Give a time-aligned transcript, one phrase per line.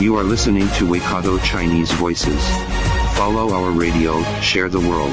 [0.00, 2.40] You are listening to Waikato Chinese Voices.
[3.18, 5.12] Follow our radio, share the world.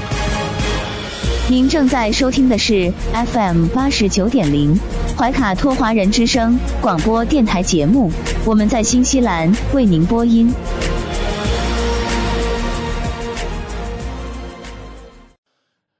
[1.49, 4.79] 您正在收听的是 FM 八十九点零
[5.17, 8.09] 怀卡托华人之声广播电台节目，
[8.45, 10.53] 我们在新西兰为您播音。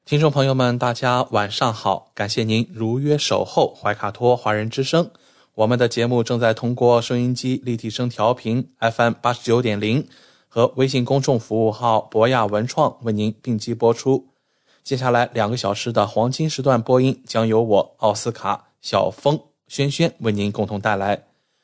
[0.06, 2.12] 听众朋友们，大家晚上好！
[2.16, 5.12] 感谢您如约守候怀卡托华人之声。
[5.58, 10.08] 我们的节目正在通过收音机立体声调频 FM 八十九点零
[10.48, 14.28] 和微信公众服务号博雅文创为您并机播出。
[14.84, 21.24] 接下来两个小时的黄金时段播音将由我奥斯卡、小峰、轩轩为您共同带来。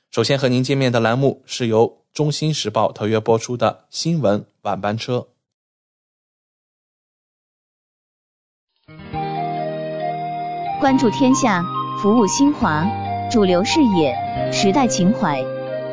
[0.09, 5.27] 首先和您见面的栏目是由《中新时报》特约播出的新闻晚班车。
[10.81, 11.63] 关注天下，
[12.01, 12.83] 服务新华，
[13.33, 14.15] 主流视野，
[14.51, 15.43] 时代情怀。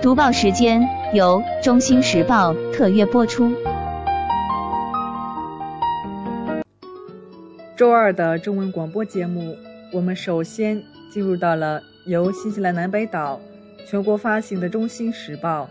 [0.03, 3.51] 读报时间由《中新时报》特约播出。
[7.75, 9.57] 周二的中文广播节目，
[9.91, 13.41] 我们首先进入到了由新西兰南北岛
[13.87, 15.67] 全国发行的《中新时报》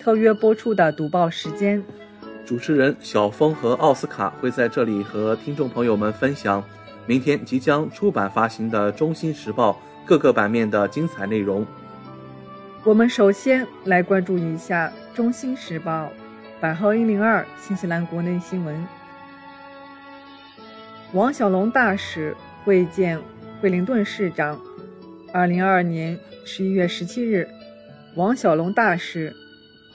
[0.00, 1.82] 特约播出的读报时间。
[2.46, 6.62] 主持人小峰和奥斯卡会在这里和听众朋友们分享
[7.06, 9.72] 明天即将出版发行的《中新时报》
[10.08, 11.66] 各个版面的精彩内容。
[12.82, 16.06] 我们首先来关注一下《中新时报》
[16.62, 18.82] 版号一零二新西兰国内新闻。
[21.12, 22.34] 王小龙大使
[22.64, 23.20] 会见
[23.60, 24.58] 惠灵顿市长。
[25.30, 27.46] 二零二二年十一月十七日，
[28.16, 29.30] 王小龙大使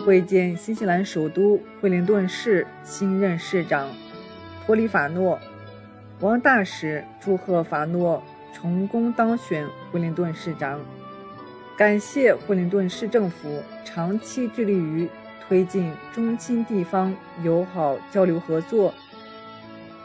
[0.05, 3.88] 会见新西兰首都惠灵顿市新任市长
[4.63, 5.39] 托里法诺。
[6.19, 8.23] 王大使祝贺法诺
[8.53, 10.79] 成功当选惠灵顿市长，
[11.77, 15.07] 感谢惠灵顿市政府长期致力于
[15.39, 18.91] 推进中亲地方友好交流合作。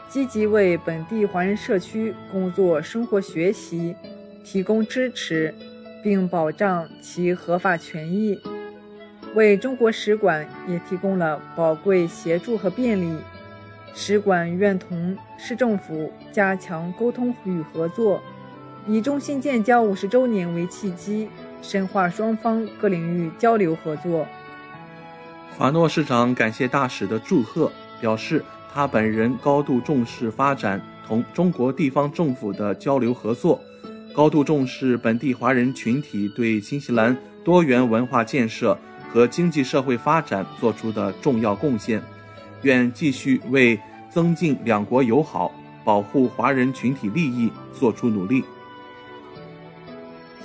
[0.07, 3.95] 积极为本地华人社区工作、生活、学习
[4.43, 5.51] 提供支持，
[6.03, 8.39] 并保障其合法权益，
[9.33, 13.17] 为中国使馆也提供了宝贵协助和便利。
[13.95, 18.21] 使馆愿同市政府加强沟通与合作，
[18.87, 21.29] 以中新建交五十周年为契机，
[21.61, 24.25] 深化双方各领域交流合作。
[25.57, 28.43] 法诺市长感谢大使的祝贺，表示。
[28.71, 33.59] 他本人高度重视发展同中国地方政府的交流合作，
[34.13, 38.77] 高度重视本地华人群体对新西兰多元文化建设
[39.11, 41.99] 和经济社会发展做出的重要贡献，
[42.61, 45.51] 愿继续为增进两国友好、
[45.83, 48.43] 保护华人群体利益做出努力。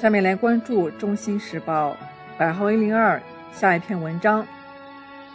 [0.05, 1.93] 下面来关注《中新时报》
[2.39, 3.19] 百号一零二
[3.55, 4.47] 下一篇文章：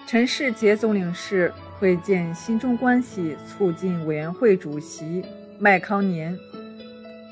[0.05, 1.51] 陈世杰总领事。
[1.79, 5.25] 会见新中关系促进委员会主席
[5.57, 6.37] 麦康年。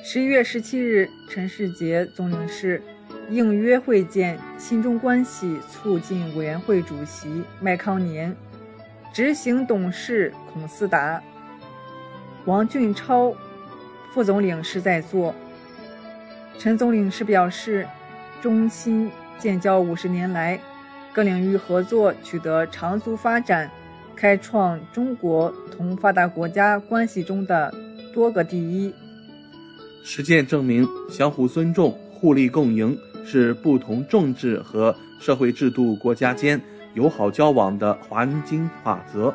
[0.03, 2.81] 十一月十七日，陈世杰总领事
[3.29, 8.35] 应约会见新中关系促进委员会主席麦康年、
[9.13, 11.21] 执行董事孔思达、
[12.45, 13.31] 王俊超
[14.11, 15.35] 副总领事在座。
[16.59, 17.87] 陈总领事表示，
[18.41, 20.59] 中新建交五十年来，
[21.13, 23.69] 各领域合作取得长足发展。
[24.15, 27.71] 开创中国同发达国家关系中的
[28.11, 28.91] 多个第一。
[30.03, 36.59] 实践证明，相互尊重、互利共赢是不同政治和社会制度国家间
[36.95, 39.31] 友好交往的黄金法则。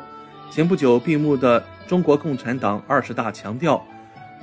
[0.51, 3.81] 前不久闭幕的中国共产党二十大强调，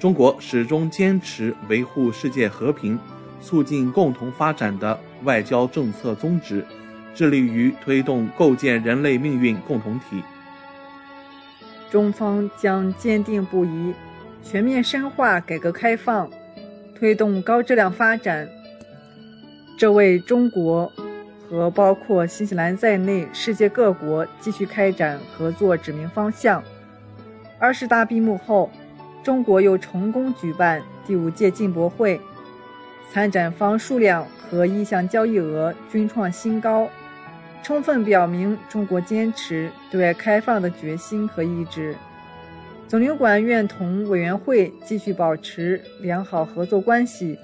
[0.01, 2.99] 中国始终坚持维护世界和平、
[3.41, 6.67] 促进共同发展的外交政策宗旨。
[7.13, 10.23] 致力于推动构建人类命运共同体。
[11.91, 13.93] 中方将坚定不移
[14.45, 16.31] 全面深化改革开放，
[16.95, 18.49] 推动高质量发展。
[19.77, 20.91] 这为中国
[21.49, 26.63] 和包括新西兰在内世界各国继续开展合作指明方向。
[27.59, 28.71] 二十大闭幕后，
[29.23, 32.21] 中国又成功举办第五届进博会，
[33.13, 36.89] 参展方数量和意向交易额均创新高。
[37.63, 41.95] 充分表明中国坚持对外开放的决心和意志。
[42.89, 47.39] 总领馆愿同委员会继续保持良好合作关系，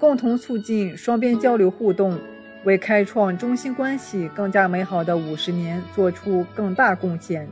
[0.00, 2.18] 共同促进双边交流互动，
[2.64, 7.48] 为开创中新关系更加美好的五十年做出更大贡献。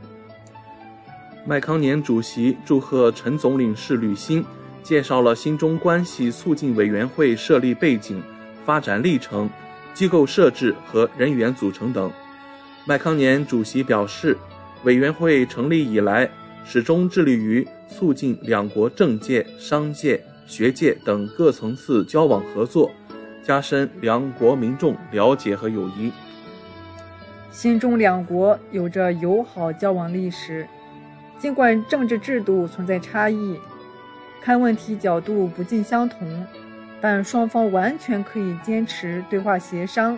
[1.47, 4.43] 麦康年主席祝贺陈总领事履新，
[4.81, 8.19] 介绍了新中关系促进委员会设立背景、
[8.65, 9.47] 发展历程。
[9.93, 12.11] 机构设置和人员组成等。
[12.85, 14.35] 麦康年主席表示，
[14.83, 16.29] 委员会成立以来，
[16.65, 22.91] 始终致力于促进两国政界、商界、学界等各层次交往合作，
[23.41, 26.11] 加深两国民众了解和友谊。
[27.51, 30.67] 新中两国有着友好交往历史，
[31.37, 33.59] 尽管政治制度存在差异，
[34.41, 36.45] 看问题角度不尽相同。
[37.01, 40.17] 但双方完全可以坚持对话协商，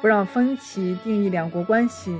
[0.00, 2.16] 不让分歧定义两国关系。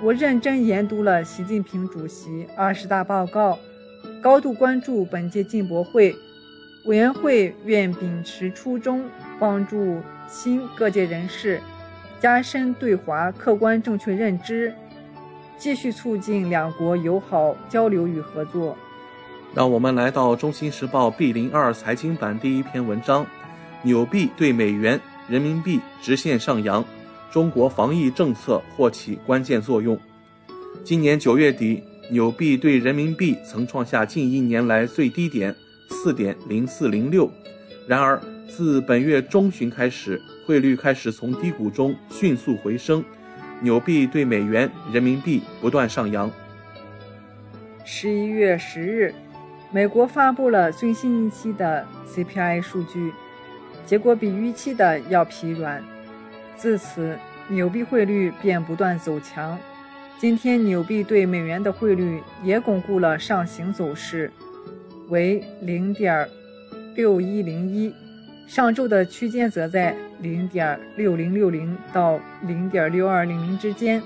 [0.00, 3.58] 我认真研读了习近平主席二十大报告，
[4.20, 6.16] 高度关注本届进博会。
[6.86, 9.04] 委员会愿秉持初衷，
[9.38, 11.60] 帮助新各界人士
[12.18, 14.74] 加深对华客观正确认知，
[15.58, 18.76] 继续促进两国友好交流与合作。
[19.54, 23.26] 让我们来到《中新时报》B 零二财经版第一篇文章：
[23.82, 26.84] 纽币对美元、人民币直线上扬，
[27.30, 29.98] 中国防疫政策或起关键作用。
[30.84, 35.54] 今年九月底，纽币对人民币曾创下近一年来最低点
[35.88, 37.28] 四点零四零六。
[37.86, 43.02] 然而，自本月中旬开始，汇率开始从低谷中迅速回升，
[43.60, 46.30] 纽币对美元、人民币不断上扬。
[47.84, 49.14] 十一月十日。
[49.70, 53.12] 美国发布了最新一期的 CPI 数据，
[53.84, 55.84] 结果比预期的要疲软。
[56.56, 57.18] 自此，
[57.48, 59.58] 纽币汇率便不断走强。
[60.16, 64.32] 今天，纽币对美元的汇率也巩固了上行走势，
[65.10, 66.26] 为零点
[66.94, 67.94] 六一零一。
[68.46, 74.02] 上周的区间则在零点六零六零到零点六二零零之间。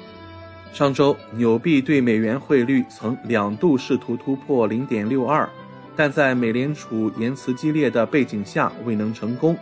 [0.72, 5.48] 上周，纽币对美元汇率曾两度试图突破零点六二，
[5.94, 9.56] 但在美联储言辞激烈的背景下未能成功。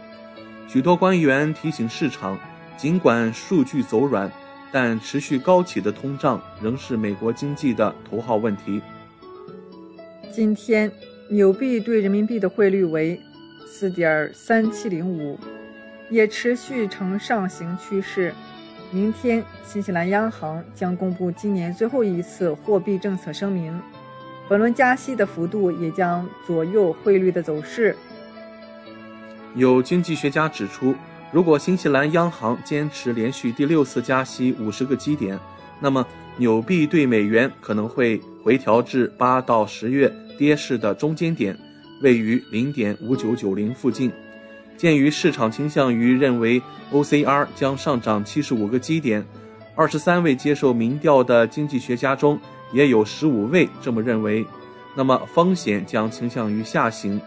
[0.69, 2.39] 许多官员提醒市场，
[2.77, 4.31] 尽管数据走软，
[4.71, 8.81] 但持续高企的通胀仍是美国经济的头号问题。
[10.33, 10.93] 今天，
[11.29, 13.21] 纽币对人民币的汇率为
[13.67, 15.37] 四点三七零五，
[16.11, 18.35] 也持续呈上行趋势。
[18.91, 23.81] 明天，新西兰央行将公布今年最后一次货币政策声明，
[24.49, 27.97] 本轮加息的幅度也将左右汇率的走势。
[29.55, 30.95] 有经济学家指出，
[31.31, 35.39] 如果新西兰央行坚持连续第六次加息五十个基点，
[35.79, 36.05] 那么
[36.37, 41.57] 纽币对美元可能会回调至八到十月跌势的中间点，
[42.03, 44.11] 位于零点五九九零附近。
[44.81, 49.23] 鉴于市场倾向于认为 OCR 将上涨七十五个基点，
[49.75, 52.41] 二十三位接受民调的经济学家中
[52.73, 54.43] 也有十五位这么认为，
[54.97, 57.21] 那么风险将倾向于下行。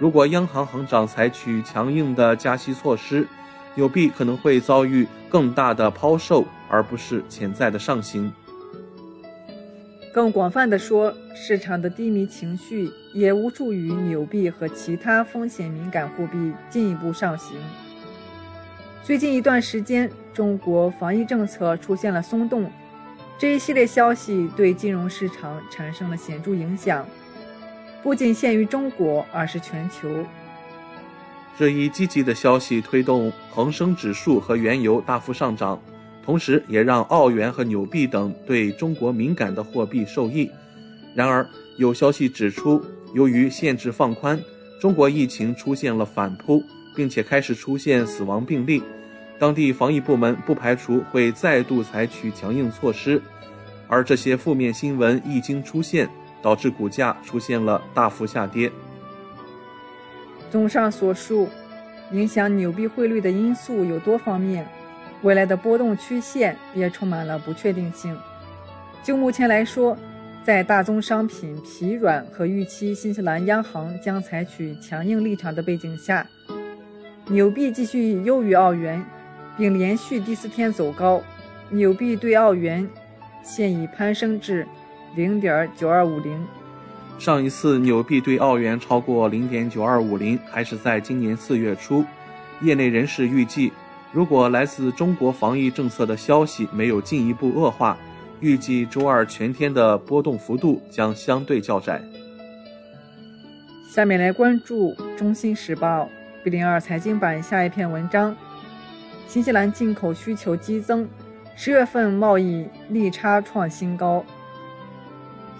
[0.00, 3.24] 如果央行行长采取强硬的加息措施，
[3.76, 8.32] 纽币可能会遭遇更大的抛售，而不是潜在的上行。
[10.16, 17.54] 更广泛的说，市场的低迷情绪也无助于纽币和其他风险敏感货币进一步上行。
[19.02, 22.72] 最近一段时间，中国防疫政策出现了松动，
[23.36, 27.06] 这一系列消息对金融市场产生了显著影响，
[28.02, 30.24] 不仅限于中国，而是全球。
[31.58, 35.78] 这一积极的消息推动恒生指数和原油大幅上涨。
[36.26, 40.50] 同时，也让澳元和纽币等对中国敏感的货币受益。
[41.14, 44.38] 然而，有消息指出，由于限制放宽，
[44.80, 46.60] 中国疫情出现了反扑，
[46.96, 48.82] 并且开始出现死亡病例。
[49.38, 53.22] 当地防疫部门不排除会再度采取强硬措施。
[53.86, 56.10] 而这些负面新闻一经出现，
[56.42, 58.72] 导致股价出现了大幅下跌。
[60.50, 61.48] 综上所述，
[62.10, 64.66] 影响纽币汇率的因素有多方面。
[65.26, 68.16] 未来的波动曲线也充满了不确定性。
[69.02, 69.98] 就目前来说，
[70.44, 76.24] 在大宗商品疲软和预期新西兰央行将采取强硬立场的背景下，
[77.26, 79.04] 纽币继续优于澳元，
[79.58, 81.20] 并连续第四天走高。
[81.70, 82.88] 纽币对澳元
[83.42, 84.64] 现已攀升至
[85.16, 86.40] 零点九二五零。
[87.18, 92.04] 上一次纽币对澳元超过零点九二五零，还是在今年四月初。
[92.62, 93.72] 业内人士预计。
[94.16, 97.98] 如果来自中国防疫政策的消息没有进一步恶化，
[98.40, 102.00] 预计周二全天的波动幅度将相对较窄。
[103.90, 106.04] 下面来关注《中新时报》
[106.42, 108.34] B 零二财经版下一篇文章：
[109.28, 111.06] 新西兰进口需求激增，
[111.54, 114.24] 十月份贸易逆差创新高。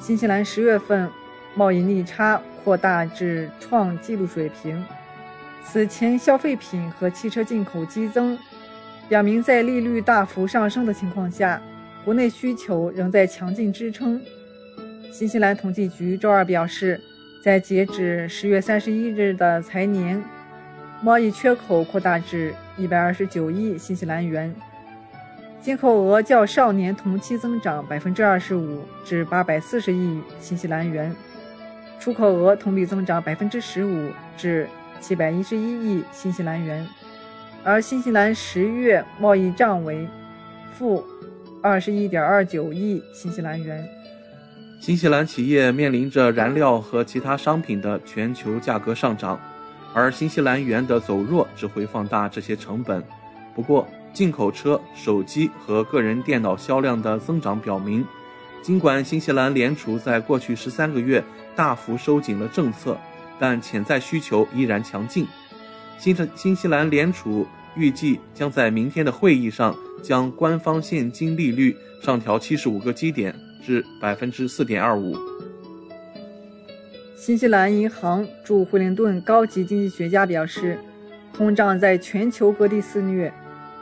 [0.01, 1.11] 新西兰十月份
[1.55, 4.83] 贸易逆差扩大至创纪录水平。
[5.69, 8.39] 此前消费品和汽车进口激增，
[9.09, 11.61] 表明在利率大幅上升的情况下，
[12.05, 14.21] 国内需求仍在强劲支撑。
[15.13, 17.01] 新西兰统计局周二表示。
[17.43, 20.21] 在截止十月三十一日的财年，
[21.01, 24.53] 贸易缺口扩大至一百二十九亿新西兰元，
[25.63, 31.15] 进口额较上年同期增长百分之二十五，至八百四十亿新西兰元，
[32.01, 34.69] 出口额同比增长百分之十五，至
[35.01, 36.87] 七百一十一亿新西兰元，
[37.63, 40.07] 而新西兰十月贸易账为
[40.73, 41.05] 负
[41.63, 43.87] 二十一点二九亿新西兰元。
[44.81, 49.41] 新西兰企业面临着燃料和其他商品的全球价格上涨，
[49.95, 53.03] 而新西兰元的走弱只会放大这些成本。
[53.55, 58.05] 不过，进口车、手机和个人电脑销量的增长表明，
[58.63, 61.25] 尽管新西兰联储在过去十三个月
[61.57, 62.99] 大幅收紧了政策，
[63.39, 65.27] 但潜在需求依然强劲。
[65.99, 73.35] 新的新西兰联储预计将在明天的会议上将官方现金利率上调七十五个基点。
[73.65, 75.17] 至百分之四点二五。
[77.17, 80.79] 新西兰银行驻惠灵顿高级经济学家表示，
[81.33, 83.33] 通胀在全球各地肆虐，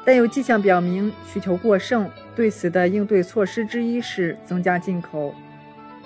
[0.02, 2.08] 但有迹象表明需求过剩。
[2.34, 5.34] 对此的应对措施之一是增加进口。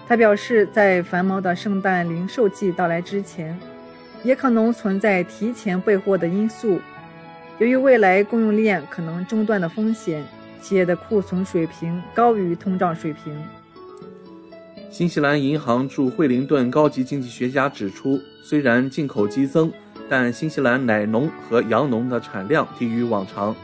[0.08, 3.54] 他表示，在繁忙的圣诞零售季到来之前，
[4.22, 6.80] 也可能存在提前备货的因素。
[7.58, 10.24] 由于未来供应链可能中断的风险，
[10.62, 13.36] 企业的库存水平高于通胀水平。
[14.90, 19.70] 新西兰银行驻惠灵顿高级经济学家指出，虽然进口激增，
[20.08, 23.54] 但新西兰奶农和羊农的产量低于往常，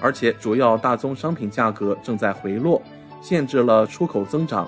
[0.00, 2.80] 而且主要大宗商品价格正在回落，
[3.20, 4.66] 限制了出口增长。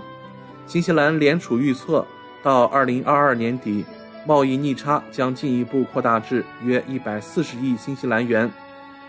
[0.72, 2.02] 新西兰联储预测，
[2.42, 3.84] 到2022年底，
[4.26, 8.50] 贸易逆差将进一步扩大至约140亿新西兰元。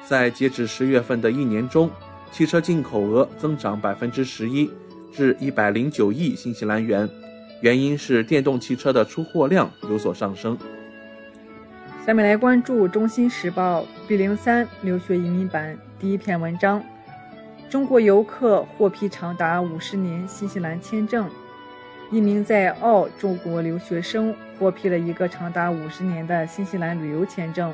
[0.04, 1.90] 在截止十月份的一年中，
[2.34, 4.70] 汽车进口额增长11%。
[5.14, 7.10] 至一百零九亿新西兰元，
[7.62, 10.58] 原因是电动汽车的出货量有所上升。
[12.06, 16.84] 下面来关注《中新时报》B 零三留学移民版第一篇文章：
[17.70, 21.26] 中国游客获批长达五十年新西兰签证。
[22.14, 27.74] 一名在澳中国留学生获批了一个长达五十年的新西兰旅游签证。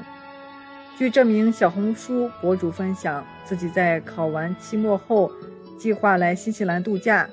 [0.98, 5.30] 据这名小红书博主分享，自己在考完期末后。
[5.78, 7.28] 计划来新西兰度假，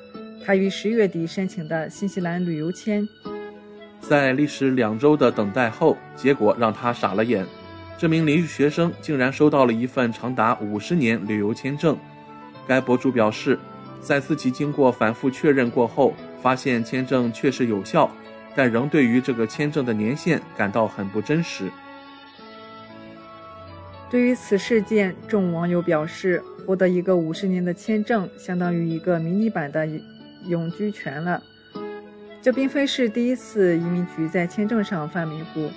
[0.44, 3.08] 他于十月底申请的新西兰旅游签，
[4.00, 7.44] 在历时两周的等待后，结果让他傻了眼。
[7.98, 11.96] 这名留学生竟然收到了一份长达五十年旅游签证。
[12.68, 13.58] 该博主表示，
[14.00, 16.14] 在自己经过反复确认过后，
[16.46, 18.08] 发现签证确实有效，
[18.54, 21.68] 但仍对于这个签证的年限感到很不真实。
[24.08, 29.88] 对于此事件，众网友表示，获得一个五十年的签证，相当于一个迷你版的
[30.44, 31.42] 永居权了。
[32.40, 35.68] 这并非是第一次移民局在签证上犯迷糊，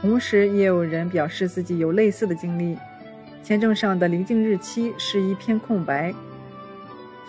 [0.00, 2.78] 同时也有人表示自己有类似的经历，
[3.42, 6.14] 签证上的离境日期是一片空白。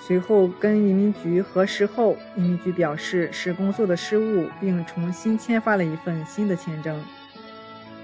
[0.05, 6.99] 随后跟移民局核实后，移民局表示是工作的失误，并重新签发了一份新的签证。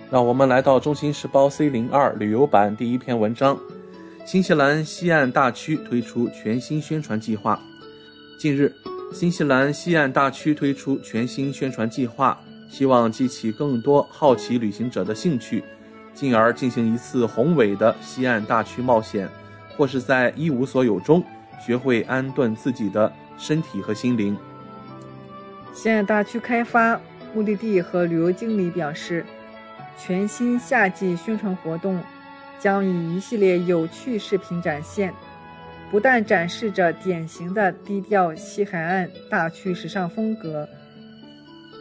[0.10, 3.60] 让我们来到《中新时报》C 零二旅游版第一篇文章：
[4.26, 7.60] 新西兰西岸大区推出全新宣传计划。
[8.40, 8.74] 近日，
[9.12, 12.40] 新西兰西岸大区推出全新宣传计划，
[12.70, 15.62] 希望激起更多好奇旅行者的兴趣，
[16.14, 19.28] 进而进行一次宏伟的西岸大区冒险，
[19.76, 21.22] 或是在一无所有中
[21.60, 24.38] 学会安顿自己的身体和心灵。
[25.74, 27.00] 西岸大区开发
[27.34, 29.26] 目的地和旅游经理表示。
[30.02, 32.02] 全新夏季宣传活动
[32.58, 35.14] 将以一系列有趣视频展现，
[35.92, 40.70] 不但展示着典型的低调西海岸大区时尚风格，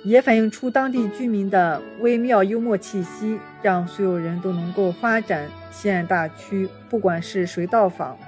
[0.04, 6.68] 也反映出当地居民的微妙幽默气息，让所有人都能够发展西岸大区。
[6.90, 8.18] 不管是谁到访，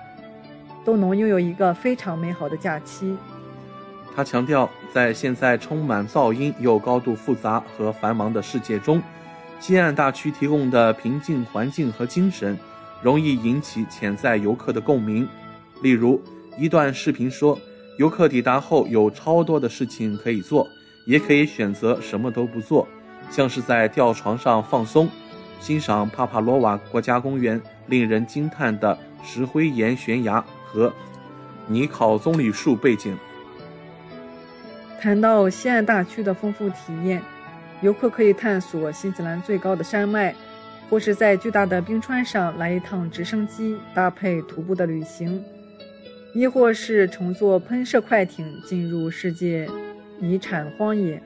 [0.85, 3.17] 都能拥有一个非常美好的假期。
[4.15, 9.01] 他强调，在现在充满噪音又高度复杂和繁忙的世界中。
[9.61, 12.59] 西岸大区提供的平静环境和精神，
[13.03, 15.29] 容易引起潜在游客的共鸣。
[15.83, 16.21] 例如，
[16.59, 17.59] 一段视频说，
[17.99, 20.67] 游客抵达后有超多的事情可以做，
[21.07, 22.89] 也可以选择什么都不做，
[23.31, 25.09] 像是在吊床上放松，
[25.61, 30.93] 欣赏帕帕罗瓦国家公园令人惊叹的石灰岩悬崖和
[31.67, 33.17] 尼考棕榈树背景。
[35.01, 37.23] 谈到西岸大区的丰富体验，
[37.81, 40.35] 游客可以探索新西兰最高的山脉，
[40.89, 45.43] 或是在巨大的冰川上来一趟直升机搭配徒步的旅行，
[46.35, 49.69] 亦或是乘坐喷射快艇进入世界
[50.21, 51.23] 遗产荒野，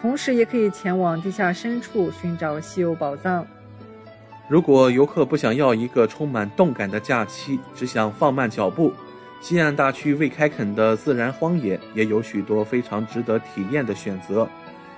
[0.00, 3.46] 同时也可以前往地下深处寻找稀有宝藏。
[4.52, 8.92] 如果游客不想要一个充满动感的假期，只想放慢脚步。
[9.40, 14.46] 西岸大区未开垦的自然荒野也有许多非常值得体验的选择，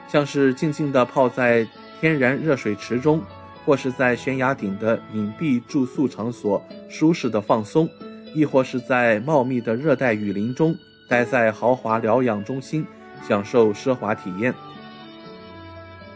[0.08, 1.64] 像是静静地泡在
[2.00, 3.23] 天然热水池中，
[3.64, 7.88] 或是在悬崖顶的隐蔽住宿场所舒适的放松，
[8.34, 10.75] 亦或是在茂密的热带雨林中
[11.08, 12.84] 待在豪华疗养中心
[13.23, 14.52] 享受奢华体验。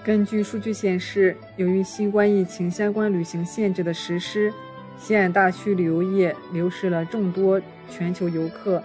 [0.04, 4.52] 根据数据显示，由于新冠疫情相关旅行限制的实施，
[4.98, 7.60] 西岸大区旅游业流失了众多。
[7.90, 8.82] 全球游客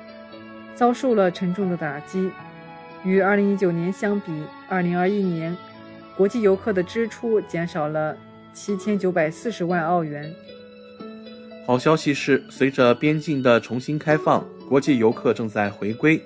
[0.75, 2.32] 遭受了沉重的打击。
[3.03, 4.32] 与2019年相比
[4.70, 5.58] ，2021年
[6.15, 8.17] 国际游客的支出减少了
[8.55, 10.34] 7940万澳元。
[11.67, 16.22] 好消息是，随着边境的重新开放，国际游客正在回归。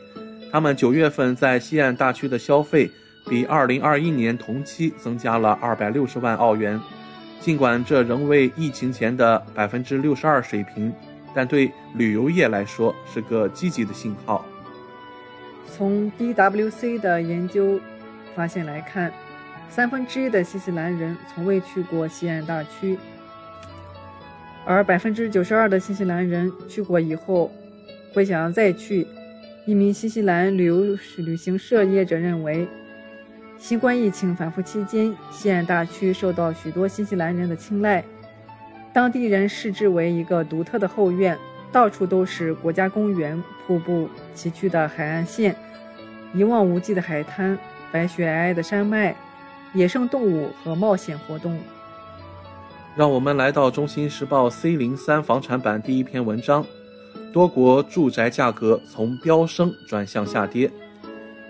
[0.51, 2.91] 他们九月份在西岸大区的消费
[3.29, 6.79] 比2021年同期增加了260万澳元。
[7.39, 10.93] 尽管这仍为疫情前的62%水平。
[11.35, 14.43] 但对旅游业来说是个积极的信号。
[15.67, 17.79] 从 DWC 的研究
[18.35, 19.13] 发现来看，
[19.69, 22.97] 三分之一的新西兰人从未去过西岸大区，
[24.65, 27.51] 而百分之九十二的新西兰人去过以后
[28.13, 29.05] 会想要再去。
[29.67, 32.67] 一名新西兰旅游旅行社业者认为，
[33.59, 38.03] 新冠疫情反复期间，西岸大区受到许多新西兰人的青睐。
[38.93, 41.37] 当地人视之为一个独特的后院，
[41.71, 45.55] 到处都是国家公园、瀑布、崎岖的海岸线、
[46.33, 47.57] 一望无际的海滩、
[47.91, 49.15] 白雪皑皑的山脉、
[49.73, 51.59] 野生动物和冒险活动。
[52.95, 56.65] 让我们来到《中新时报》C 零三房产版第一篇文章：
[57.33, 60.71] 多国住宅价格从飙升转向下跌。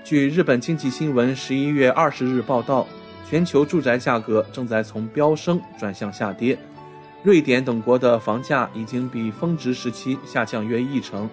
[0.07, 2.87] 据日本经济新闻十一月二十日报道，
[3.29, 6.57] 全球住宅价格正在从飙升转向下跌。
[7.23, 11.29] 瑞典等国的房价已经比峰值时期下降约一成，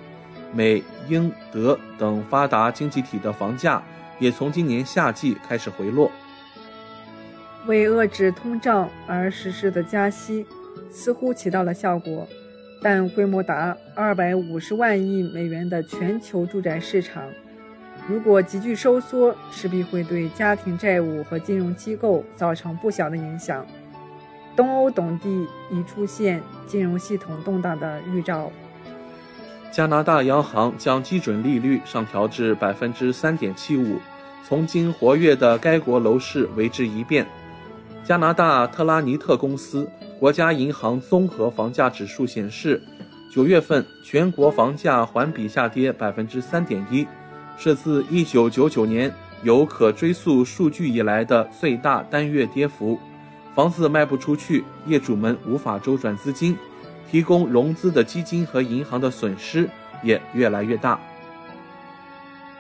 [0.52, 3.80] 美、英、德等发达经济体的房价
[4.18, 6.10] 也从今年夏季开始回落。
[7.66, 10.44] 为遏制通胀而实施的加息
[10.90, 12.26] 似乎起到了效果，
[12.82, 17.22] 但规模达二百五十万亿美元的全球住宅市场，
[18.06, 23.64] 如果急剧收缩，势必会对家庭债务和金融机构造成不小的影响。
[24.54, 28.52] 东欧等地已出现金融系统动荡的预兆。
[29.72, 33.98] 加拿大央行将基准利率上调至百分之三点七五，
[34.46, 37.26] 从今活跃的该国楼市为之一变。
[38.04, 39.88] 加拿大特拉尼特公司
[40.20, 42.80] 国家银行综合房价指数显示，
[43.32, 47.04] 九月份全国房价环比下跌百分之三点一，
[47.56, 49.12] 是自一九九九年
[49.42, 52.98] 有可追溯数据以来的最大单月跌幅。
[53.54, 56.56] 房子卖不出去，业主们无法周转资金，
[57.10, 59.68] 提供融资的基金和银行的损失
[60.02, 61.00] 也越来越大。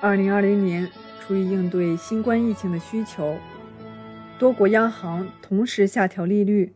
[0.00, 0.88] 二零二零年，
[1.20, 3.36] 出于应对新冠疫情的需求，
[4.38, 6.72] 多国央行同时下调利率，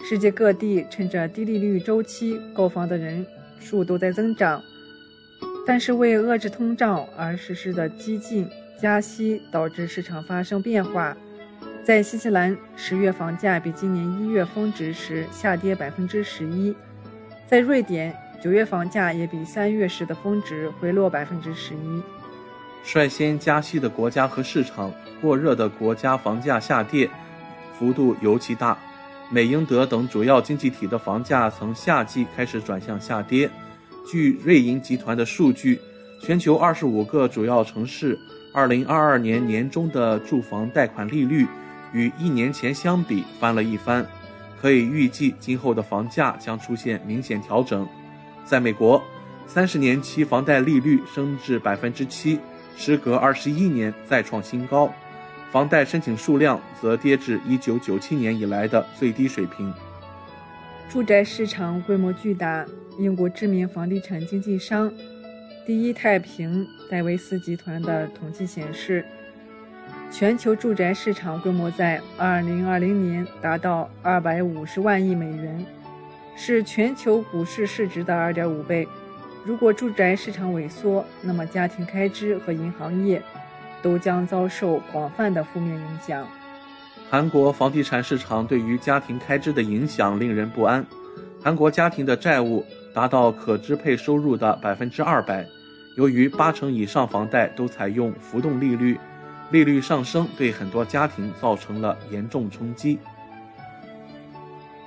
[0.00, 3.26] 世界各地趁着低利率周期购房的人
[3.60, 4.62] 数都在增长。
[5.68, 8.48] 但是，为遏制通胀而实施的激进
[8.80, 11.14] 加息，导致市场发生变化。
[11.84, 16.74] 在新西兰，十月房价比今年一月峰值时下跌百分之十一；
[17.46, 22.02] 在瑞典，九月房价也比三月时的峰值回落百分之十一。
[22.82, 27.10] 率先加息的国家和市场，过热的国家房价下跌
[27.78, 28.78] 幅度尤其大。
[29.30, 33.50] 美、英、德等主要经济体的房价从夏季开始转向下跌。
[34.10, 35.78] 据瑞银集团的数据，
[36.22, 38.18] 全球二十五个主要城市
[38.54, 41.46] 二零二二年年中的住房贷款利率。
[41.92, 44.06] 与一年前相比翻了一番，
[44.60, 47.88] 可以预计今后的房价将出现明显调整。
[48.44, 49.02] 在美国，
[49.46, 52.38] 三十年期房贷利率升至百分之七，
[52.76, 54.90] 时隔二十一年再创新高，
[55.50, 59.72] 房贷申请数量则跌至一九九七年以来的最低水平。
[60.88, 62.64] 住宅市场规模巨大。
[62.98, 64.92] 英国知名房地产经纪商
[65.64, 69.04] 第一太平戴维斯集团的统计显示，
[70.10, 75.64] 全球住宅市场规模在2020年达到250万亿美元，
[76.34, 78.88] 是全球股市市值的2.5倍。
[79.44, 83.22] 如果住宅市场萎缩，那么家庭开支和银行业
[83.80, 86.26] 都将遭受广泛的负面影响。
[87.10, 90.84] 韩国房地产市场对于家庭开支的影响令人不安。
[91.42, 95.46] 韩国家庭的债务达到可支配收入的百分之二百。
[95.96, 99.00] 由于八成以上房贷都采用浮动利率，
[99.50, 102.98] 利率上升对很多家庭造成了严重冲击。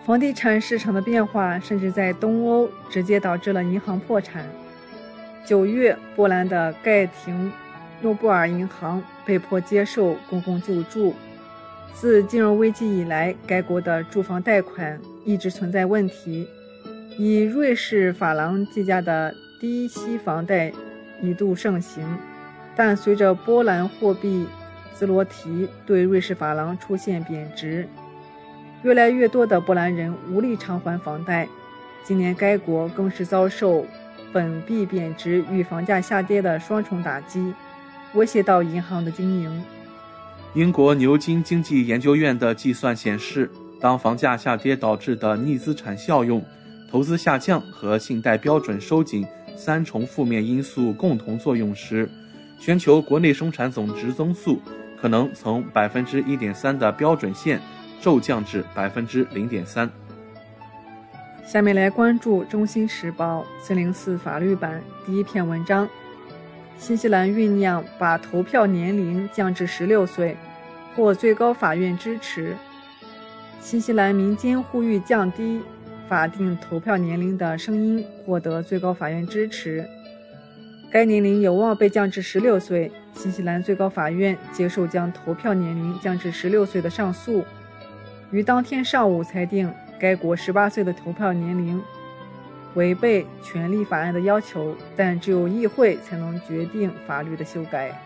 [0.06, 4.46] 房地产市场的变化甚至在东欧直接导致了银行破产。
[5.44, 7.52] 九月，波兰的盖廷
[8.00, 11.16] 诺布尔银行被迫接受公共救助。
[11.94, 16.48] 自金融危机以来，该国的住房贷款一直存在问题。
[17.18, 20.72] 以瑞士法郎计价的低息房贷
[21.22, 22.04] 一度盛行，
[22.76, 24.48] 但随着波兰货币
[24.96, 27.88] 兹罗提对瑞士法郎出现贬值，
[28.82, 31.48] 越来越多的波兰人无力偿还房贷。
[32.04, 33.86] 今年，该国更是遭受
[34.34, 37.54] 本币贬值与房价下跌的双重打击，
[38.16, 39.64] 威胁到银行的经营。
[40.54, 46.44] 英国牛津经济研究院的计算显示，当房价下跌导致的逆资产效用、
[46.90, 52.10] 投资下降和信贷标准收紧三重负面因素共同作用时，
[52.60, 54.62] 全球国内生产总值增速
[55.00, 57.62] 可能从百分之一点三的标准线
[58.02, 59.90] 骤降至百分之零点三。
[61.46, 65.88] 下面来关注《中新时报》四零四法律版第一篇文章。
[66.82, 70.36] 新西兰酝酿把投票年龄降至十六岁，
[70.96, 72.56] 获最高法院支持。
[73.60, 75.62] 新西兰民间呼吁降低
[76.10, 79.88] 法定投票年龄的声音获得最高法院支持，
[80.92, 82.92] 该年龄有望被降至十六岁。
[83.14, 87.46] 新西兰最高法院接受将投票年龄降至十六岁的上诉，
[88.32, 91.80] 于当天上午裁定该国十八岁的投票年龄。
[92.76, 98.02] 违背权利法案的要求，但只有议会才能决定法律的修改。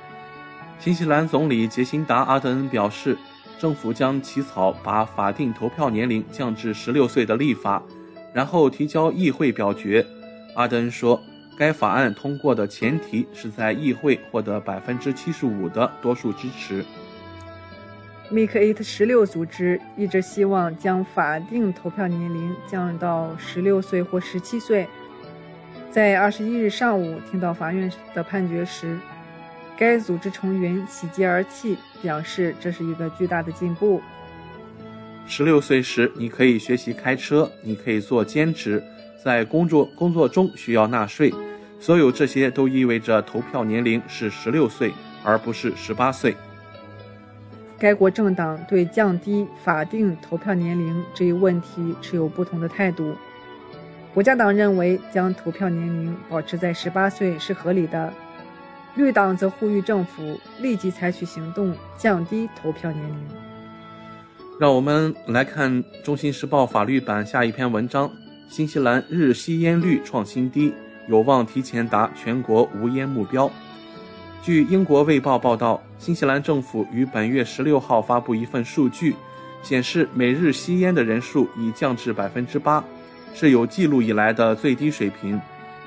[0.79, 3.17] 新西兰总理杰辛达·阿德恩表示，
[3.57, 7.81] 政府将起草把法定投票年龄降至十六岁的立法，
[8.33, 10.05] 然后提交议会表决。
[10.55, 11.21] 阿德恩说，
[11.57, 16.83] 该法案通过的前提是在议会获得百分之七十五的多数支持。
[18.31, 24.87] Make It 十六组织一直希望将法定投票年龄降到十六岁或十七岁。
[25.91, 28.97] 在二十一日上午听到法院的判决时，
[29.77, 34.01] 该组织成员喜极而泣，表示这是一个巨大的进步。
[35.27, 38.83] 十六岁时，你可以学习开车，你可以做兼职，
[39.23, 41.33] 在工作工作中需要纳税，
[41.79, 44.91] 所有这些都意味着投票年龄是十六岁，
[45.23, 46.35] 而不是十八岁。
[47.77, 53.15] 该国政党对降低法定投票年龄这一问题持有不同的态度。
[54.13, 58.13] 国家党认为将投票年龄保持在十八岁是合理的，
[58.95, 63.17] 绿党则呼吁政府立即采取行动降低投票年龄。
[64.57, 68.09] 让我们来看《中新时报》法律版下一篇文章：
[68.47, 70.73] 新西兰日吸烟率创新低，
[71.09, 73.51] 有望提前达全国无烟目标。
[74.45, 79.15] 据英国《卫报》报道，新西兰政府于本月十六号发布一份数据，
[79.63, 82.83] 显示每日吸烟的人数已降至百分之八，
[83.33, 85.41] 是有记录以来的最低水平，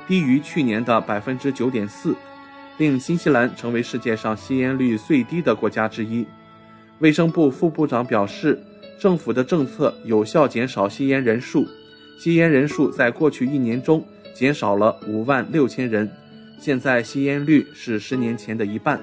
[0.08, 2.16] 低于去年的百分之九点四，
[2.78, 6.26] 令新西兰成为世界上吸烟率最低的国家之一。
[6.98, 8.60] 卫生部副部长表示，
[8.98, 11.64] 政府的政策有效减少吸烟人数，
[12.18, 16.10] 吸烟人数在过去一年中减少了五万六千人。
[16.58, 19.00] 现在吸烟率是十年前的一半。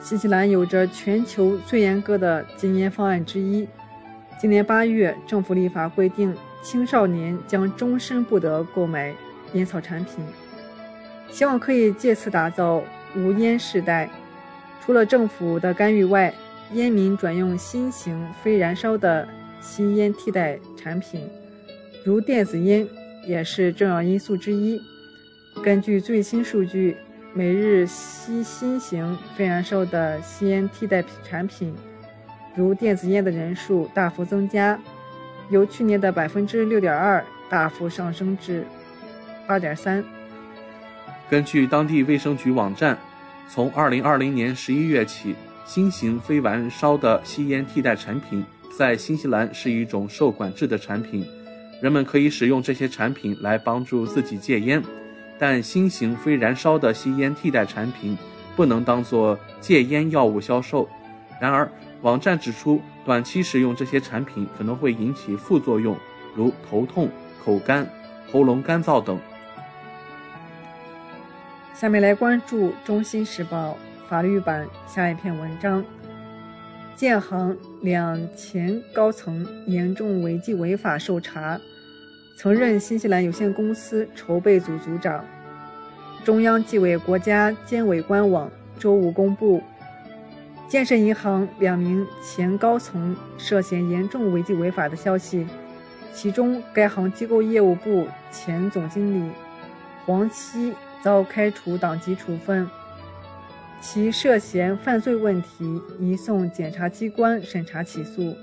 [0.00, 3.68] 新西兰有着全球最严格的禁烟方案之一。
[4.40, 9.14] 今年八月，政府立法规定，青少年将终身不得购买
[9.52, 10.24] 烟草产品，
[11.30, 12.82] 希望可以借此打造
[13.14, 14.10] 无烟世代。
[14.84, 16.34] 除了政府的干预外，
[16.72, 19.28] 烟民转用新型非燃烧的
[19.60, 21.28] 吸烟替代产品，
[22.04, 22.88] 如电子烟，
[23.24, 24.80] 也是重要因素之一。
[25.60, 26.96] 根据最新数据，
[27.34, 31.72] 每日吸新型非燃烧的吸烟替代品产品，
[32.56, 34.78] 如电子烟的人数大幅增加，
[35.50, 38.64] 由去年的百分之六点二大幅上升至
[39.46, 40.02] 八点三。
[41.30, 42.98] 根据当地卫生局网站，
[43.48, 48.44] 从二零二零年十一月起，新型非燃烧的吸烟替代产品
[48.76, 51.24] 在新西兰是一种受管制的产品，
[51.80, 54.82] 人们可以使用这些产品来帮助自己戒烟，
[55.42, 58.16] 但新型非燃烧的吸烟替代产品
[58.54, 60.88] 不能当做戒烟药物销售。
[61.40, 61.68] 然而，
[62.02, 65.96] 网站指出，短期使用这些产品可能会引起副作用，
[66.36, 67.10] 如头痛、
[67.44, 67.84] 口干、
[68.30, 69.18] 喉咙干燥等。
[71.74, 73.76] 下面来关注《中新时报》
[74.08, 75.84] 法律版下一篇文章。
[76.94, 81.60] 建行两前高层严重违纪违法受查，
[82.38, 85.24] 曾任新西兰有限公司筹备组组长。
[86.24, 89.62] 中央纪委国家监委官网周五公布，
[90.68, 95.46] 建设银行两名前高层涉嫌严重违纪违法的消息，
[96.12, 99.30] 其中该行机构业务部前总经理
[100.06, 100.72] 黄七。
[101.02, 102.70] 遭开除党籍处分，
[103.80, 108.36] 其涉嫌犯罪问题移送检察机关审查起诉。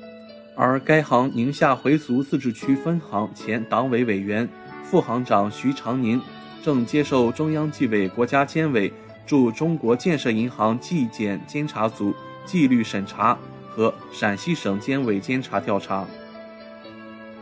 [0.58, 4.46] 而该行宁夏回族自治区分行前党委委员、
[4.84, 6.22] 副行长徐长宁
[6.63, 8.91] 正接受中央纪委国家监委
[9.26, 12.13] 驻中国建设银行纪检监察组
[12.45, 13.38] 纪律审查
[13.69, 16.06] 和陕西省监委监察调查。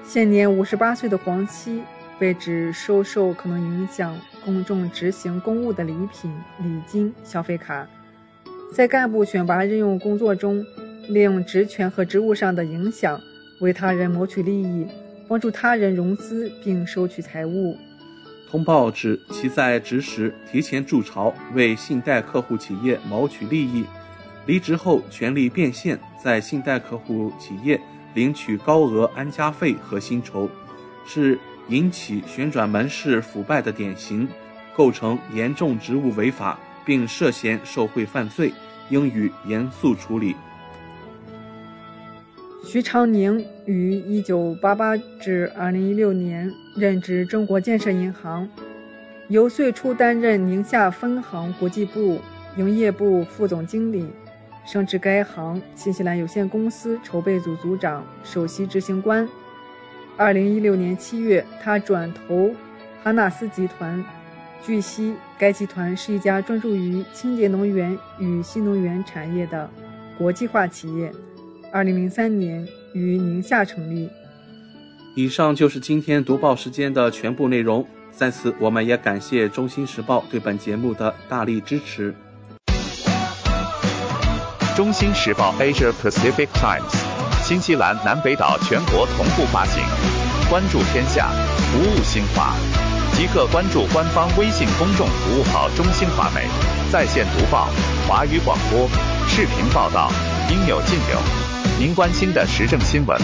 [0.03, 1.81] 现年五十八岁的黄七。
[2.19, 7.87] 被指收受可能影响公众执行公务的礼品、礼金、消费卡，
[8.73, 10.65] 在干部选拔任用工作中，
[11.07, 13.21] 利用职权和职务上的影响，
[13.61, 14.87] 为他人谋取利益，
[15.27, 17.77] 帮助他人融资并收取财物。
[18.49, 23.85] 通报指其在职时提前筑巢，为信贷客户企业谋取利益，
[24.45, 27.79] 离职后权力变现，在信贷客户企业
[28.13, 30.49] 领取高额安家费和薪酬，
[31.05, 31.37] 是。
[31.69, 34.25] 引起旋转门式腐败的典型，
[34.73, 38.53] 构成严重职务违法，并涉嫌受贿犯罪，
[38.89, 40.33] 应予严肃处理。
[42.63, 48.47] 徐长宁于一九八八至二零一六年任职中国建设银行，
[49.29, 52.19] 由最初担任宁夏分行国际部
[52.55, 54.05] 营业部副总经理，
[54.63, 59.27] 升至该行新西兰有限公司筹备组组长、首席执行官。
[60.15, 62.51] 二零一六年七月，他转投
[63.03, 64.03] 哈纳斯集团。
[64.63, 69.67] 据悉，该集团是一家专注于清洁能源与新能源产业的
[70.15, 71.11] 国际化企业。
[71.71, 74.07] 二零零三年于宁夏成立。
[75.17, 77.83] 以上就是今天读报时间的全部内容。
[78.11, 82.13] 在此，我们也感谢《中新时报》对本节目的大力支持。
[84.75, 86.83] 《中新时报 Asia Pacific Times》。
[87.43, 89.83] 新西兰南北岛全国同步发行，
[90.51, 91.31] 关注天下，
[91.71, 92.53] 服务新华，
[93.13, 96.45] 即刻关注官方微信公众服务号“中新华媒”，
[96.93, 97.69] 在线读报、
[98.07, 98.87] 华语广播、
[99.27, 100.11] 视频报道，
[100.51, 101.46] 应有尽有。
[101.79, 103.15] 您关心的时政新闻，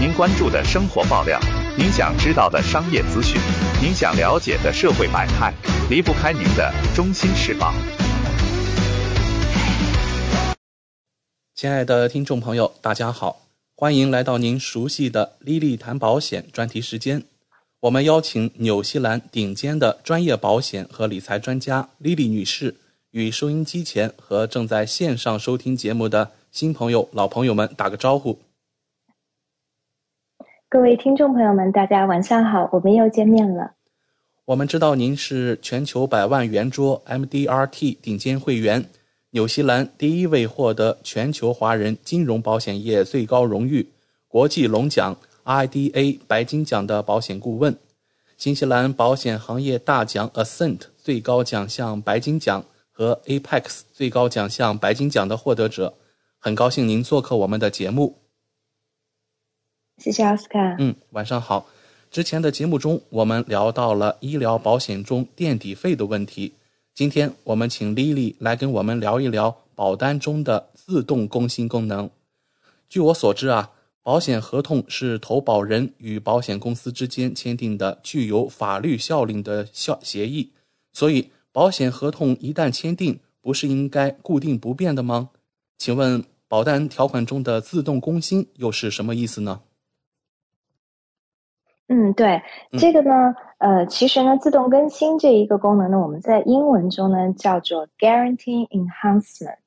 [0.00, 1.40] 您关注的生活爆料，
[1.76, 3.36] 您想知道的商业资讯，
[3.82, 5.52] 您想了解的社会百态，
[5.90, 7.74] 离不开您的《中新时报》。
[11.56, 13.48] 亲爱的听众朋友，大家好。
[13.74, 17.24] 欢迎来到您熟悉的“莉莉谈保险”专题时间。
[17.80, 22.76] 我们邀请纽西兰顶尖的专业保险和理财专家莉莉女士，
[23.10, 28.38] 与收音机前和正在线上收听节目的新朋友、老朋友们打个招呼。
[30.70, 33.74] 各位听众朋友们，大家晚上好，我们又见面了。
[34.46, 38.86] 我们知道您是全球百万圆桌 MDRT 顶尖会员。
[39.32, 43.90] 纽西兰第一位获得全球华人金融保险业最高荣誉
[44.26, 45.14] 国际龙奖
[45.44, 47.76] IDA 白金奖的保险顾问，
[48.38, 55.92] 新西兰保险行业大奖 Ascent 最高奖项白金奖和 Apex 最高奖项白金奖的获得者，
[56.46, 58.20] 很高兴您做客我们的节目。
[59.98, 60.76] 谢谢奥斯卡。
[60.78, 61.66] 嗯，晚上好。
[62.08, 66.54] 之前的节目中，我们聊到了医疗保险中垫底费的问题。
[66.94, 72.08] 今天我们请 Lily 来跟我们聊一聊保单中的自动更新功能。
[72.88, 73.72] 据我所知啊，
[74.04, 80.52] 保险合同是投保人与保险公司之间签订的具有法律效力的效协议，
[80.92, 85.30] 所以保险合同一旦签订，不是应该固定不变的吗？
[85.76, 89.60] 请问保单条款中的自动更新又是什么意思呢？
[91.88, 92.42] 嗯，对，
[92.78, 99.58] 这个呢，呃，其实呢，自动更新这一个功能呢，我们在英文中呢叫做 Guarantee Enhancement。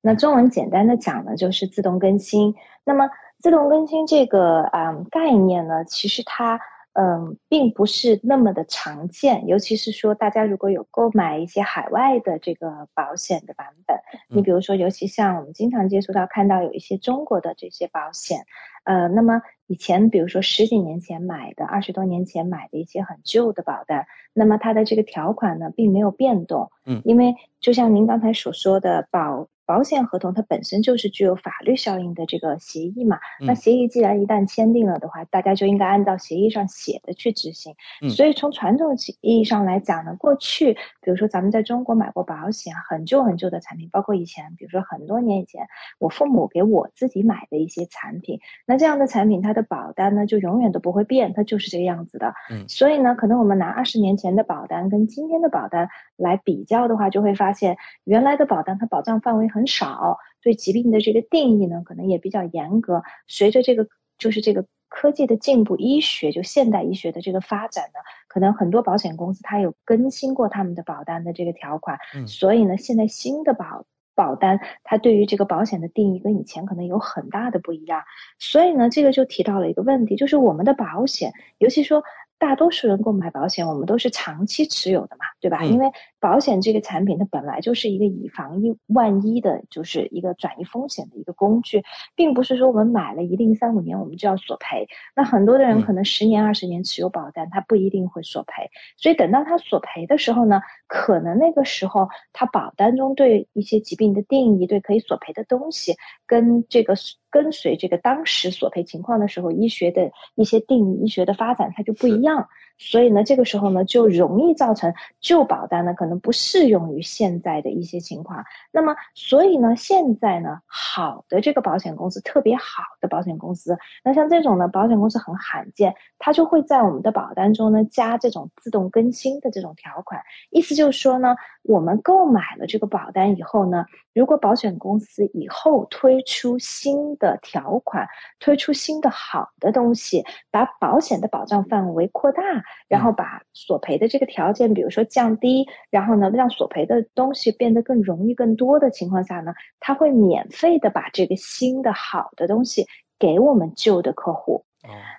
[0.00, 2.54] 那中文简单的讲呢，就是自动更新。
[2.84, 3.08] 那么，
[3.40, 6.60] 自动更新这个啊概念呢，其实它
[6.98, 18.46] 嗯并不是那么的常见，尤其是说大家如果有购买一些海外的这个保险的版本，你比如说，尤其像我们经常接触到看到有一些中国的这些保险。
[18.84, 27.34] 呃，那么以前比如说十几年前买的、二十多年前买的一些很旧的保单，那么它的这个条款呢并没有变动，嗯，因为
[27.66, 29.48] 就像您刚才所说的保。
[29.68, 37.74] 保险合同它本身就是具有法律效应的这个协议嘛，那协议既然一旦签订了的话，大家就应该按照协议上写的去执行。
[38.08, 45.66] 所以从传统意义上来讲呢，过去比如说咱们在中国买过保险，很旧很旧的产品，包括以前比如说很多年以前
[45.98, 52.32] 我父母给我自己买的一些产品，那这样的产品它的保单呢就永远都不会变，它就是这个样子的。
[52.52, 59.56] 嗯，所以呢，可能我们拿二十年前的保单跟今天的保单来比较的话，就会发现原来的保单它保障范围很。
[59.56, 63.02] 很少对疾病的这个定义呢，可能也比较严格。
[63.26, 63.88] 随着这个
[64.18, 71.98] 就是这个科技的进步，医学就现代医学的这个发展呢，可能很多保险公司它有更新过他们的保单的这个条款。
[72.14, 78.02] 嗯，所以呢，现在新的保保单它对于这个保险的定义跟以前可能有很大的不一样。
[78.38, 82.04] 所以呢，这个就提到了一个问题，就是我们的保险，尤其说。
[82.38, 85.64] 大多数人购买保险，我们都是长期持有的嘛，对吧？
[85.64, 91.82] 因为保险这个产品，它本来就是一个以防一万一的，就是一个转移风险的一个工具，
[92.14, 94.86] 并不是说我们买了一定三五年我们就要索赔。
[95.14, 98.70] 那很多的人可能十年、二十年持有保单，他不一定会索赔。
[98.96, 105.96] 所以等到他索赔的时候呢，可能那个时候他保单中对一些疾病的定义，对可以索赔的东西，
[106.26, 106.94] 跟这个。
[107.28, 112.48] 跟随这个当时索赔情况的时候，医学的一些定义、医学的发展，它就不一样。
[112.78, 118.42] 所以呢，这个时候呢，就容易造成旧保单呢可能不适用于现在的一些情况。
[118.72, 130.22] 那么，所以呢，现在呢，好的这个保险公司，特别好的保险公司，那像这种呢，保险公司很罕见，它就会在我们的保单中呢加这种自动更新的这种条款。
[130.50, 133.84] 意思就是说呢，我们购买了这个保单以后呢，
[134.14, 138.06] 如果保险公司以后推出新的条款，
[138.38, 142.42] 推出新的好的东西，把保险的保障范围扩大。
[142.88, 152.86] 然后把索赔的这个条件，比如说降低，然后呢，让索赔的东西变得更容易、更多的情况下呢，他会免费的把这个新的好的东西
[153.18, 154.64] 给我们旧的客户。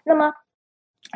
[0.05, 0.31] 那么，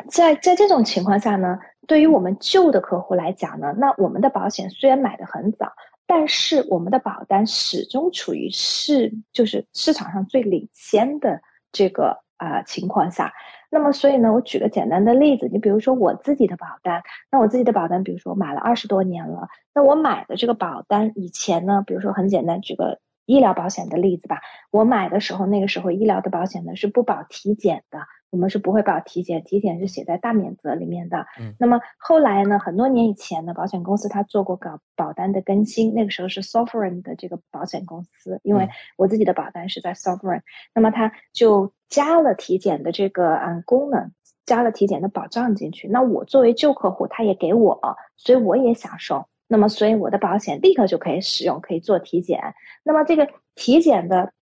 [0.08, 5.72] 在在这种情况下呢，对于我们旧的客户来讲呢，那我们的保险虽然买的很早，
[6.06, 11.40] 但是我们的保单始终处于市就是市场上最领先的
[11.72, 13.32] 这个啊情况下。
[13.74, 23.00] 那么，所以呢，我举个简单的例子，你比如说我自己的保单，那我自己的保单，比如说买了二十多年了，那我买的这个保单以前呢，比如说很简单，举个
[23.32, 24.40] 医疗保险的例子吧，
[24.70, 28.00] 我买的时候，那个时候医疗的保险呢是不保体检的。
[28.28, 31.26] 我们是不会保体检，体检是写在大免责里面的。
[31.38, 32.58] 嗯，那么后来呢？
[32.58, 40.40] 很多年以前呢，保险公司它做过搞保单的更新，那个时候是 Sovereign 的这个保险公司，因为我自己的保单是在 Sovereign，
[40.74, 44.12] 那么它就加了体检的这个嗯功能，
[44.46, 45.86] 加了体检的保障进去。
[45.88, 49.26] 那我作为旧客户，他也给我，所以我也享受。
[49.52, 52.40] 那么所以我的保险立刻就可以使用，可以做体检。
[52.82, 54.32] 那么这个体检的。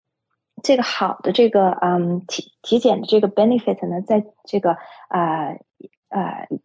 [0.62, 4.77] 这个好的这个嗯体体检的这个 benefit 呢，在这个
[5.09, 5.57] 啊。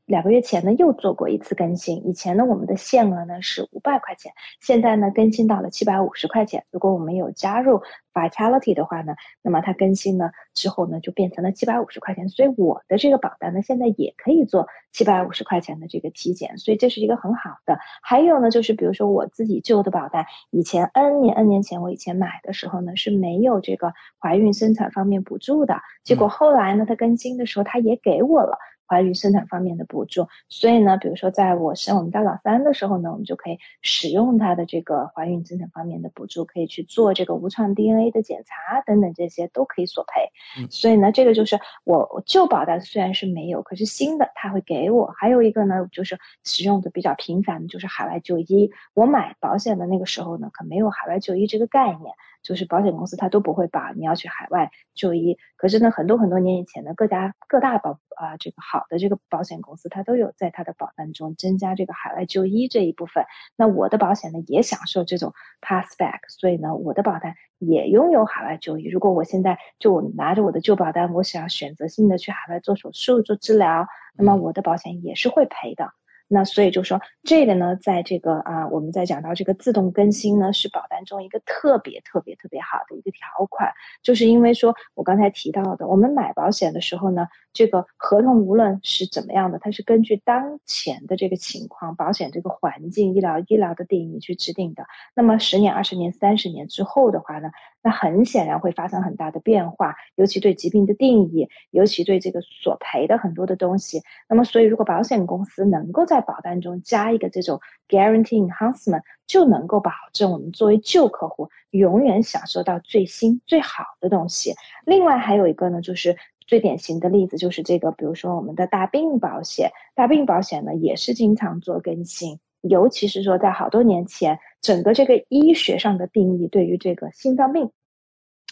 [0.05, 2.07] 两个月前呢又做过一次更新。
[2.07, 6.65] 以前呢我们的限额呢是五百块钱，现在呢更新到了七百五十块钱。
[6.71, 7.81] 如果我们有加入
[8.13, 12.27] Vitality 的话呢，那么它更新呢之后呢就变成了七百五十块钱。
[12.29, 17.77] 所以我的这个保单呢现在也可以做七百五十块钱的这个体检，所以这是一个很好的。
[18.01, 28.57] 还有呢就是比如说我自己旧的保单，以前 N 年 N 年前我以前买的时候呢是没有这个怀孕生产方面补助的，结果后来呢它更新的时候它也给我了。
[28.87, 40.67] 怀孕生产方面的补助，所以呢，比如说在我生我们家老三的时候呢，我们就可以使用它的这个怀孕生产方面的补助，可以去做这个无创 DNA 的检查等等，这些都可以索赔。
[40.69, 45.13] 所以呢，这个就是我旧保单虽然是没有，可是新的他会给我。
[45.17, 48.71] 还有一个呢，就是使用的比较频繁的就是海外就医。
[48.93, 52.13] 我买保险的那个时候呢，可没有海外就医这个概念。
[52.45, 63.25] 就是保险公司它都不会把你要去海外就医，可是呢，很多很多年以前呢，各家各大保啊这个好的这个保险公司，它都有在它的保单中增加这个海外就医这一部分。
[63.57, 68.87] 那我的保险呢也享受这种 pass back，所以呢，我的保单也拥有海外就医。
[68.87, 75.89] 如果我现在就我拿着我的旧保单，我想要选择性的去海外做手术做治疗，那么我的保险也是会赔的。
[76.27, 83.71] 那所以就说这个呢，在这个啊，我们在讲到这个自动更新呢，是保单中一个特别特别特别好的一个条款，
[84.01, 94.85] 就是因为说我刚才提到的，我们买保险的时候呢，这个合同无论是怎么样的，它是根据当前的这个情况、保险这个环境、医疗医疗的定义去制定的。
[95.13, 97.51] 那么十年、二十年、三十年之后的话呢？
[97.85, 104.01] 那很显然会发生很大的变化，尤其对疾病的定义，尤其对这个索赔的很多的东西。
[104.27, 114.55] 那么，所以如果保险公司能够在保单中加一个这种 guarantee enhancement，就能够保证我们作为旧客户永远享受到最新最好的东西。
[114.83, 116.17] 另外还有一个呢，就是
[116.47, 122.39] 最典型的例子就是这个，比如说我们的大病保险，大病保险呢也是经常做更新。
[122.67, 127.71] 尤其是说，在好多年前，整个这个医学上的定义对于这个心脏病，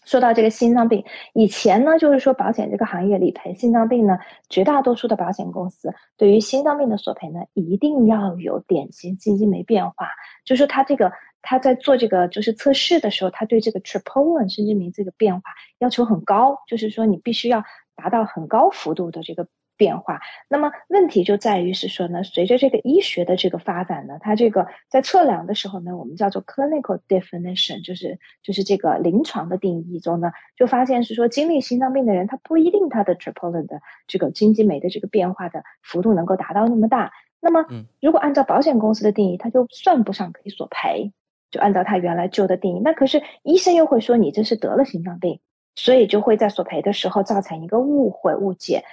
[0.06, 1.04] 说到这个心脏病，
[1.34, 10.10] 以前呢，就是说保险这个行业理赔心脏病呢，绝大多数的保险公司对于心脏病的索赔呢，一定要有典型基金没变化，
[10.46, 11.12] 就是他这个
[11.42, 15.42] 他在做这个就是测试的时候，他对这个 troponin 生殖酶这个变化
[15.80, 17.64] 要求很高，就是说你必须要
[17.96, 19.48] 达到很高幅度的这个。
[19.76, 37.12] 变化，那么问题就在于是说呢，随着这个医学的这个发展呢，它这个在测量的时候呢，我们叫做 clinical definition，就是就是这个临床的定义中呢，就发现是说经历心脏病的人，他不一定他的 troponin 的这个经济酶的这个变化的幅度能够达到那么大。
[37.40, 37.66] 那么，
[38.00, 41.12] 如果按照保险公司的定义，它就算不上可以索赔，
[41.52, 42.80] 就按照他原来旧的定义。
[42.80, 45.42] 那可是医生又会说你这是得了心脏病，
[45.76, 48.86] 所以就会在索赔的时候造成一个误会误解。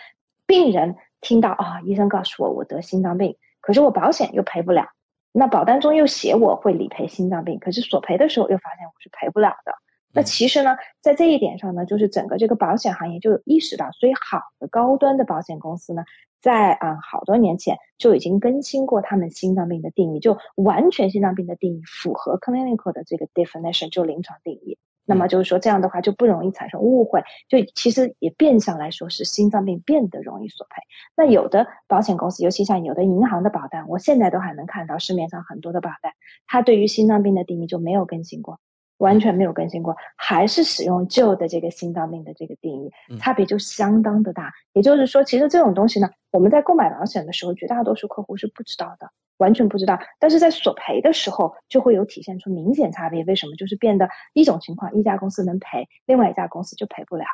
[0.51, 4.89] 病人听到啊，医生告诉我我得心脏病，可是我保险又赔不了，
[5.31, 9.73] 那保单中又写我会理赔心脏病，可是索赔的时候又发现我是赔不了的。
[10.13, 16.03] 那其实呢，在这一点上呢，就是整个这个保险行业就意识到，所以好的高端的保险公司呢，
[16.41, 24.79] 在啊好多年前就已经更新过他们心脏病的定义，就完全心脏病的定义符合 clinical 的这个 definition，就临床定义。
[25.11, 30.83] 那么就是说，这样的话就不容易产生误会，就其实也变相来说是心脏病变得容易索赔。
[31.17, 36.13] 那有的保险公司，尤其像有的银行的保单，我现在都还能看到市面上很多的保单，
[36.47, 38.61] 它对于心脏病的定义就没有更新过，
[38.99, 44.53] 完全没有更新过，还是使用旧的这个心脏病的这个定义，差别就相当的大。
[44.73, 49.11] 也就是说，其实这种东西呢，我们在购买保险的时候，绝大多数客户是不知道的。
[49.41, 53.25] 完全不知道，但是在索赔的时候就会有体现出明显差别。
[53.25, 53.57] 为什么？
[53.57, 57.25] 就是变得一种情况，一家公司能赔，另外一家公司就赔不了。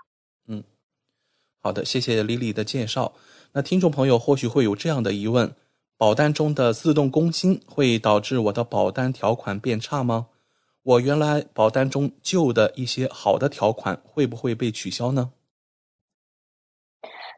[0.47, 0.63] 嗯，
[1.61, 3.13] 好的，谢谢李李的介绍。
[3.53, 5.55] 那听众朋友或许会有这样的疑问：
[5.99, 10.29] 保单中的自动更新会导致我的保单条款变差吗？
[10.83, 15.33] 我原来保单中旧的一些好的条款会不会被取消呢？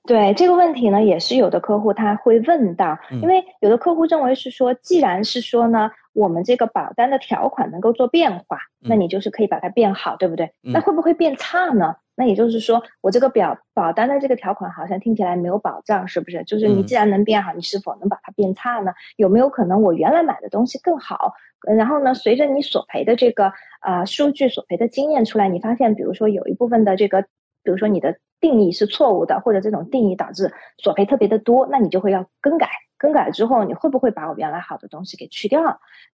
[0.08, 10.50] 对这个问题呢，也是有的客户他会问到，因为有的客户认为是说，既然是说呢，我们这个保单的条款能够做变化，那你就是可以把它变好，对不对？
[10.72, 11.96] 那会不会变差呢？
[12.16, 16.42] 那也就是说，我这个表保单的这个条款好像听起来没有保障，是不是？
[16.44, 18.94] 就是你既然能变好，你是否能把它变差呢？
[19.16, 21.34] 有没有可能我原来买的东西更好？
[21.76, 27.20] 然后呢，随着你索赔的这个啊数据索赔的经验出来，你发现，比如说有一部分的这个，
[27.62, 28.16] 比如说你的。
[28.40, 32.68] 定义是错误的，或者这种定义导致索赔特别的多，那你就会要更改。
[33.00, 35.62] 更改之后，你会不会把我原来好的东西给去掉？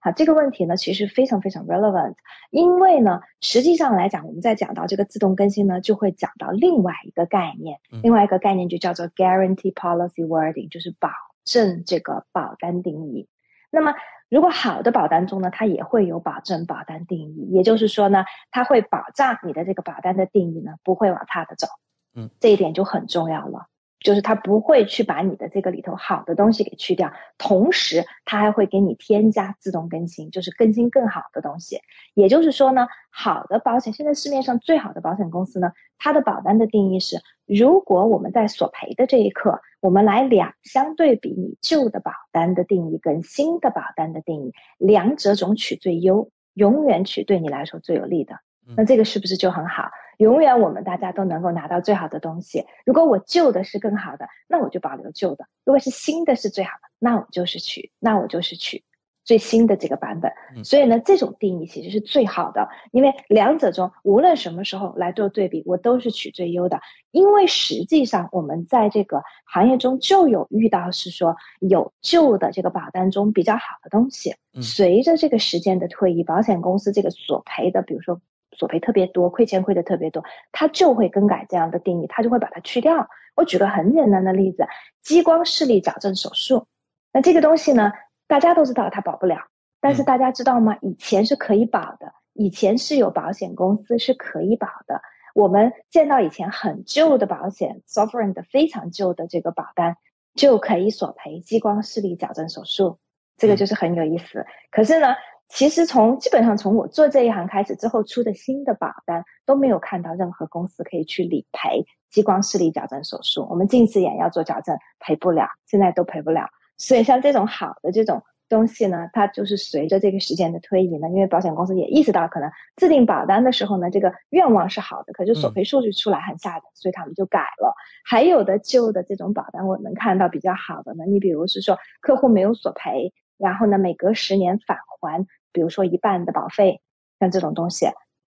[0.00, 2.14] 好，这个问题呢，其实非常非常 relevant。
[2.50, 11.08] 因为呢，实际上来讲，我们在讲到这个自动更新呢，就会讲到另外一个概念，另外一个概念就叫做 guarantee policy wording，就是保
[11.46, 13.28] 证这个保单定义。
[13.70, 13.94] 那么，
[14.28, 21.66] 如果好的保单中呢，它也会有保证保单定义，也就是说呢，它会保障你的这个保单的定义呢，不会往差的走。
[22.14, 23.66] 嗯，这一点就很重要了，
[24.00, 31.80] 就是他不会去把你的这个里头好的东西给去掉，同时他还会给你添加自动更新，就是更新更好的东西。
[32.14, 48.38] 也就是说呢，好的保险，现在市面上最好的保险公司呢，它的保单的定义是：如果我们在索赔的这一刻，我们来两相对比，你旧的保单的定义跟新的保单的定义，两者总取最优，永远取对你来说最有利的。
[48.76, 49.90] 那这个是不是就很好？
[50.18, 52.66] 永远我们大家都能够拿到最好的东西。
[52.84, 58.84] 如果我旧的是更好的，那我就保留旧的；如果是新的是最好的，那我就是取，那我就是取
[59.24, 60.32] 最新的这个版本。
[60.64, 66.80] 所以呢，这种定义其实是最好的，因为两者中无论什么时候来做对比，我都是取最优的。
[67.10, 78.20] 因为实际上我们在这个行业中就有遇到是说有旧的这个保单中比较好的东西，随着这个时间的推移，保险公司这个索赔的，比如说。
[78.56, 83.08] 索赔特别多，亏钱亏的特别多，他就会更改这样的定义，他就会把它去掉。
[83.34, 84.66] 我举个很简单的例子，
[85.02, 86.66] 激光视力矫正手术，
[87.12, 87.92] 那这个东西呢，
[88.26, 89.38] 大家都知道它保不了，
[89.80, 90.78] 但是大家知道吗？
[90.80, 95.02] 以前是可以保的，以前是有保险公司是可以保的。
[95.34, 99.96] 我们见到以前很旧的保险，sovereign 的非常旧的这个保单，
[100.34, 102.98] 就可以索赔激光视力矫正手术。
[103.36, 104.46] 这个就是很有意思。
[104.70, 105.16] 可是呢，
[105.48, 113.46] 其实从基本上从我做这一行开始之后出的新的保单都没有看到任何公司可以去理赔激光视力矫正手术。
[113.50, 116.48] 我们近视眼要做矫正赔不了，现在都赔不了。
[116.76, 127.74] 所以像这种好的这种东西呢，它就是随着这个时间的推移呢，因为保险公司也意识到可能制定保单的时候呢，这个愿望是好的，可是索赔数据出来很吓人，所以他们就改了。
[128.04, 135.26] 还有的旧的这种保单，我能看到比较好的呢，你比如是说客户没有索赔，然后呢每隔十年返还。
[135.52, 136.80] 比如说一半的保费，
[137.20, 137.86] 像这种东西，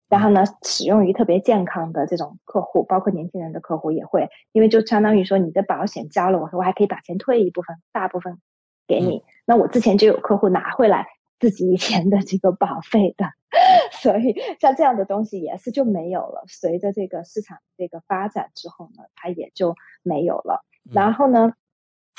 [0.07, 8.37] 然后呢，使用于特别健康的这种客户，包括年轻人的客户也会，因为就相当于说你的保险交了，我说我还可以把钱退一部分，大部分
[8.87, 9.23] 给你。
[9.43, 11.07] 那我之前就有客户拿回来
[11.39, 13.25] 自己以前的这个保费的，
[13.91, 16.43] 所以像这样的东西也是就没有了。
[16.47, 20.63] 随着这个市场这个发展之后呢，它也就没有了。
[20.93, 21.53] 然后呢，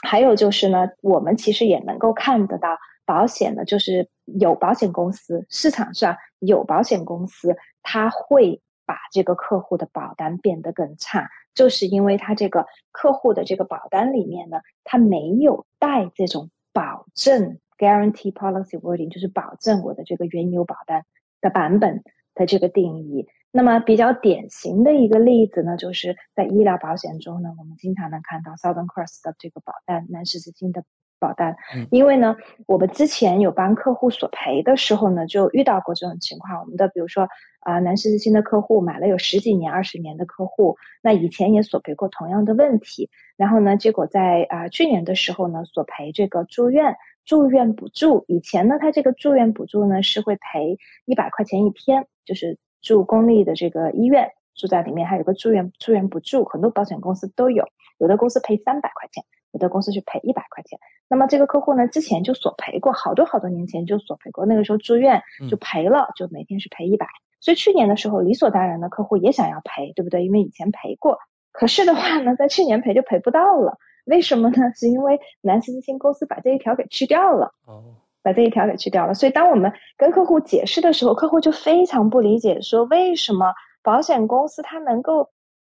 [0.02, 2.76] 还有就是呢，我们其实也能够看得到。
[3.08, 21.04] 保险呢，就是有保险公司，市场上有保险公司，他会把这个客户的保单变得更差，就是因为他这个客户的这个保单里面呢，他没有带这种保证 （guarantee policy wording），就是保证我的这个原有保单
[21.40, 22.02] 的版本
[22.34, 23.28] 的这个定义。
[23.56, 30.84] 那么比较典型的一个例子呢，就是在医疗保险中呢，我们经常能看到 Southern Cross 的这个保单，南十字星的。
[31.18, 31.56] 保单，
[31.90, 32.36] 因为呢，
[32.66, 36.60] 我们之前有帮客户索赔的时候呢，就遇到过这种情况。
[36.60, 37.26] 我们的比如说
[37.60, 43.08] 啊，南十字星的客户买了有十几年、二十年的客户，那以前也索赔过同样的问题。
[43.38, 48.26] 然后呢，结果在啊去年的时候呢，索赔这个住院住院补助。
[48.28, 50.76] 以前呢，他这个住院补助呢是会赔
[51.06, 57.66] 一百块钱一天，就是住公立的这个医院住在里面，还有个住院住院补助，很多保险公司都有，
[57.98, 59.24] 有的公司赔三百块钱。
[59.52, 67.06] 有的公司是赔一百块钱，那么这个客户呢，之前就索赔过，好多好多年前就索赔过，那个时候住院就赔了，就每天是赔一百，
[67.40, 70.26] 所以去年的时候理所当然的客户也想要赔，对不对？
[70.26, 71.20] 因为以前赔过，
[71.52, 74.56] 可是的话呢，在去年赔就赔不到了，为什么呢？
[74.76, 77.94] 是因为南斯基金公司把这一条给去掉了，哦，
[78.26, 83.54] 把这一条给去掉了，所以当我们跟客户解释的时候，客户就非常不理解，说为什么
[83.84, 85.30] 保险公司他能够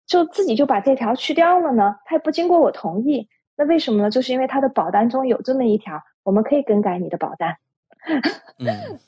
[0.04, 1.94] 就自己就把这条去掉了呢？
[2.04, 3.28] 他也不经过我同意。
[3.56, 4.10] 那为什么呢？
[4.10, 7.56] 就是因为他的保单中有这么一条，我们可以更改你的保单。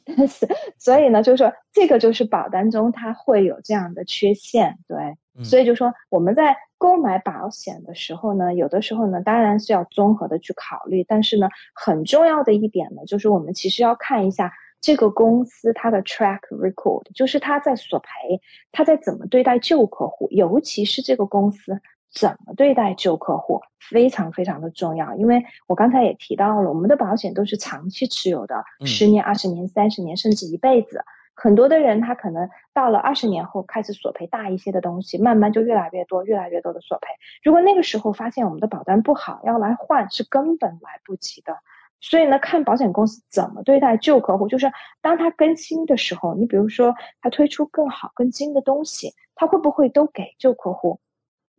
[0.06, 0.46] 但是，
[0.78, 5.16] 所以呢，就是说这个就是保单中它会有这样的缺陷，对。
[5.42, 11.04] 所以就说我们在购买保险的时候呢，有的时候呢，当然是要综合的去考虑。
[11.04, 18.40] 但是呢，很重要的一点呢，就是我们其实要看一下这个公司它的 track record，就是它在索赔，
[18.72, 21.80] 他在怎么对待旧客户，尤其是这个公司。
[22.14, 31.02] 怎么对待旧客户非常非常的重要，因为我刚才也提到了，我们的保险都是长期持有的，十年、二十年、三十年，甚至一辈子。
[31.34, 37.08] 很多的人他可能到了二十年后开始索赔大一些的东西，慢慢就越来越多、越来越多的索赔。
[37.42, 41.56] 如果那个时候发现我们的保单不好，要来换是根本来不及的。
[42.00, 50.98] 所以呢，看保险公司怎么对待旧客户，就是当他更新的时候，你比如说他推出更好、更新的东西，他会不会都给旧客户？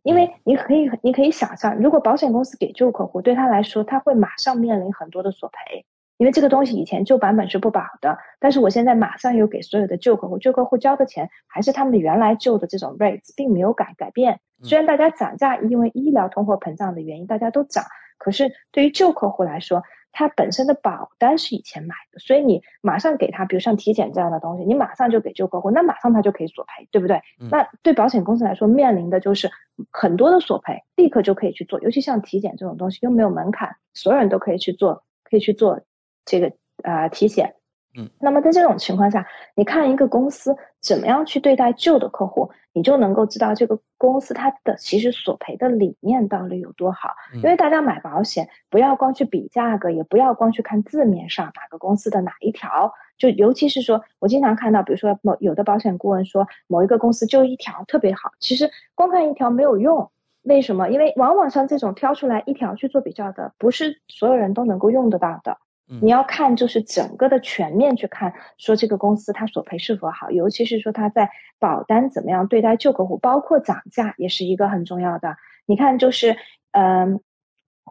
[0.02, 5.86] 因为你可以，你可以想象，如果保险公司给旧客户，对他来说，他会马上面临很多的索赔，
[6.16, 14.40] 因为这个东西以前旧版本是不保的，但是我现在马上又给所有的旧客户，旧客户交的钱还是他们原来旧的这种 rates，并没有改改变。
[14.62, 17.84] 虽然大家涨价，因为医疗通货膨胀的原因，大家都涨，
[18.18, 27.20] 可是对于旧客户来说，他本身的保单是以前买的，所以你马上给他，比如像体检这样的东西，你马上就给旧客户，那马上他就可以索赔，对不对？
[27.50, 29.50] 那对保险公司来说，面临的就是
[29.90, 35.82] 很多的索赔，立刻就可以去做，尤其像体检这种东西又没有门槛，所有人都可以去做，可以去做
[36.24, 36.52] 这个
[36.82, 37.54] 呃体检。
[37.96, 47.10] 嗯，那么在这种情况下，你看一个公司怎么样去对待旧的客户，你就能够知道这个公司它的其实索赔的理念到底有多好。
[47.34, 60.10] 因为大家买保险，不要光去比价格，也不要光去看字面上哪个公司的哪一条，就尤其是说我经常看到，比如说某有的保险顾问说某一个公司就一条特别好，其实光看一条没有用。
[60.42, 60.88] 为什么？
[60.88, 65.58] 因为往往像这种挑出来一条去做比较的，不是所有人都能够用得到的。
[65.86, 75.36] 你要看就是整个的全面去看，说这个公司它索赔是否好，尤其是说它在保单怎么样对待旧客户，包括涨价也是一个很重要的。
[75.66, 76.36] 你看就是，
[76.72, 77.20] 嗯，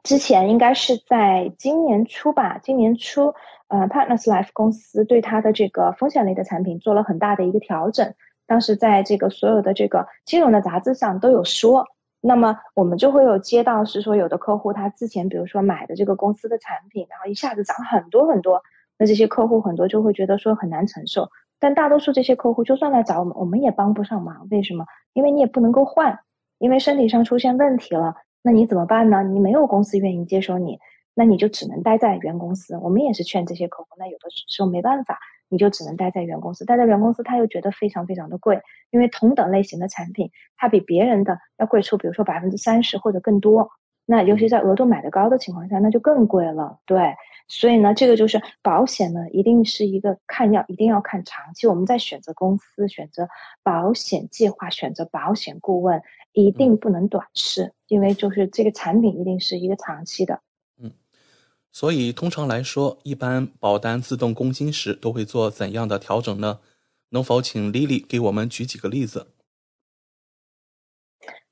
[0.03, 3.35] 之前应该是在今年初吧，今年初，
[3.67, 8.15] 呃，Partners Life 公司对它的这个风险类的产品做了很大的一个调整，
[8.47, 11.87] 当时在这个所有的这个金融的杂志上都有说。
[12.25, 18.63] 那么我们就会有接到是说有的客户他之前比如说买的这个公司的产品，然后一下子涨很多很多，
[18.97, 21.29] 那这些客户很多就会觉得说很难承受。
[21.59, 24.47] 但大多数这些客户就算来找我们，我们也帮不上忙。
[24.51, 24.85] 为什么？
[25.11, 26.17] 因为你也不能够换，
[26.59, 29.21] 因为身体上出现问题了，那你怎么办呢？
[29.23, 30.79] 你没有公司愿意接收你，
[31.13, 32.77] 那你就只能待在原公司。
[32.77, 35.19] 我们也是劝这些客户，那有的时候没办法，
[35.53, 36.65] 你就只能待在原公司。
[36.65, 43.69] 待在原公司，他又觉得非常非常的贵，因为同等类型的产品，它比别人的要贵出，比如说百分之三十或者更多。
[44.05, 46.79] 那尤其在额度买的高的情况下，那就更贵了。
[46.87, 47.13] 对。
[47.47, 51.67] 所以呢，这个就是保险呢，一定是一个看要一定要看长期。
[51.67, 53.27] 我们在选择公司、选择
[53.61, 56.01] 保险计划、选择保险顾问，
[56.31, 60.39] 一定不能短视，因为就是这个产品一定是一个长期的。
[61.73, 66.59] 嗯，所以通常来说，一般保单自动更新时都会做怎样的调整呢？
[67.09, 69.27] 能否请 Lily 给我们举几个例子？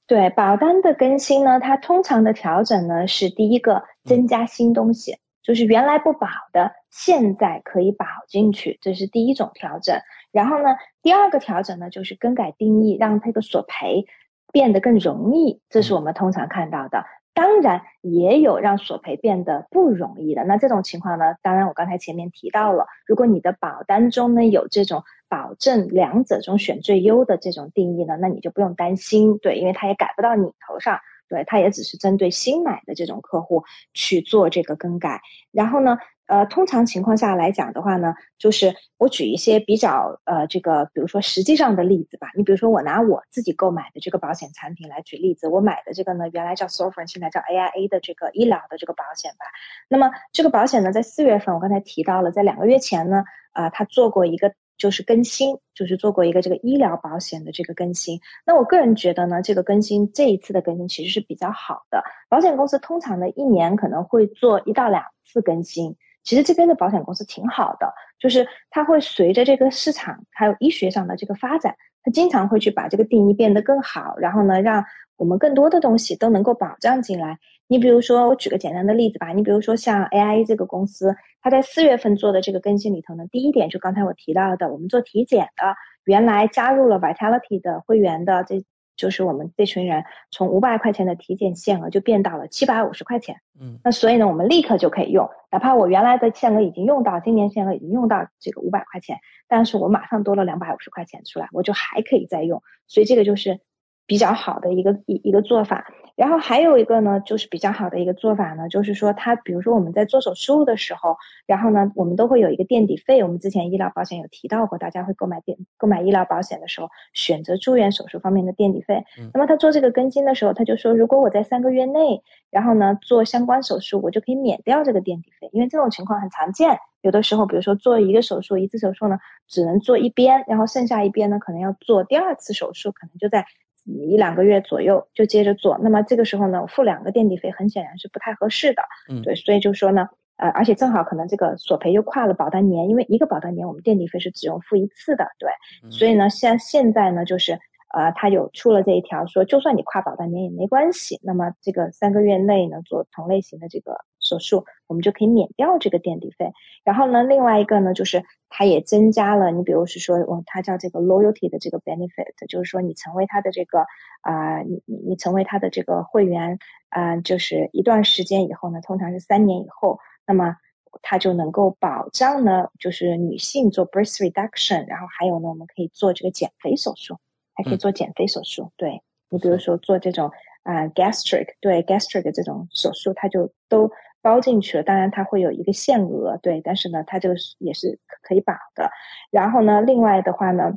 [0.05, 5.17] 对，保单的更新呢，它通常的调整呢是第一个增加新东西。
[5.43, 9.99] 就是原来不保的，现在可以保进去，这是第一种调整。
[10.31, 14.05] 然后呢，第二个调整呢，就是更改定义，让这个索赔
[14.53, 17.05] 变得更容易，这是我们通常看到的。
[17.33, 20.43] 当然，也有让索赔变得不容易的。
[20.43, 30.99] 那这种情况呢，当然我刚才前面提到了，如果你的保单中呢有这种保证两者中选最优的这种定义呢，那你就不用担心，对，因为它也改不到你头上。
[31.29, 33.63] 对，它也只是针对新买的这种客户
[33.93, 35.21] 去做这个更改。
[35.53, 35.97] 然后呢，
[36.31, 42.29] 呃，通常情况下来讲的话呢，就是我举一些比较呃这个，比如说实际上的例子吧。
[42.37, 49.45] 你比如说我拿我自己购买的这个保险产品来举例子，我买的这个呢，原来叫 s o f r e n 现在叫 AIA 的这个医疗的这个保险吧。
[49.89, 54.53] 那么这个保险呢，在四月份我刚才提到了，在两个月前呢，啊，它做过一个。
[54.77, 58.19] 就是更新，就是做过一个这个医疗保险的这个更新。
[58.47, 62.03] 那我个人觉得呢，这个更新这一次的更新其实是比较好的。
[62.29, 74.85] 保险公司通常呢一年可能会做一到两次更新，其实这边的保险公司挺好的，就是它会随着这个市场还有医学上的这个发展，它经常会去把这个定义变得更好，然后呢让
[75.17, 77.39] 我们更多的东西都能够保障进来。
[77.67, 81.15] 你比如说，我举个简单的例子吧，你比如说像 AI 这个公司。
[81.43, 88.63] 它在四月份做的这个更新里头呢，第一点就刚才我提到的，我们做体检的，原来加入了 Vitality 的会员的，这
[89.01, 93.37] 就是我们这群人从五百块钱的体检限额就变到了七百五十块钱。
[93.59, 103.59] 嗯，那所以呢，我们立刻就可以用，哪怕我原来的限额已经用到，今年限额已经用到这个五百块钱，但是我马上多了两百五十块钱出来，我就还可以再用，所以这个就是
[104.05, 105.87] 比较好的一个一一个做法。
[106.21, 111.17] 然后还有一个呢，就是比较好的一个做法呢，就是说，他比如说我们在做手术的时候，
[111.47, 113.23] 然后呢，我们都会有一个垫底费。
[113.23, 119.03] 我们之前医疗保险有提到过，大家会购买垫购买医疗保险的时候，选择住院手术方面的垫底费。
[119.33, 126.77] 那么他做这个更新的时候，他就说，如果我在三个月内，然后呢做相关手术，我就可以免掉这个垫底费，因为这种情况很常见。
[127.01, 129.17] 有的时候，比如说做一个手术，一次手术呢
[129.47, 133.43] 只能做一边，然后剩下一边呢可能要做第二次手术，可能就在。
[133.83, 138.83] 一两个月左右就接着做，那么这个时候呢，付两个垫底费很显然是不太合适的。
[139.09, 140.07] 嗯，对，所以就说呢，
[140.37, 145.49] 呃，而且正好可能这个索赔又跨了保单年，因为一个保单年我们垫底费是只用付一次的，对，
[145.89, 147.53] 所以呢，像现在呢，就是
[147.93, 153.97] 呃，他有出了这一条，说就算你跨保单年也没关系，那么这个三个月内呢做同类型的这个。
[154.31, 156.53] 手术我们就可以免掉这个垫底费，
[156.85, 163.85] 然后呢，另外一个呢，就是它也增加了，你比如是说，哦，它叫这个 loyalty 的这个 benefit，就是说你成为它的这个
[164.21, 166.59] 啊，你你你成为它的这个会员
[166.89, 170.55] 啊，就是一段时间以后呢，通常是三年以后，那么
[171.01, 177.17] 它就能够保障呢，就是女性做 breast reduction，然后还有呢，我们可以做这个减肥手术，
[177.53, 179.01] 还可以做减肥手术，对。
[179.29, 180.29] 你比如说做这种
[180.63, 183.91] 啊 gastric，对 gastric 的这种手术，它就都。
[184.21, 188.89] 包进去了，当然它会有一个限额，对，但是呢，它这个也是可以保的。
[189.29, 190.73] 然后呢，另外的话呢，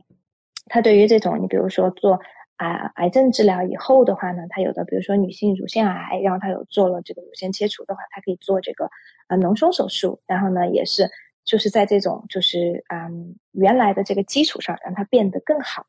[0.66, 2.20] 它对于这种你比如说做
[2.56, 8.90] 啊癌症治疗以后的话呢，它有的比如说女性乳腺癌，然后它有做了这个乳腺切除的话，它可以做这个
[9.26, 11.10] 啊脓胸手术，然后呢也是。
[11.44, 15.84] 就是在这种就是嗯原来的这个基础上，让它变得更好。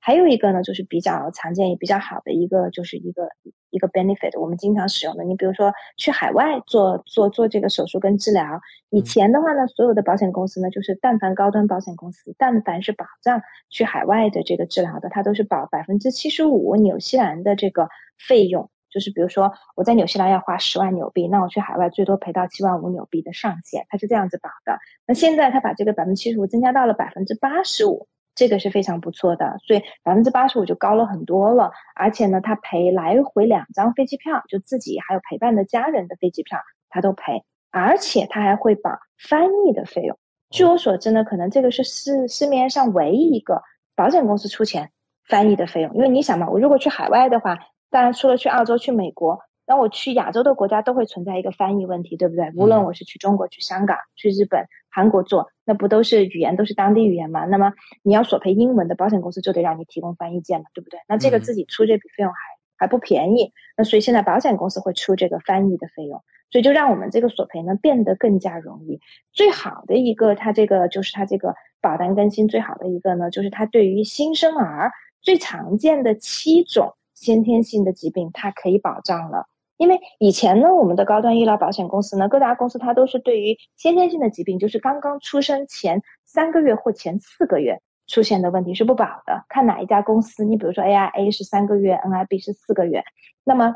[0.00, 3.28] 还有一个呢，就是比较常见也比较好的一个，就是一个
[3.70, 5.24] 一个 benefit，我们经常使用的。
[5.24, 17.88] 你比如说去海外做做做这个手术跟治疗，以前的话呢，所有的保险公司呢，就是但凡高端保险公司，但凡是保障去海外的这个治疗的，它都是保百分之七十五纽西兰的这个
[18.18, 18.70] 费用。
[18.90, 24.78] 就是比如说我在纽西兰要花十万纽币，那我去海外最多赔到七万五纽币的上限，它是这样子保的。
[25.06, 31.72] 那现在它把这个百分之七十五增加到了百分之八十五，这个是非常不错的，所以百分之八十五就高了很多了。
[31.94, 36.58] 而且呢，它赔来回两张飞机票，就自己还有陪伴的家人的飞机票，
[36.88, 37.44] 它都赔。
[37.70, 40.18] 而且它还会保翻译的费用。
[40.48, 43.62] 据我所知呢，可能这个是市市面上唯一一个
[43.94, 44.90] 保险公司出钱
[45.26, 45.94] 翻译的费用。
[45.94, 47.58] 因为你想嘛，我如果去海外的话，
[47.90, 52.50] 当然除了去澳洲、去美国，那我去亚洲的国家都会存在一个翻译问题，对不对？
[52.56, 57.44] 无论我是去中国、去香港、去日本、韩国做，那不都是语言都是当地语言嘛？
[57.44, 57.72] 那么
[58.02, 61.00] 你要索赔英文的保险公司就得让你提供翻译件嘛，对不对？
[61.06, 62.38] 那这个自己出这笔费用还
[62.76, 66.22] 还不便宜，那所以现在保险公司会出这个翻译的费用。
[66.50, 69.02] 所以就让我们这个索赔呢变得更加容易。
[69.34, 79.46] 最好的一个，它这个就是它这个保单更新最好的一个呢，就是它对于新生儿最常见的七种先天性的疾病，它可以保障了。
[79.76, 89.44] 因为以前呢，我们的高端医疗保险公司呢，各大公司它都是对于先天性的疾病，就是刚刚出生前三个月或前四个月出现的问题是不保的。
[89.48, 93.02] 看哪一家公司，你比如说 AIA 是三个月，NIB 是四个月，
[93.44, 93.74] 那么。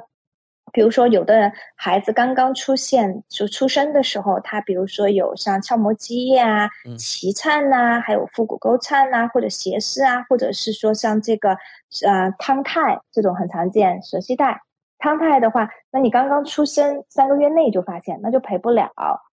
[0.73, 6.69] 比如说，有的孩子刚刚出现就出生的时候，他比如说有像鞘膜积液啊、
[6.99, 11.51] 脐颤呐，还有腹股沟颤呐，或者斜视啊，或者是说像这个
[12.07, 14.63] 呃汤太这种很常见，舌系带
[14.99, 18.91] 汤太的话，那你刚刚出生三个月内就发现，那就赔不了。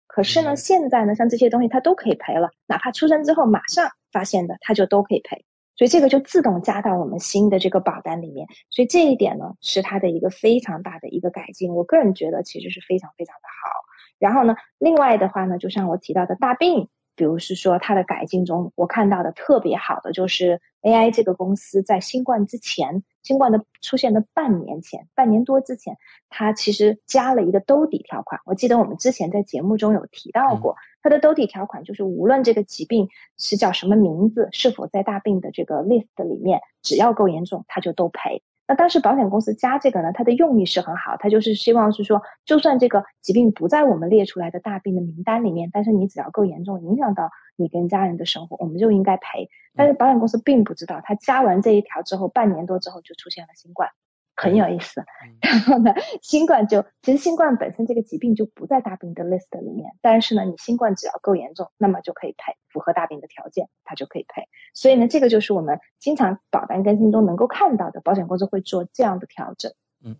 [0.06, 5.44] 可是呢，现在呢，像这些东西它都可以赔了，哪怕出生之后马上发现的，它就都可以赔。
[5.76, 13.70] 所以这个就自动加到我们新的这个保单里面，所以这一点呢是它的一个非常大的一个改进，我个人觉得其实是非常非常的好。
[14.18, 16.88] 然后呢，另外的话呢，就像我提到的大病。
[17.16, 25.96] 比如是说它的改进中，我看到的特别好的就是 AI 这个公司在新冠之前，新冠的出现的半年前，半年多之前，
[26.28, 28.40] 它其实加了一个兜底条款。
[28.44, 33.08] 我记得我们之前在节目中有提到过，它的兜底条款就是无论这个疾病
[33.38, 38.42] 是叫什么名字，是否在大病的这个 list 里面，只要够严重，它就都赔。
[38.68, 49.48] 那当时保险公司加这个呢，它的用意是很好，它就是希望是说，就算这个疾病不在我们列出来的大病的名单里面，但是你只要够严重，影响到你跟家人的生活，我们就应该赔。
[49.74, 53.90] 但是保险公司并不知道，它加完这一条之后，半年多之后就出现了新冠。
[54.36, 55.02] 很有意思，
[55.40, 64.42] 然后呢，新冠就其实新冠本身这个疾病就不在大病的 list 里面，但是呢，你新冠只要够严重，那么就可以赔，符合大病的条件，它就可以赔。
[64.74, 69.72] 所以呢，这个就是我们经常保单更新中能够看到的，保险公司会做这样的调整。
[70.04, 70.14] 嗯，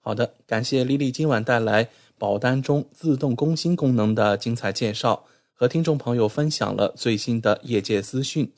[0.00, 1.88] 好的，感谢丽丽今晚带来
[2.18, 8.52] 保单中自动更新功能的精彩介绍，和听众朋友分享了最新的业界资讯。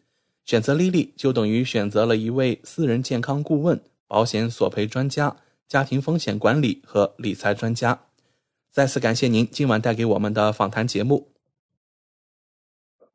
[0.45, 3.81] 选择丽丽就等于选择了一位私人健康顾问。
[4.09, 5.37] 保险索赔专家、
[5.67, 7.99] 家庭风险管理和理财专家，
[8.71, 11.29] 再次感谢您今晚带给我们的访谈节目。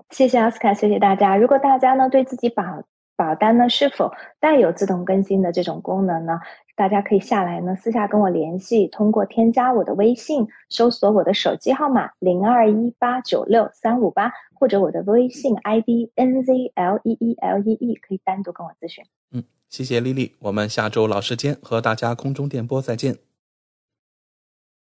[0.10, 1.38] 谢谢奥斯卡，谢谢大家。
[1.38, 2.84] 如果大家呢对自己保
[3.16, 4.12] 保单呢是否
[4.42, 6.42] 带有自动更新的这种功能呢，
[6.76, 19.06] 大家可以下来呢私下跟我联系，通过添加我的微信，搜索我的手机号码零二一八九六三五八，或者我的微信 ID N Z L E E L E E，可以单独跟我咨询。
[19.32, 19.42] 嗯。
[19.72, 23.14] 谢谢丽丽，我们下周老时间和大家空中电波再见。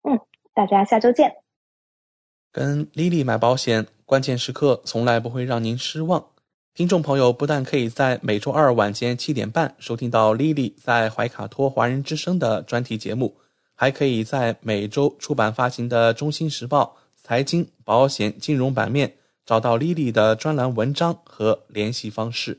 [0.03, 0.18] 嗯，
[0.55, 1.31] 大家下周见。
[2.51, 6.25] 跟丽丽买保险，关键时刻从来不会让您失望。
[6.73, 13.37] 听众朋友不但可以在每周二晚间七点半收听到丽丽在怀卡托华人之声的专题节目，
[13.75, 22.59] 还可以在每周出版发行的《中心时报》财经、保险、金融版面找到丽丽的专栏文章和联系方式。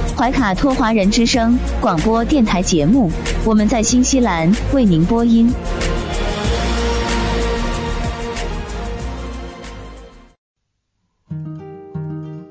[0.17, 3.09] 怀卡托华人之声广播电台节目，
[3.43, 5.51] 我们在新西兰为您播音。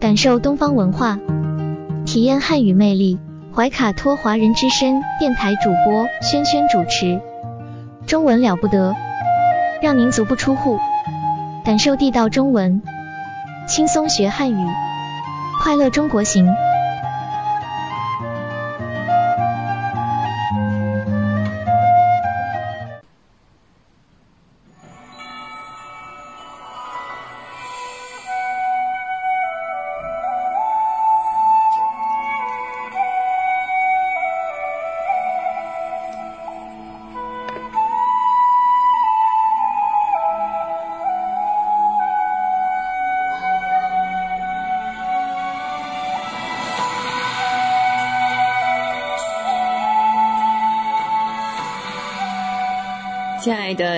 [0.00, 1.18] 感受东方文化，
[2.04, 3.18] 体验汉语魅力。
[3.52, 7.20] 怀卡托华人之声电台主播轩轩主持，
[8.06, 8.94] 中文了不得，
[9.82, 10.78] 让您足不出户，
[11.64, 12.80] 感受地道中文。
[13.66, 14.66] 轻松学汉语，
[15.62, 16.48] 快乐中国行。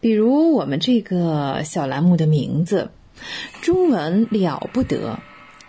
[0.00, 2.90] 比如我们这个小栏目的名字
[3.60, 5.18] “中文了不得”，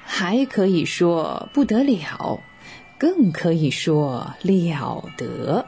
[0.06, 2.40] 还可以说“不得了”，
[2.98, 5.66] 更可以说“了得”。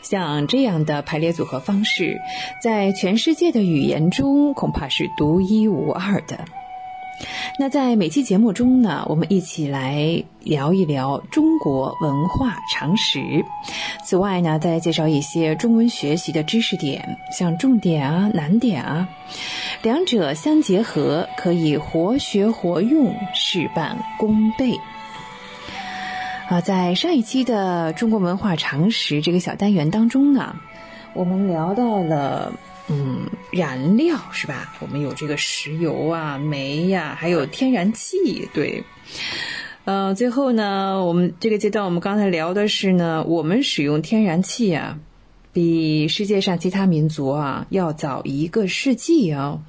[0.00, 2.18] 像这样的排列组合方式，
[2.62, 6.46] 在全世界的语言中恐怕是独一无二的。
[7.58, 13.44] 那在每期节目中呢，我们一起来聊一聊中国文化常识。
[14.02, 19.06] 此外呢，再介绍一些中文学习的知识点，像重点啊、难点啊，
[19.82, 24.74] 两者相结合，可以活学活用，事半功倍。
[26.48, 30.56] 啊，在上一期的中国文化常识这个小单元当中呢，
[31.12, 32.52] 我们聊到了。
[32.92, 34.74] 嗯，燃料是吧？
[34.80, 38.48] 我们有这个石油啊、煤呀，还有天然气。
[38.52, 38.82] 对，
[39.84, 44.98] 呃，最后呢，我们这个阶段我们刚才聊的是呢，我们使用天然气啊，
[45.52, 49.60] 比世界上其他民族啊要早一个世纪啊。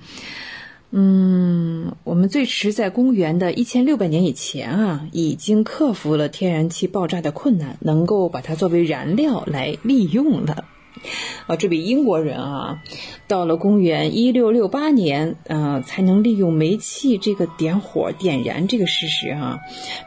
[0.90, 10.66] 嗯，我们最迟在公元的一千六百年以前啊，已经克服了天然气爆炸的困难，能够把它作为燃料来利用了。
[11.48, 12.82] 啊，这位英国人啊，
[13.28, 19.60] 到了公元一六六八年，嗯，才能利用煤气这个点火点燃这个事实哈，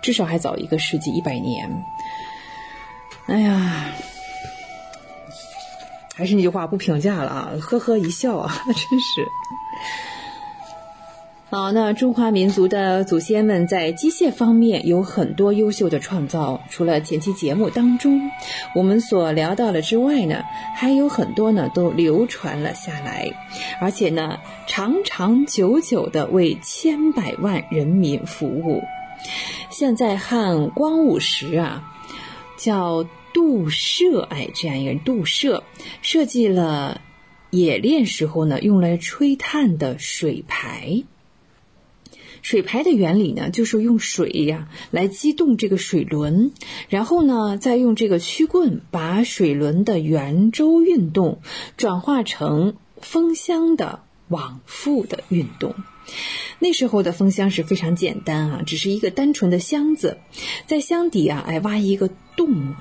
[0.02, 1.84] 至少还早一个世纪一百年。
[3.26, 3.86] 哎呀，
[6.14, 9.28] 还是那句话，不评价了啊，呵呵一笑啊， 真是。
[11.56, 16.60] 好，那中华民族的祖先们在机械方面有很多优秀的创造。
[16.68, 18.28] 除了前期节目当中
[18.74, 20.42] 我们所聊到了之外呢，
[20.74, 23.30] 还有很多呢都流传了下来，
[23.80, 28.82] 而且呢长长久久的为千百万人民服务。
[29.70, 31.84] 现在汉光武时啊，
[32.56, 35.62] 叫杜摄，哎，这样一个杜摄
[36.02, 37.00] 设计了
[37.50, 41.04] 冶炼时候呢用来吹炭的水排。
[42.44, 46.52] 水排的原理呢，就是用水呀来激动这个水轮，
[46.90, 51.40] 然后呢，再用这个曲棍把水轮的圆周运动
[51.78, 55.74] 转化成风箱的往复的运动。
[56.58, 60.18] 那时候的风箱是非常简单啊，只是一个单纯的箱子，
[60.66, 62.74] 在箱底啊，哎挖一个洞，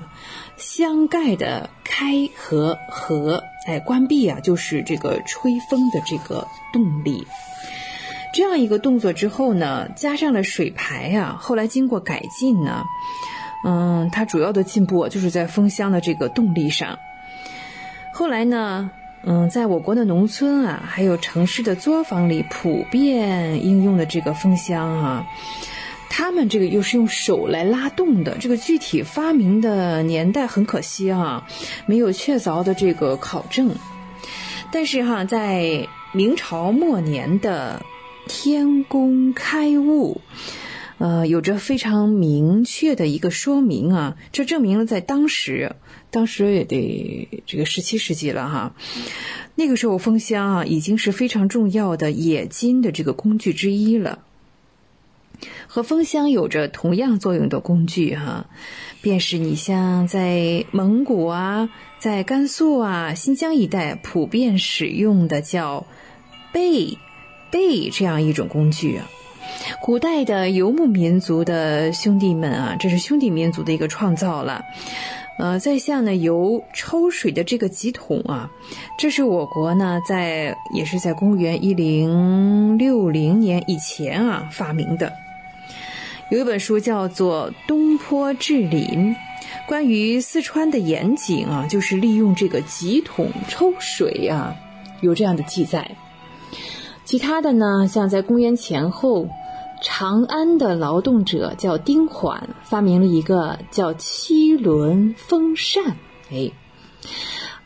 [0.58, 7.26] 箱盖的开和合，哎关闭啊，就是这个吹风的这个动力。
[8.34, 12.82] 这样一个动作之后呢，加上了水排啊，后来经过改进呢，
[13.64, 16.98] 嗯，它主要的进步就是在风箱的这个动力上。
[18.12, 18.90] 后来呢，
[19.22, 25.26] 嗯，在我国的农村啊，还有城市的作坊里，普遍应用的这个风箱啊，
[26.10, 28.36] 他们这个又是用手来拉动的。
[28.38, 31.46] 这个具体发明的年代很可惜啊，
[31.86, 33.76] 没有确凿的这个考证。
[34.72, 37.80] 但是哈，在明朝末年的。
[38.26, 40.20] 天工开物，
[40.98, 45.76] 呃，有着非常明确的一个说明啊，这证明了在当时，
[46.10, 48.74] 当时也得这个十七世纪了哈，
[49.54, 54.20] 那个时候蜂箱啊已经是非常重要的冶金的这个工具之一了。
[55.66, 58.46] 和蜂箱有着同样作用的工具哈，
[59.02, 61.68] 便是你像在蒙古啊、
[61.98, 65.86] 在甘肃啊、新疆一带普遍使用的叫
[66.52, 66.96] 贝。
[67.54, 69.06] 背这样一种工具啊，
[69.80, 74.64] 古代的游牧民族的兄弟们啊，这是兄弟民族的一个创造了。
[75.38, 78.50] 呃，在像呢由抽水的这个几桶啊，
[78.98, 85.12] 这是我国呢在也是在公元一零六零年以前啊发明的。
[86.30, 88.80] 有一本书叫做《东坡志林》，
[89.68, 94.56] 关于四川的盐井啊，就是利用这个几桶抽水啊，
[95.00, 95.96] 有这样的记载。
[97.04, 99.28] 其他的呢，像在公元前后，
[99.82, 105.96] 长安的劳动者叫丁缓，发明了一个叫七轮风扇。
[106.30, 106.50] 哎，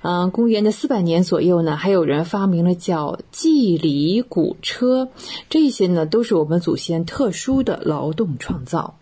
[0.02, 5.08] 嗯，公元的四百年左右呢，还有人发明了叫祭礼鼓车。
[5.48, 8.96] 这些呢，都是我们祖先特殊的劳动创造。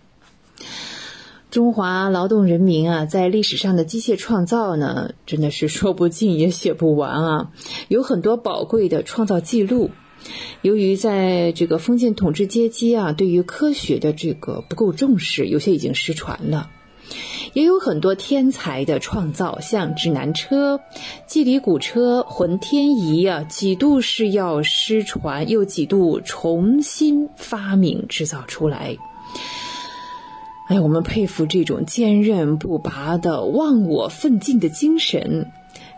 [1.51, 7.51] 中华劳动人民啊，在历史上的机械创造呢，真的是说不尽也写不完啊，
[7.89, 9.91] 有很多宝贵的创造记录。
[10.62, 16.70] 由于在这个封建统治阶级啊，对于科学的这个不够重视，有些已经失传了。
[17.53, 20.81] 也有很多天才的创造，像指南车、
[21.27, 28.97] 季里古车、浑天仪啊，几度是要失传，又几度重新发明制造出来。
[30.68, 35.53] 哎，我们佩服这种坚韧不拔的忘我奋进的精神。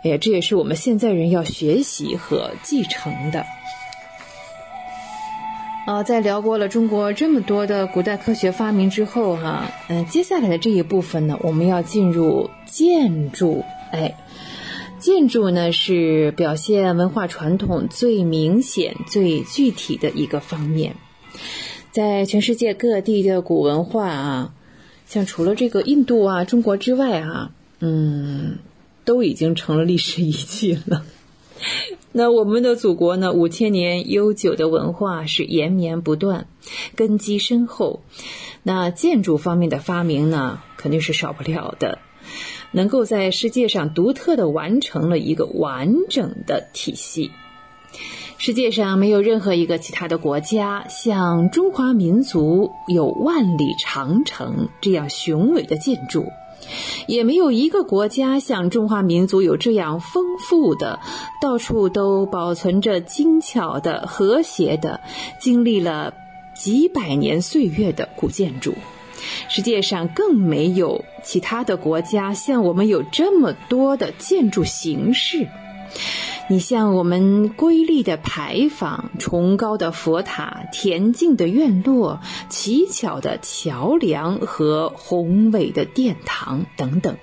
[0.04, 3.46] 哎呀，这也是我们现在人要学习和继承的。
[5.88, 13.64] 啊，在聊过了中国这么多的古代科学发明之后，哈，嗯，接下来的这一部分呢，我们要进入建筑。
[13.90, 14.14] 哎，
[14.98, 20.94] 建筑呢是表现文化传统最明显、最具体的一个方面。
[21.90, 24.52] 在全世界各地的古文化啊，
[25.06, 28.58] 像除了这个印度啊、中国之外啊，嗯，
[29.06, 31.02] 都已经成了历史遗迹了。
[32.12, 33.32] 那我们的祖国呢？
[33.32, 36.46] 五千年悠久的文化是延绵不断，
[36.94, 38.00] 根基深厚。
[38.62, 41.98] 那建筑方面的发明呢，肯定是少不了的，
[42.72, 47.30] 能够在世界上独特的完成了一个完整的体系。
[48.36, 56.26] 世界上没有任何一个其他的国家像中华民族有万里长城这样雄伟的建筑。
[57.06, 61.00] 也没有一个国家像中华民族有这样丰富的、
[61.40, 65.00] 到处都保存着精巧的、和谐的、
[65.40, 66.14] 经历了
[66.54, 68.74] 几百年岁月的古建筑。
[69.48, 75.48] 世界上更没有其他的国家像我们有这么多的建筑形式。
[76.50, 87.18] 你像我们瑰丽的牌坊、崇高的佛塔、恬静的院落、奇巧的桥梁和宏伟的殿堂等等。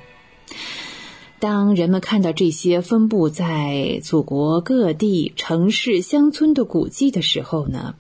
[1.40, 7.96] 当人们看到这些分布在祖国各地城市乡村的古迹的时候呢，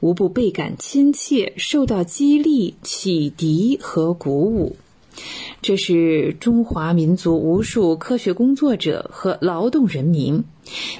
[0.00, 4.74] 无不倍感亲切，受到激励、启迪和鼓舞。
[5.62, 10.44] 这是中华民族无数科学工作者和劳动人民，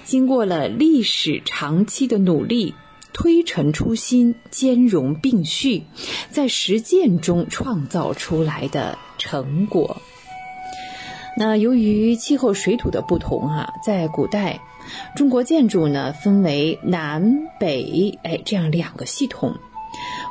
[0.04, 2.74] 经过了历史长期的努力，
[3.12, 5.84] 推陈出新、兼容并蓄，
[6.30, 10.00] 在实践中创造出来的成果。
[11.36, 14.60] 那由于气候水土的不同，哈，在古代，
[15.14, 19.54] 中国建筑呢分为南北哎这样两个系统，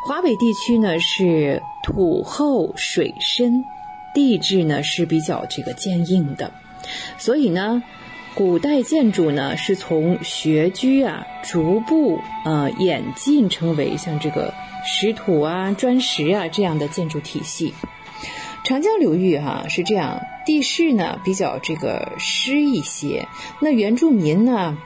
[0.08, 3.64] 华北地区呢是土厚水深。
[4.14, 6.54] 地质呢是比较这个坚硬的，
[7.18, 7.84] 所以呢，
[8.36, 14.54] 古代建筑呢是从穴居啊逐步呃演进成为像这个
[14.86, 17.74] 石土啊砖石啊这样的建筑体系。
[18.66, 23.30] 长江流域哈是这样，地势呢比较这个湿一些。
[23.62, 24.78] 那原住民呢，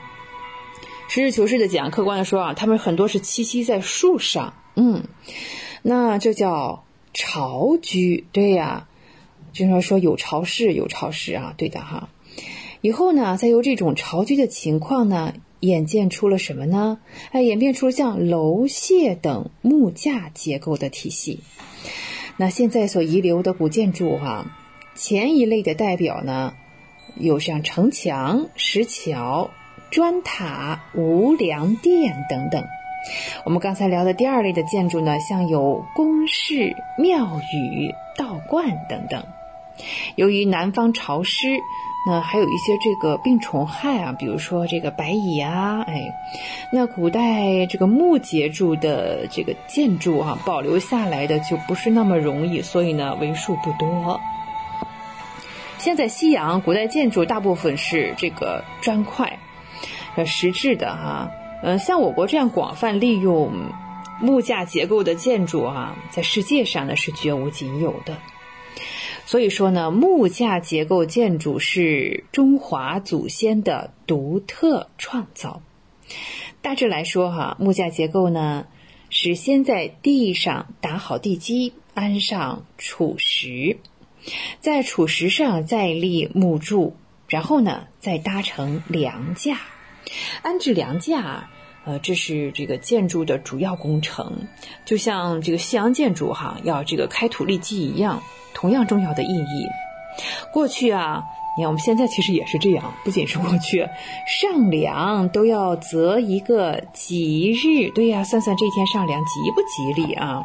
[1.08, 5.02] 实事求是的讲，客观的说啊，他们很多是栖息在树上，嗯，
[5.82, 8.86] 那这叫巢居，对呀。
[9.52, 12.08] 经常说有巢氏，有巢氏啊，对的哈。
[12.82, 16.98] 以后呢，再由这种巢居的情况呢，演变出了什么呢？
[17.30, 21.40] 哎，演变出了像楼榭等木架结构的体系。
[22.38, 24.46] 那现在所遗留的古建筑哈，
[24.94, 26.54] 前一类的代表呢，
[27.16, 29.50] 有像城墙、石桥、
[29.90, 32.64] 砖塔、无梁殿等等。
[33.44, 39.22] 我们刚才聊的第二类的建筑呢，像有宫室、庙宇、道观等等。
[40.16, 41.58] 由于南方潮湿，
[42.06, 46.00] 那还有一些这个病虫害啊，比如说这个白蚁啊，哎，
[46.72, 54.18] 那古代这个木结构的这个建筑哈，保留下来的就不是那么容易，所以呢为数不多。
[55.76, 59.38] 现在西洋古代建筑大部分是这个砖块，
[60.16, 61.30] 呃，石质的哈，
[61.62, 63.52] 嗯，像我国这样广泛利用
[64.20, 68.16] 木架结构的建筑啊，在世界上呢是绝无仅有的。
[69.30, 75.62] 所以说呢，木架结构建筑是中华祖先的独特创造。
[76.60, 78.66] 大致来说，哈，木架结构呢
[79.08, 83.76] 是先在地上打好地基，安上础石，
[84.58, 86.96] 在础石上再立木柱，
[87.28, 89.60] 然后呢再搭成梁架。
[90.42, 91.48] 安置梁架，
[91.84, 94.46] 呃，这是这个建筑的主要工程，
[94.84, 98.22] 就像这个西洋建筑哈要这个开土立基一样。
[98.52, 99.66] 同样重要的意义。
[100.52, 101.22] 过去啊，
[101.56, 103.88] 你看我们现在其实也是这样，不仅是过去，
[104.26, 110.42] 上梁都要择一个吉日，对呀，算算这天上梁吉不吉利啊？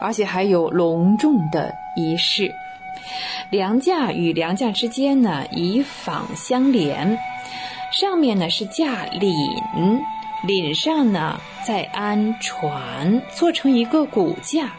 [0.00, 2.54] 而且还有隆重的仪式。
[3.50, 7.18] 梁架与梁架之间呢，以坊相连，
[7.92, 10.00] 上面呢是架檩，
[10.46, 14.72] 顶上呢再安船，做成一个骨架，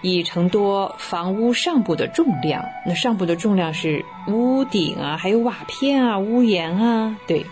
[0.00, 2.64] 以承多房屋上部的重量。
[2.86, 7.18] 那上部的重量是屋顶啊，还有瓦片啊、屋檐啊。
[7.26, 7.44] 对，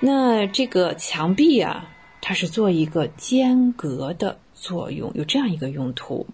[0.00, 1.90] 那这个墙壁啊，
[2.20, 6.26] 它是做一个间隔的作用，有这样一个用途。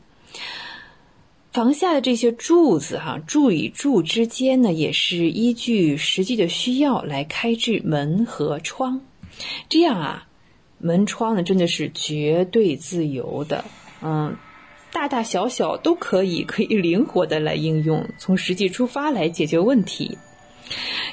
[1.52, 9.02] 房下的这些柱子，哈，柱与柱之间呢，也是依据实际的需要来开制门和窗。
[9.68, 10.26] 这样啊，
[10.78, 13.64] 门窗呢真的是绝对自由的，
[14.02, 14.36] 嗯，
[14.92, 20.18] 大大小小都可以，可以灵活的来应用，从实际出发来解决问题。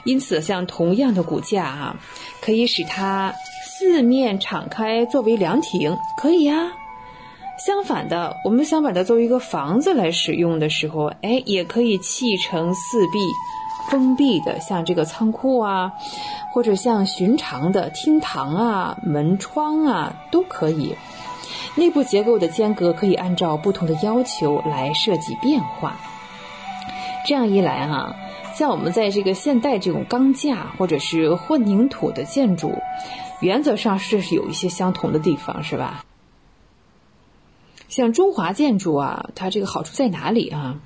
[0.05, 1.99] 因此，像同样的骨架啊，
[2.41, 6.73] 可以使它四面敞开作为凉亭，可以呀。
[7.65, 13.19] 相反的，我们想把它作为一个房子来使用的时候，哎，也可以砌成四壁
[13.89, 15.93] 封闭的，像这个仓库啊，
[16.53, 20.95] 或者像寻常的厅堂啊、门窗啊，都可以。
[21.75, 25.97] 内部结构的间隔可以按照不同的要求来设计变化。
[27.25, 28.15] 这样一来哈，
[28.55, 32.73] 像我们在这个现代这种钢架或者是混凝土的建筑，
[33.39, 36.05] 原则上是有一些相同的地方，是吧？
[37.87, 40.79] 像中华建筑啊，它这个好处在哪里啊？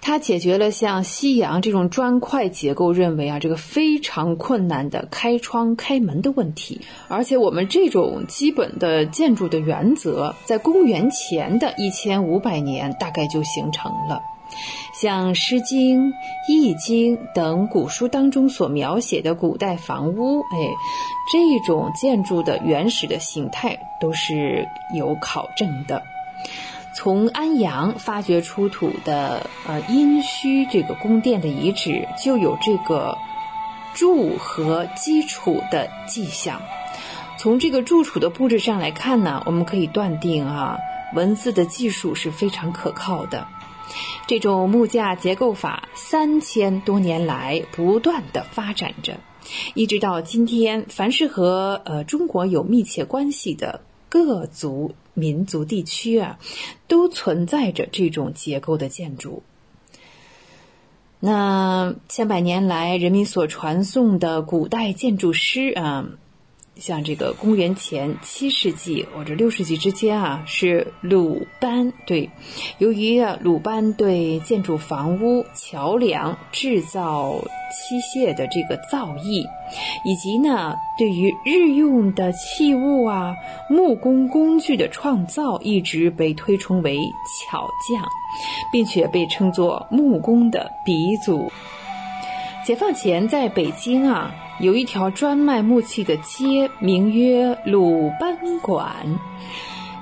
[0.00, 6.80] 它解决了像西洋这种砖块结构认为啊这个非常困难的开窗开门的问题。
[7.08, 14.20] 而且我们这种基本的建筑的原则，在公元前的一千五百年大概就形成了。
[14.92, 16.08] 像《诗经》
[16.48, 20.58] 《易经》等古书当中所描写的古代房屋，哎，
[21.32, 26.02] 这种建筑的原始的形态都是有考证的。
[26.92, 33.16] 从安阳发掘出土的呃殷墟这个宫殿的遗址，就有这个
[33.94, 36.60] 柱和基础的迹象。
[37.38, 40.78] 从这个柱础的布置上来看呢，我们可以断定啊，
[41.14, 43.46] 文字的技术是非常可靠的。
[44.26, 49.18] 这种木架结构法三千多年来不断的发展着，
[49.74, 54.94] 一直到今天，凡是和呃中国有密切关系的各族。
[55.20, 56.38] 民族地区啊，
[56.88, 59.44] 都存在着这种结构的建筑。
[61.20, 66.08] 那千百年来，人民所传颂的古代建筑师啊。
[66.80, 72.30] 像这个公元前七世纪或者六世纪之间啊，是鲁班对。
[72.78, 77.34] 由于啊鲁班对建筑房屋、桥梁、制造
[77.70, 79.44] 器械的这个造诣，
[80.06, 83.36] 以及呢对于日用的器物啊、
[83.68, 88.02] 木工工具的创造，一直被推崇为巧匠，
[88.72, 91.52] 并且被称作木工的鼻祖。
[92.64, 94.34] 解放前在北京啊。
[94.60, 99.18] 有一条专卖木器的街，名曰鲁班馆。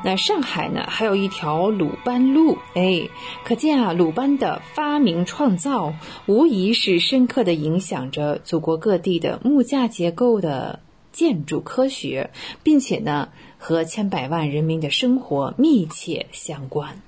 [0.05, 2.59] 那上海呢，还有一条鲁班路。
[2.75, 3.09] 哎，
[3.45, 5.95] 可见啊，鲁班的发明创造，
[6.27, 10.81] 无疑是深刻的影响着祖国各地的木架结构的
[11.13, 12.31] 建筑科学，
[12.65, 13.29] 并且呢，
[13.59, 17.01] 和千百万人民的生活密切相关。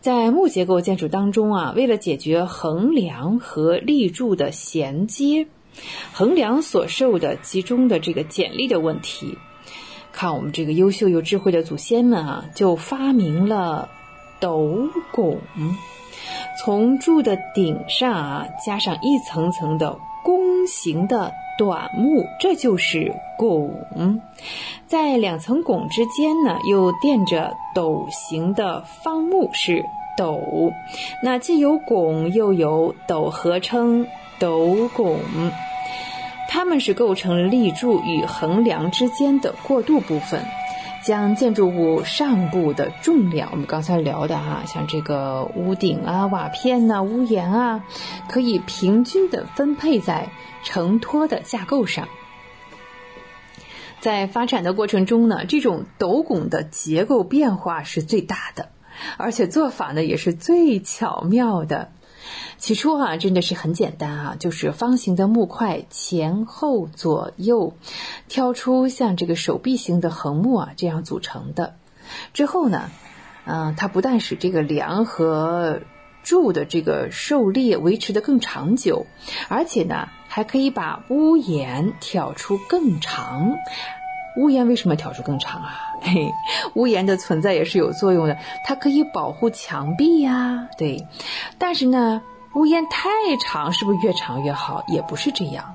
[0.00, 5.48] 在木结构建筑当中啊，为了解决横梁和立柱的衔接。
[6.12, 9.36] 衡量所受的集中的这个简力的问题，
[10.12, 13.88] 看我们这个优秀又智慧的祖先们啊，就发明了
[14.38, 15.38] 斗拱，
[16.62, 23.68] 从柱的顶上啊加上一层层的弓形的短木，这就是拱；
[24.86, 29.84] 在两层拱之间呢，又垫着斗形的方木，是
[30.16, 30.40] 斗。
[31.22, 34.06] 那既有拱又有斗，合称。
[34.40, 35.20] 斗拱，
[36.54, 40.40] 它们是构成立柱与横梁之间的过渡部分，
[41.04, 47.84] 将建筑物上部的重量，我们刚才聊的哈，像这个屋顶啊、瓦片呐、屋檐啊，
[48.28, 50.28] 可以平均的分配在
[50.62, 52.06] 承托的架构上。
[53.98, 58.68] 在发展的过程中呢，这种斗拱的结构变化是最大的，
[59.16, 61.90] 而且做法呢也是最巧妙的。
[62.58, 67.74] 起初啊，真的是很简单啊，就是方形的木块前后左右
[68.28, 71.76] 挑出像这个手臂形的横木啊，这样组成的。
[72.32, 72.90] 之后呢，
[73.44, 75.80] 嗯，它不但使这个梁和
[76.22, 79.06] 柱的这个受力维持的更长久，
[79.48, 83.56] 而且呢，还可以把屋檐挑出更长。
[84.36, 85.94] 屋檐为什么挑出更长啊？
[86.02, 86.32] 嘿，
[86.74, 90.68] 屋檐的存在也是有作用的，它可以保护墙壁呀。
[90.76, 91.06] 对，
[91.58, 92.22] 但是呢。
[92.56, 94.84] 屋檐太长，是不是越长越好？
[94.86, 95.74] 也不是这样。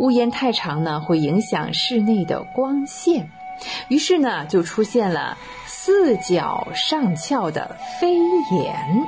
[0.00, 3.30] 屋檐太长呢，会影响室内的光线，
[3.86, 8.16] 于是呢，就出现了四角上翘的飞
[8.50, 9.06] 檐。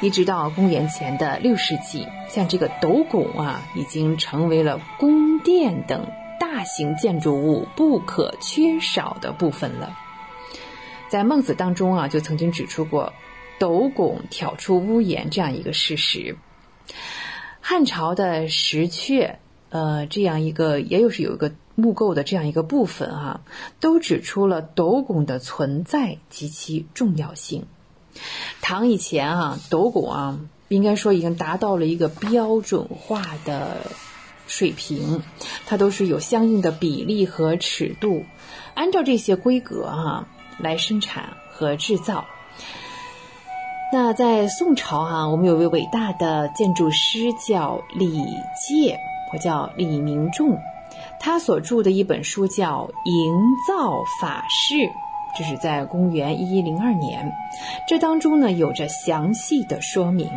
[0.00, 6.04] 一直到公元前的六世纪，像这个斗拱啊，已经成为了宫殿等
[6.38, 9.96] 大型建筑物不可缺少的部分了。
[11.08, 13.12] 在《孟子》当中啊，就曾经指出过
[13.58, 16.36] “斗拱挑出屋檐”这样一个事实。
[17.60, 19.36] 汉朝的石阙，
[19.70, 23.40] 呃，这样一个也有是有一个木构的这样一个部分哈，
[23.80, 27.66] 都指出了斗拱的存在及其重要性。
[28.60, 33.78] 唐以前啊，斗拱啊，应该说已经达到了一个标准化的
[34.48, 35.22] 水平，
[35.66, 38.24] 它都是有相应的比例和尺度，
[38.74, 40.26] 按照这些规格哈
[40.58, 42.24] 来生产和制造。
[43.92, 48.20] 那在宋朝啊，我们有位伟大的建筑师叫李
[48.66, 48.98] 诫，
[49.30, 50.58] 或叫李明仲，
[51.20, 53.32] 他所著的一本书叫《营
[53.68, 54.74] 造法式》。
[55.36, 57.32] 这是在公元一一零二年，
[57.86, 60.28] 这当中呢有着详细的说明。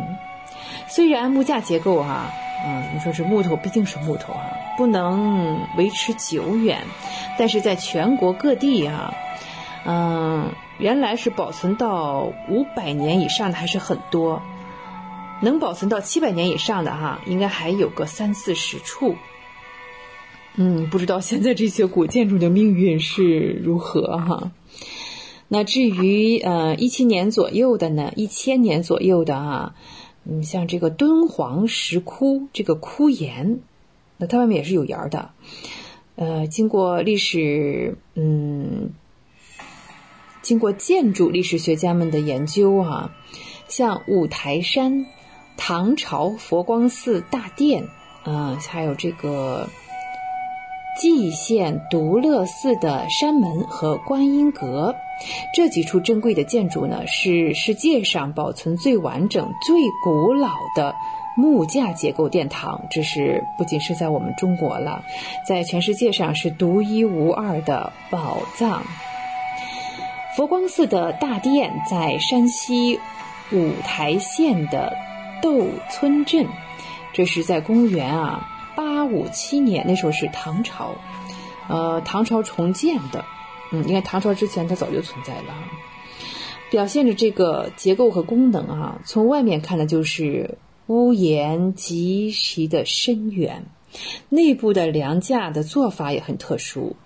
[0.86, 2.30] 虽然木架结构哈，
[2.64, 6.82] 嗯，你说是木头，毕竟是木头啊，不能维持久远，
[7.38, 9.14] 但是在全国各地啊，
[9.84, 14.42] 嗯，原来是保存到五百年以上的还是很多，
[15.40, 19.16] 能保存到七百年以上的哈，应该还有个三四十处。
[20.54, 24.52] 嗯，不知道现在这些古建筑的命运是如何哈。
[25.48, 29.74] 那至于呃一七年左右的呢，一千年左右的啊，
[30.24, 33.60] 嗯，像这个敦煌石窟这个窟檐，
[34.18, 35.30] 那它外面也是有檐的，
[36.16, 38.90] 呃，经过历史嗯，
[40.40, 43.14] 经过建筑历史学家们的研究啊，
[43.68, 45.06] 像五台山
[45.56, 47.88] 唐朝佛光寺大殿
[48.22, 49.68] 啊，还有这个
[51.00, 54.94] 蓟县独乐寺的山门和观音阁。
[55.54, 60.94] 这几处珍贵的建筑呢，是世界上保存最完整、最古老的
[61.36, 62.86] 木架结构殿堂。
[62.90, 65.02] 这是不仅是在我们中国了，
[65.46, 68.82] 在全世界上是独一无二的宝藏。
[70.36, 72.98] 佛光寺的大殿在山西
[73.52, 74.96] 五台县的
[75.40, 76.46] 窦村镇，
[77.12, 80.94] 这是在公元啊八五七年，那时候是唐朝，
[81.68, 83.24] 呃，唐朝重建的。
[83.72, 85.54] 嗯，你看唐朝之前它早就存在了，
[86.70, 89.00] 表现着这个结构和功能啊。
[89.04, 93.64] 从外面看呢，就是屋檐极其的深远，
[94.28, 96.96] 内部的梁架的做法也很特殊。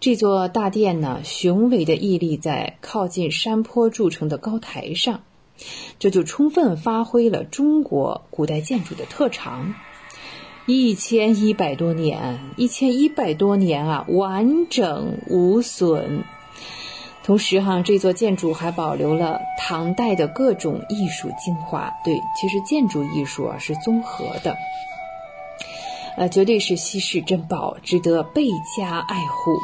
[0.00, 5.20] 这座大殿呢，雄伟的屹立在靠近山坡筑成的高台上，
[5.98, 9.74] 这就充分发挥了中国古代建筑的特长。
[10.70, 16.24] 一千一百多年，一千一百多年啊，完整无损。
[17.24, 21.94] 同时哈，这座建筑还保留了唐代的各种艺术精华。
[22.04, 24.58] 对，其实建筑艺术啊是综合的，
[26.18, 28.44] 呃，绝对是稀世珍宝，值得倍
[28.76, 29.56] 加爱护。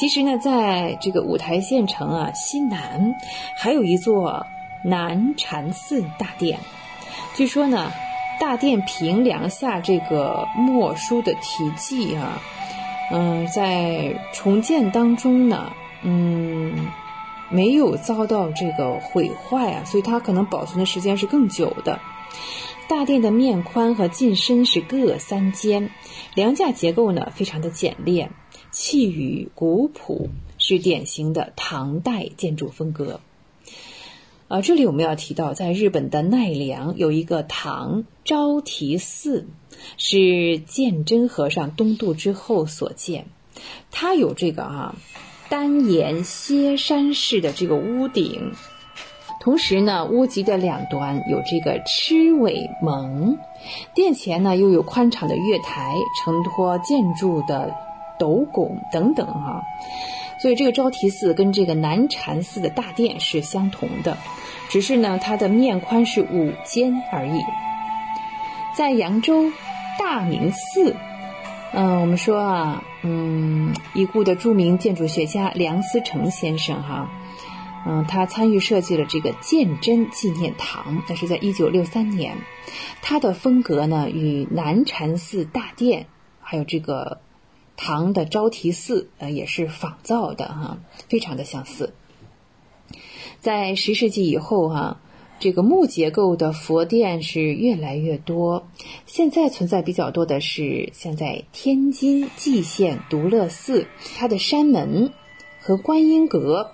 [0.00, 3.14] 其实呢，在这个五台县城啊西南，
[3.58, 4.46] 还有一座
[4.82, 6.58] 南禅寺大殿，
[7.34, 7.92] 据说呢。
[8.42, 12.42] 大殿平梁下这个墨书的题记啊，
[13.12, 16.74] 嗯，在重建当中呢，嗯，
[17.50, 22.00] 没有遭到这个毁坏啊，所以它可能保存的时间是更久的。
[22.88, 25.90] 大殿的面宽和进深是各三间，
[26.34, 28.32] 梁架结构呢非常的简练，
[28.72, 33.20] 气宇古朴，是典型的唐代建筑风格。
[34.52, 39.48] 啊，这里我们要提到，在日本的奈良有一个唐招提寺，
[39.96, 43.24] 是鉴真和尚东渡之后所建。
[43.90, 44.94] 它有这个啊
[45.48, 48.52] 单檐歇山式的这个屋顶，
[49.40, 53.38] 同时呢，屋脊的两端有这个螭尾门，
[53.94, 57.74] 殿前呢又有宽敞的月台，承托建筑的
[58.18, 59.62] 斗拱等等哈。
[60.42, 64.18] 所以这个招提寺跟这个南禅寺的大殿是相同的。
[64.68, 67.38] 只是呢，它的面宽是五间而已。
[68.76, 69.52] 在扬州
[70.00, 70.96] 大明寺，
[71.72, 77.08] 嗯，我们说啊，嗯，已故的著名建筑学家梁思成先生哈，
[77.86, 82.36] 嗯，他参与设计了这个鉴真纪念堂，那是在一九六三年。
[83.00, 86.06] 他的风格呢，与南禅寺大殿
[86.40, 87.20] 还有这个
[87.84, 90.78] 唐的昭提寺呃，也是仿造的哈，
[91.08, 91.92] 非常的相似。
[93.40, 95.00] 在十世纪以后，哈，
[95.40, 98.68] 这个木结构的佛殿是越来越多。
[99.04, 105.12] 现在存在比较多的是，现在天津蓟县独乐寺，它的山门
[105.60, 106.70] 和观音阁，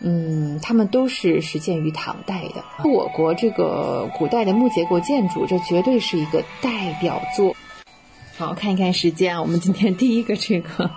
[0.00, 2.64] 嗯，它们都是始建于唐代的。
[2.88, 7.54] 我国这个古代的木结构建筑，这绝对是一个代表作。
[8.38, 10.92] 好，看一看时间啊，我们今天第一个这个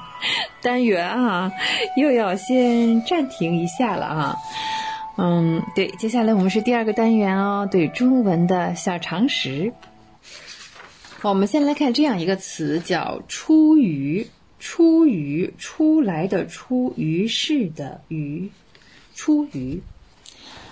[0.61, 1.51] 单元啊，
[1.97, 4.37] 又要先暂停一下了啊。
[5.17, 9.73] 嗯，对，接下来我们是第二个单元哦，对中文的小常识。
[11.19, 14.27] 好，我们先来看这样一个词，叫“出于
[14.59, 18.51] ”，“出于”出来的“出”于是的“于
[19.15, 19.81] ”，“出于”，“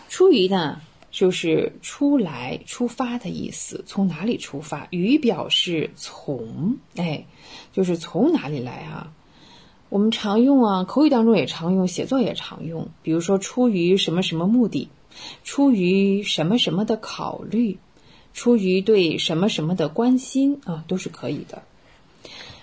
[0.07, 3.83] 出于”呢，就是出来、出发的意思。
[3.87, 7.25] 从哪里出发？“于”表示从，哎，
[7.73, 9.13] 就是从哪里来啊？
[9.89, 12.89] 我们常用啊，口语当中也常用，写作也常用。
[13.01, 14.87] 比如说，出于什么什么目的，
[15.43, 17.79] 出于什么什么的考虑，
[18.33, 21.63] 出于对什么什么的关心啊，都是可以的。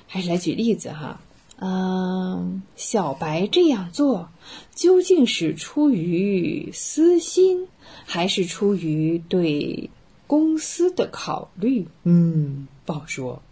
[0.07, 1.21] 还是来举例子哈，
[1.59, 4.29] 嗯，小白这样做
[4.75, 7.67] 究竟是出于私心，
[8.07, 9.91] 还是出于对
[10.27, 11.87] 公司的考虑？
[12.05, 13.43] 嗯，不好说。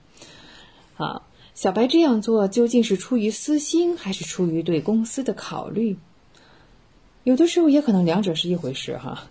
[0.96, 1.22] 啊。
[1.54, 5.96] 小白这样做究竟是出于私心，还是出于对公司的考虑？
[7.22, 9.28] 有的时候也可能两者是一回事，哈。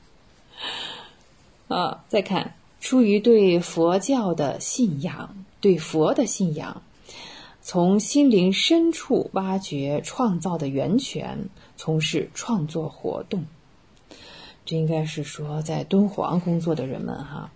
[1.68, 6.82] 啊，再看，出于对佛教的信仰，对佛的信仰，
[7.62, 13.44] 从心灵深处挖掘创造的源泉，从事创作活动。
[14.66, 17.52] 这应该是说，在敦煌工作的人们，哈。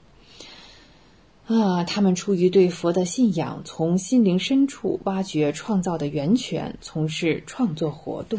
[1.47, 8.37] 啊，他们出于对佛的信仰，从心灵深处挖掘创造的源泉，从事创作活动。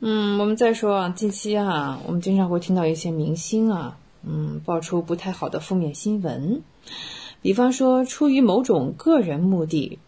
[0.00, 6.62] 嗯，我们再说啊，近期啊，我们经常会听到一些明星啊，嗯，爆出不太好的负面新闻，
[7.40, 10.00] 比方说，出于某种个人目的，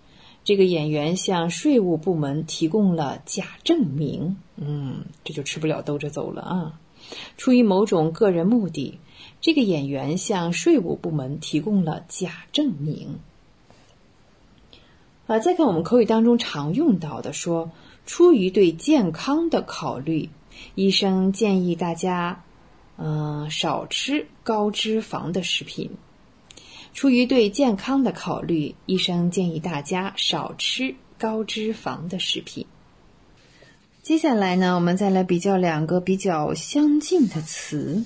[0.45, 6.81] 这个演员向税务部门提供了假证明，嗯，这就吃不了兜着走了啊。
[7.37, 8.99] 出于某种个人目的。
[9.41, 13.19] 这个演员向税务部门提供了假证明。
[15.27, 17.71] 啊，再看我们口语当中常用到的，说
[18.07, 20.31] 出于对健康的考虑，
[20.77, 22.45] 医生建议大家，
[22.97, 25.91] 嗯，少吃高脂肪的食品。
[26.95, 32.67] 出于对健康的考虑，医生建议大家少吃高脂肪的食品。
[34.03, 38.05] 接下来呢，我们再来比较两个比较相近的词。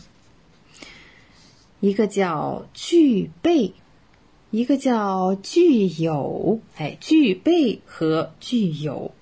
[1.80, 3.72] 一个叫具备，
[4.50, 6.60] 一个叫具有。
[6.76, 9.12] 哎，具备和具有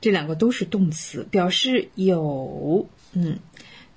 [0.00, 2.86] 这两个都是动词，表示有。
[3.12, 3.38] 嗯，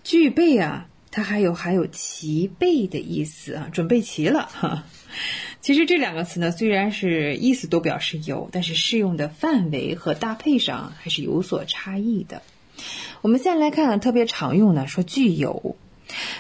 [0.04, 4.84] 具备啊，它还有还有齐备的意思啊，准备齐了哈。
[5.62, 12.42] 其实这两个词呢，虽然是意思都表示有，但是适用的范围和搭配上还是有所差异的。
[13.22, 15.78] 我们先来看特别常用的，说具有，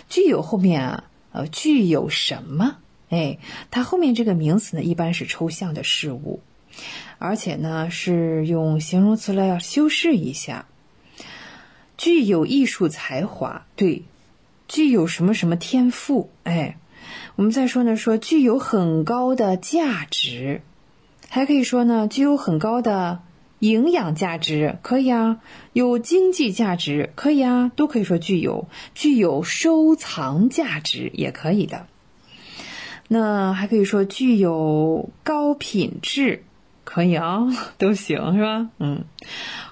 [0.09, 1.03] 具有后面啊。
[1.31, 2.77] 呃，具有什么？
[3.09, 3.39] 哎，
[3.71, 6.41] 它后面这个名词呢，一般是抽象的事物，
[7.17, 10.65] 而且呢是用形容词来要修饰一下。
[11.97, 14.03] 具有艺术才华，对，
[14.67, 16.29] 具有什么什么天赋？
[16.43, 16.77] 哎，
[17.35, 20.61] 我们再说呢，说具有很高的价值，
[21.29, 23.21] 还可以说呢，具有很高的。
[23.59, 25.39] 营养价值可以啊，
[25.71, 31.87] 有经济价值可以啊，都可以说具有，具有收藏价值也可以的。
[33.07, 36.43] 那还可以说具有高品质，
[36.83, 37.47] 可以啊，
[37.77, 38.69] 都行是吧？
[38.77, 39.05] 嗯，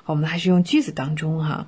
[0.06, 1.68] 我们还是用句子当中哈。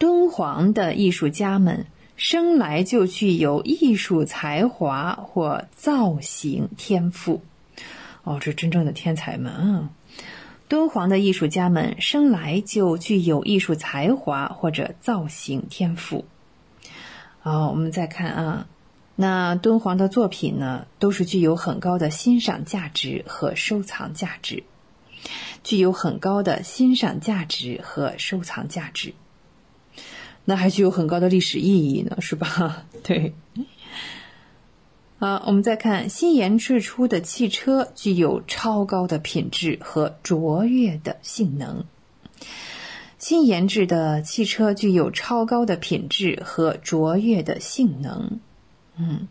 [0.00, 1.84] 敦煌的艺术家们
[2.16, 7.42] 生来就具有艺术才华或造型天赋。
[8.22, 9.90] 哦，这真正的天才们啊！
[10.68, 16.24] 敦煌的艺术家们生来就具有艺术才华或者造型天赋。
[17.40, 18.66] 好，我们再看啊，
[19.16, 24.64] 那敦煌的作品呢，都是具有很高的欣赏价值和收藏价值，
[25.62, 29.12] 具有很高的欣赏价值和收藏价值。
[30.50, 32.82] 那还具有很高的历史意义呢，是吧？
[33.04, 33.34] 对。
[35.20, 41.84] 好，我们再看新研制出的汽车具有超高的品质和卓越的性能。
[43.20, 48.40] 新研制的汽车具有超高的品质和卓越的性能。
[48.96, 49.28] 嗯，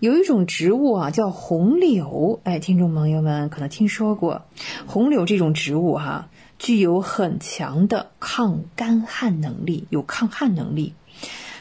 [0.00, 2.40] 有一种植物啊，叫红柳。
[2.44, 4.42] 哎，听众朋友们可能听说过，
[4.86, 6.28] 红柳这种植物哈，
[6.60, 10.94] 具有很强的抗干旱能力，有抗旱能力。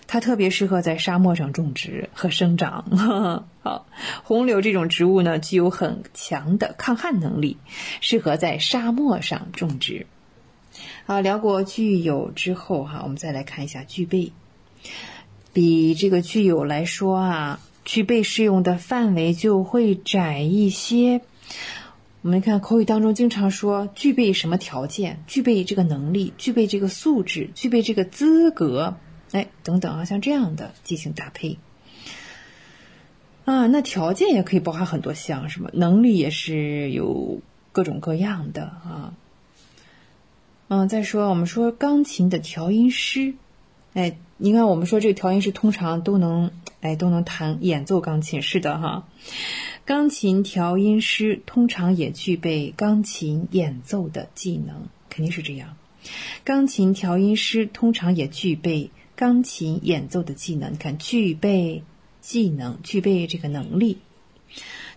[0.05, 2.83] 它特别适合在沙漠上种植和生长。
[3.63, 3.87] 好，
[4.23, 7.57] 红柳这种植物呢，具有很强的抗旱能力，
[8.01, 10.05] 适合在沙漠上种植。
[11.05, 14.33] 好，聊过具有之后哈，我们再来看一下具备。
[15.53, 17.59] 比这个具有来说啊。
[17.85, 21.21] 具备适用的范围就会窄一些。
[22.21, 28.97] 我们看口语当中经常说具备什么条件，具备这个能力，具备这个素质，具备这个资格，
[29.31, 31.57] 哎，等等啊，像这样的进行搭配。
[33.45, 35.69] 啊，那条件也可以包含很多项，是吗？
[35.73, 37.39] 能力也是有
[37.71, 39.13] 各种各样的啊。
[40.67, 43.33] 嗯，再说我们说钢琴的调音师，
[43.93, 44.17] 哎。
[44.41, 46.49] 你看，我们说这个调音师通常都能，
[46.79, 49.05] 哎，都能弹演奏钢琴，是的哈。
[49.83, 55.75] 钢琴调音师通常也具备钢琴演奏的技能，肯定是这样。
[56.45, 60.71] 钢琴调音师通常也具备钢琴演奏的技能。
[60.71, 61.83] 你看，具备
[62.21, 63.97] 技能，具备这个能力，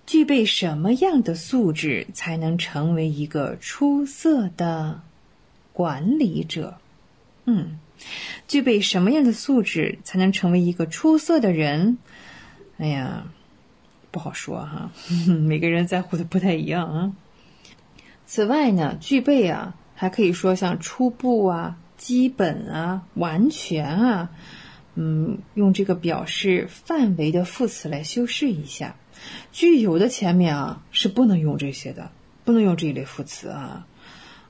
[0.07, 5.01] 具备什么样的素质才能成为一个出色的
[5.73, 6.79] 管理者？
[7.47, 7.81] 嗯。
[8.49, 11.99] 具备什么样的素质才能成为一个出色的人？
[12.79, 13.25] 哎呀，
[14.11, 14.91] 不好说哈，
[15.47, 17.13] 每个人在乎的不太一样啊。
[18.27, 24.31] 此外呢，具备啊，还可以说像初步啊、基本啊、完全啊，
[24.95, 28.97] 嗯，用这个表示范围的副词来修饰一下。
[29.53, 32.11] 具有的前面啊是不能用这些的，
[32.45, 33.87] 不能用这一类副词啊。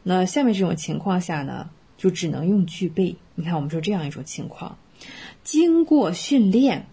[0.02, 1.68] 那下面这种情况下呢？
[2.02, 3.14] 就只能用具备。
[3.36, 4.76] 你看，我们说这样一种情况，
[5.44, 6.88] 经过训练，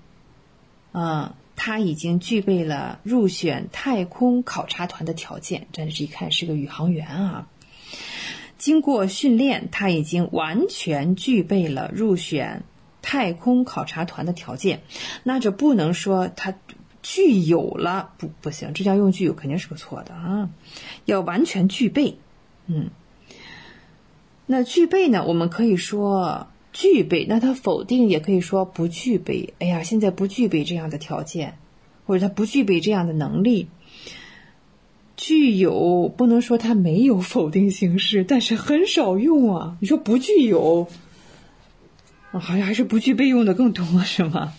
[0.91, 5.65] 啊，他已经具备了入选太空考察团的条件。
[5.71, 7.47] 这是一看是个宇航员啊。
[8.59, 12.61] 经过训练，他已经完全具备了入选
[13.01, 14.83] 太空考察团的条件。
[15.23, 16.53] 那这不能说他
[17.01, 20.51] 具有了，不不行，这叫用具有肯定是个错的啊，
[21.05, 22.19] 要完全具备，
[22.67, 22.91] 嗯。
[24.51, 25.23] 那具备呢？
[25.27, 29.53] 我们可以说具备，那它否定也可以说不具备。
[29.59, 31.59] 哎呀，现在不具备这样的条件，
[32.07, 33.67] 或者他不具备这样的能力。
[35.15, 39.77] 具有不能说它没有否定形式，但是很少用啊。
[39.81, 40.87] 你说不具有，
[42.31, 44.53] 好像还是不具备用的更多，是吗？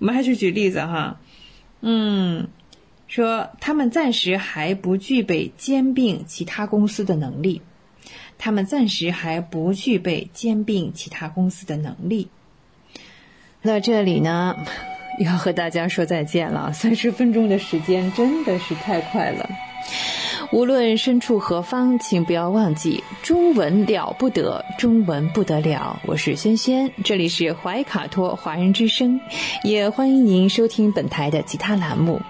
[0.00, 1.20] 我们还是举例子哈，
[1.80, 2.48] 嗯，
[3.06, 7.62] 说他们暂时还不具备兼并其他公司的能力。
[8.42, 12.28] 他们暂时还不具备兼并其他公司的能力。
[13.60, 14.56] 那这里呢，
[15.20, 16.72] 要和大家说再见了。
[16.74, 19.48] 三十分钟的时间真的是太快了。
[20.52, 26.00] 无论身处何方，请不要忘记中文了不得，中文不得了。
[26.06, 29.20] 我是轩轩，这里是怀卡托华人之声，
[29.62, 32.20] 也欢迎您收听本台的其他栏目。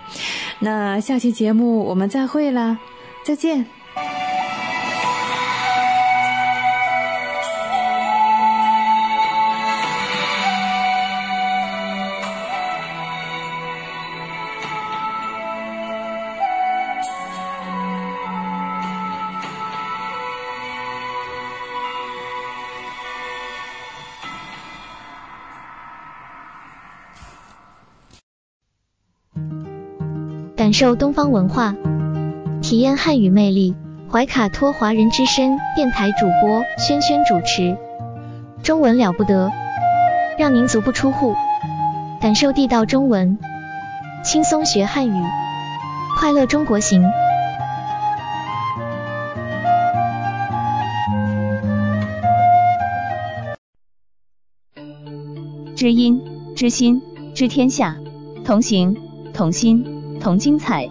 [0.59, 2.79] 那下期节目我们再会啦，
[3.25, 3.65] 再见。
[30.81, 31.77] 受东方文化，
[32.63, 33.77] 体验汉语魅力。
[34.11, 37.77] 怀卡托华人之声电台主播轩轩主持，
[38.63, 39.53] 中文了不得，
[40.39, 41.35] 让您足不出户，
[42.19, 43.39] 感受地道中文，
[44.25, 45.23] 轻松学汉语，
[46.19, 47.05] 快乐中国行。
[55.77, 56.23] 知音，
[56.57, 57.03] 知心，
[57.35, 57.97] 知天下，
[58.47, 58.97] 同行，
[59.35, 60.00] 同心。
[60.21, 60.87] 同精彩，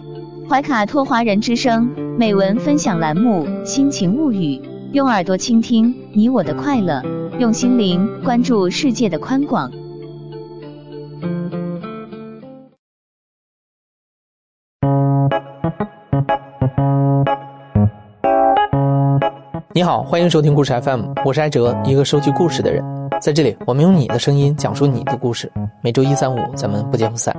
[0.48, 1.86] 怀卡托华人之声
[2.18, 4.56] 美文分享栏目《心情物语》，
[4.92, 7.00] 用耳朵倾听你我的快乐，
[7.38, 9.70] 用心灵关注世界的宽广。
[19.72, 22.84] 你好，欢迎收听故事 FM，我是艾哲，一个收集故事的人。
[23.20, 25.50] 在这里，我们用你的声音讲述你的故事。
[25.82, 27.32] 每周一、三、五，咱们不见不散。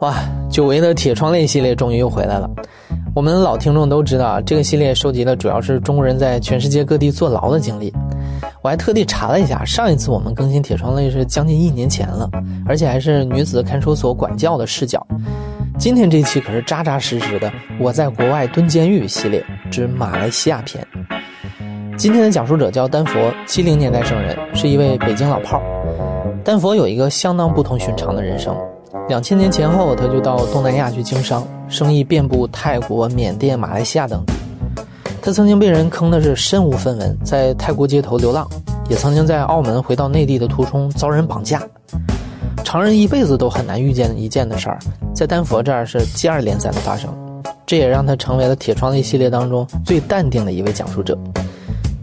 [0.00, 0.14] 哇，
[0.48, 2.48] 久违的铁窗泪系列终于又回来了。
[3.14, 7.92] 我们老听众都知道，这个系列收集的主要是中国人在全世界各地坐牢的经历。
[8.62, 12.30] 我还特地查了一下，上一次我们更新铁窗泪是将近一年前了，
[12.66, 15.06] 而且还是女子看守所管教的视角。
[15.78, 20.82] 今天这期可是扎扎实实的我在国外蹲监狱系列之马来西亚篇。
[21.98, 26.42] 今天的讲述者叫丹佛，七零年代生人，是一位北京老炮儿。
[26.42, 28.56] 丹佛有一个相当不同寻常的人生。
[29.10, 34.32] 两千年前后，他就到东南亚去经商，生意遍布泰国、缅甸、马来西亚等地。
[35.20, 38.48] 他曾经被人坑的是身无分文，在泰国街头流浪，
[38.88, 41.60] 也曾经在澳门回到内地的途中遭人绑架。
[42.62, 44.78] 常人一辈子都很难遇见一件的事儿，
[45.12, 47.12] 在丹佛这儿是接二连三的发生，
[47.66, 51.18] 这也让他成为了铁窗泪系列当中最淡定的一位讲述者。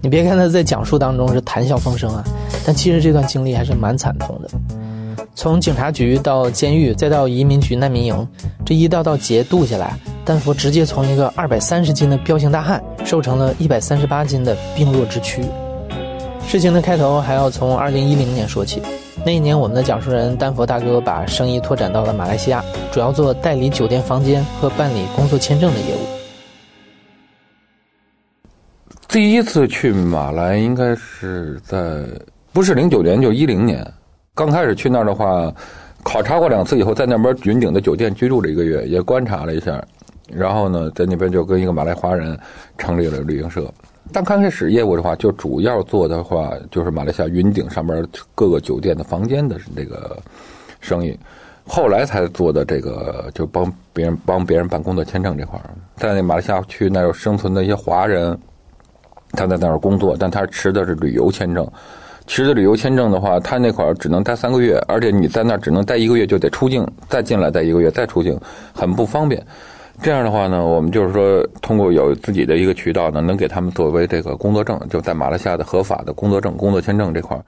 [0.02, 2.22] 你别看他在讲述当中是谈笑风生啊，
[2.66, 4.50] 但其实这段经历还是蛮惨痛的。
[5.38, 8.28] 从警察局到监狱，再到移民局难民营，
[8.66, 9.96] 这一道道劫渡下来，
[10.26, 15.44] 丹佛直接从一个二百三十斤的彪形大汉，瘦成了一百三十八斤的病弱之躯。
[16.48, 18.82] 事情的开头还要从二零一零年说起。
[19.24, 26.00] 那一年，我们的讲述人丹佛大哥把生意拓展到了马来西亚，主要做代理酒店房间和办理工作签证的业务。
[29.08, 32.04] 第一次去马来应该是在
[32.52, 33.86] 不是零九年就一零年。
[34.38, 35.52] 刚开始去那儿的话，
[36.04, 39.84] 考察过两次以后，在那边云顶的酒店居住了一个月，也观察了一下，
[40.32, 42.38] 然后呢，在那边就跟一个马来华人
[42.78, 43.68] 成立了旅行社。
[44.14, 50.16] 但刚开始业务的话，就主要做的话就是马来西亚云顶上边各个酒店的房间的这个
[50.82, 51.18] 生意，
[51.66, 55.66] 后来才做的这个就帮别人帮别人办工作签证这块儿，
[55.96, 58.38] 在马来西亚去那儿生存的一些华人，
[59.32, 61.68] 他在那儿工作，但他持的是旅游签证。
[62.28, 68.40] 持的旅游签证的话，他那块儿只能待三个月，而且你在那儿只能待一个月就得出境，再进来待一个月再出境，
[68.74, 69.44] 很不方便。
[70.00, 77.44] 这样的话呢，我们就是说通过有自己的一个渠道呢，能给他们作为这个工作证，就在马来西亚的合法的工作证、工作签证这块儿。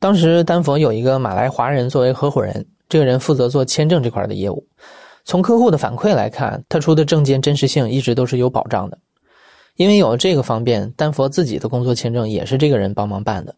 [0.00, 4.66] 当时丹佛有一个马来华人作为合伙人，这个人负责做签证这块的业务。
[5.24, 8.98] 从客户的反馈来看，他出的证件真实性一直都是有保障的。
[9.78, 13.54] 因为有了这个方便，丹佛自己的工作签证也是这个人帮忙办的。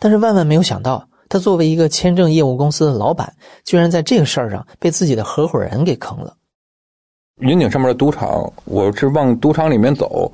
[0.00, 3.32] 但是万万没有想到，他作为一个签证业务公司的老板，
[3.64, 6.34] 居然在这个事儿上被自己的合伙人给坑了。
[7.38, 10.32] 云顶上面的赌场，我是往赌场里面走，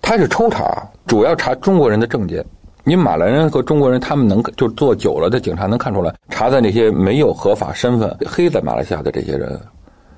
[0.00, 2.42] 他是抽查，主要查中国人的证件。
[2.82, 9.60] 你马来人和中国人，他们能就做久了的警察能看出来，查的那些没有合法身份、黑在马来西亚的这些人。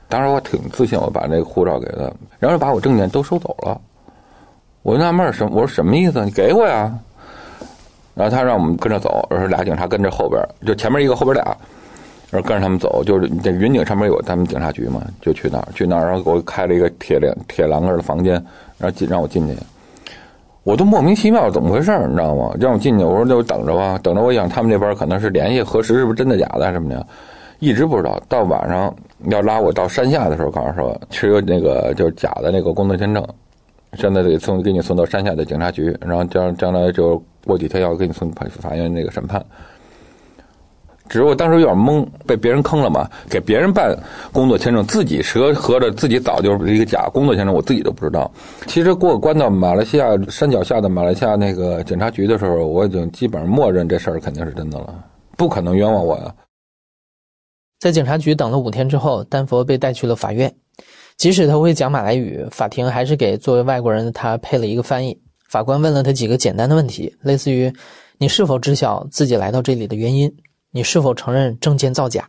[0.08, 2.08] 当时我挺自信，我把那个护照给他，
[2.38, 3.80] 然后把我证件都收走了。
[4.82, 6.24] 我就纳闷儿什我说什么意思？
[6.24, 6.92] 你给我呀！
[8.14, 11.44] 然后他让我们跟着走，说俩警察跟着后边，就前面一个，后边俩，
[12.30, 18.34] 然后跟着他们走，就是这云顶上面有他们警察局嘛，就去那儿，去那儿，然后给我开了一个铁链铁栏杆的房间，
[18.76, 19.56] 然后进让我进去，
[20.64, 22.50] 我都莫名其妙怎么回事你知道吗？
[22.58, 24.20] 让我进去，我说就等着吧，等着。
[24.20, 27.06] 我想他们那边可能是联系核实是不是真的假的什么的，
[27.60, 28.20] 一直不知道。
[28.28, 28.92] 到晚上
[29.26, 33.24] 要拉我到山下的时候，告诉说持有那个就是假的那个工作签证。
[33.94, 39.44] 现在得送给你送到山下的警察局，然后将将来就过几天要给你送法法院那个审判。
[41.08, 43.08] 只是我当时有点懵，被别人坑了嘛？
[43.30, 43.98] 给别人办
[44.30, 48.30] 工作签证，自己合合着自己早就是一个假工作签证，我自己都不知道。
[48.66, 55.02] 其实过关到马来西亚山脚下的马来西亚那个警察局的时候，我已经基本上默认这事儿肯定是真的了，
[55.34, 56.34] 不可能冤枉我呀。
[57.80, 60.54] 在警察局等了五天之后，丹佛被带去了法院。
[61.18, 65.20] 即使他会讲马来语，法庭还是给作为外国人的他配了一个翻译。
[65.48, 67.72] 法官问了他几个简单的问题，类似于：
[68.18, 70.32] 你是否知晓自己来到这里的原因？
[70.70, 72.28] 你是否承认证件造假？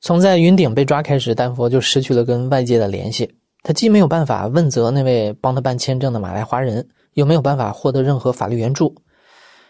[0.00, 3.30] 从在云顶被抓开始，丹佛就失去了跟外界的联系。
[3.62, 8.92] 他既没有办法问责那位帮他办签证的马来华人，又没有办法获得任何法律援助。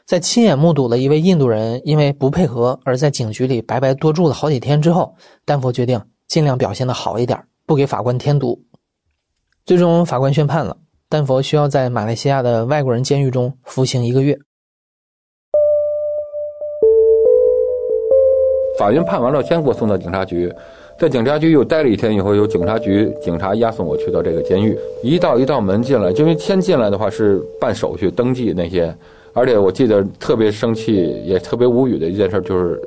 [0.06, 5.14] 在亲眼目睹了一位印度人因为不配合而在警局里白白多住了好几天之后，
[5.44, 7.38] 丹佛决定尽量表现的好一点。
[7.68, 8.58] 不给法官添堵，
[9.66, 10.74] 最终法官宣判了，
[11.10, 14.34] 丹佛需要在马来西亚的外国人监狱中服刑一个月。
[18.78, 20.50] 法院判完了，先给我送到警察局，
[20.98, 24.74] 在警察局又待了一天，以后由警察局警察押送我去到这个监狱。
[25.02, 28.96] 一道一道门进来，因为先进来的话是办手续、登记那些，
[29.34, 32.80] 而且我记得特别生气，也特别无语的一件事，就是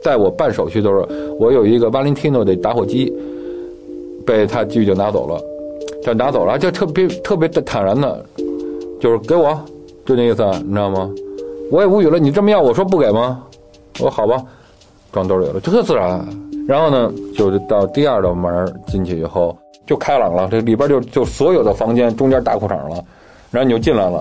[0.00, 1.08] 在我办手续的时候，
[1.40, 3.12] 我有一个 Valentino 的打火机。
[4.28, 5.42] 被他局就拿走了，
[6.02, 8.22] 就拿走了，就特别特别的坦然的，
[9.00, 9.58] 就是给我，
[10.04, 11.10] 就那意思，你知道吗？
[11.72, 13.42] 我也无语了，你这么要，我说不给吗？
[13.94, 14.44] 我说好吧，
[15.10, 16.22] 装兜里了，就特自然。
[16.66, 19.56] 然后呢，就是到第二道门进去以后，
[19.86, 23.02] 就开朗了，这里边就就所有的房间中间大裤衩了，
[23.50, 24.20] 然后你就进来了，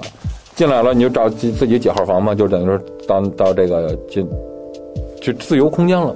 [0.56, 4.26] 进来了你就找自自己几号房嘛，就等于说到到这个进
[5.22, 6.16] 就自由空间了。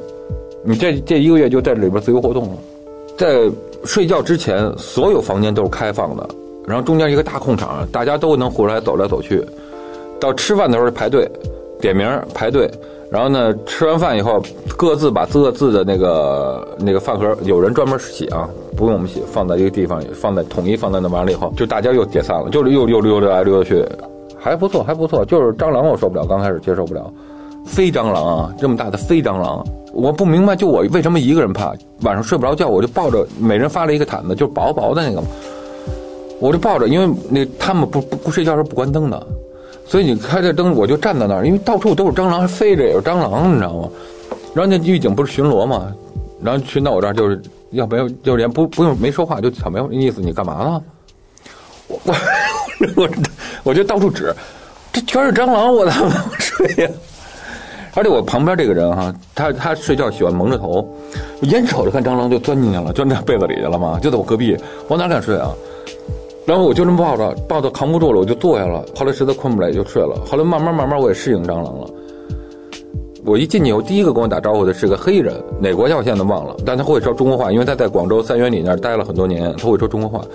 [0.64, 2.56] 你这这一个月就在里边自由活动了。
[3.18, 3.52] 在
[3.86, 6.28] 睡觉之前，所有房间都是开放的，
[6.66, 9.44] 然后中间一个大空场，大家都能出来走来走去。
[10.20, 11.30] 到吃饭的时候排队，
[11.80, 12.70] 点名排队。
[13.10, 14.42] 然后呢，吃完饭以后，
[14.78, 23.86] 各自把各自的那个那个饭盒，有人专门洗啊，不用我们洗，放在一个地方，放在统一放在那完了以后，就大家又解散了，就是又又溜达来溜达去，
[24.40, 25.26] 还不错，还不错。
[25.26, 27.12] 就是蟑螂我受不了，刚开始接受不了，
[27.66, 29.62] 飞蟑螂啊，这么大的飞蟑螂，
[29.94, 35.22] 我不明白，就我为什么一个人怕，晚上睡不着觉，我就抱着，每人发了一个毯子，就薄薄的那个，
[36.40, 39.28] 我就抱着，因为那他们不不不睡觉时候不关灯的。
[39.86, 43.90] 所以你开着灯，我就站在那儿，因为到处都是蟑螂，还飞着也是蟑螂，你知道吗？
[44.54, 45.94] 然后那狱警不是巡逻嘛，
[46.42, 47.42] 然后巡到我这儿，就是
[47.72, 50.82] 要不要就连不不用没说话就草莓意思，你干嘛呢？
[51.88, 52.16] 我我
[52.96, 53.10] 我
[53.64, 54.34] 我就到处指，
[54.94, 56.90] 这全是蟑螂，我怎么睡呀？
[57.94, 60.88] 而且我旁边这个人哈，他他睡觉喜欢蒙着头，
[61.42, 64.58] 眼瞅着看蟑螂就钻进去了，钻在被子里去了嘛，就在我隔壁，
[64.88, 65.54] 我哪敢睡啊？
[66.46, 68.84] 然后我就这么抱着，抱着扛不住了，我就坐下了。
[68.98, 70.16] 后来实在困不来，就睡了。
[70.26, 71.88] 后来慢慢慢慢，我也适应蟑螂了。
[73.24, 80.26] 我一进去，我第一个跟我打招呼的是个黑人，哪国家我现在都忘了，但他会说中国话，因为他在广州三元里那儿待了很多年，他会说中国话。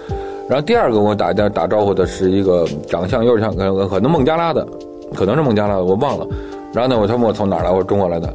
[0.48, 4.64] 然后第二个跟我打打打招呼的是一个长相有点像可能孟加拉的，
[5.14, 6.26] 可能是孟加拉的，我忘了。
[6.76, 8.28] 然后呢，我他问我从哪儿来，我说中国来的。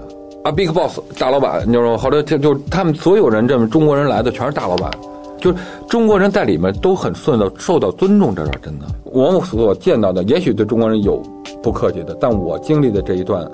[0.43, 1.95] 啊，Big Boss 大老板，你知道吗？
[1.95, 4.89] 后来就就他们所有人这么中国人来的全是大老板。
[5.37, 5.57] 就是
[5.87, 8.87] 中国人在里面都很受到受到尊重，这是真的。
[9.05, 11.21] 我所见到的，也许对中国人有
[11.61, 13.47] 不客气的，但我经历的这一段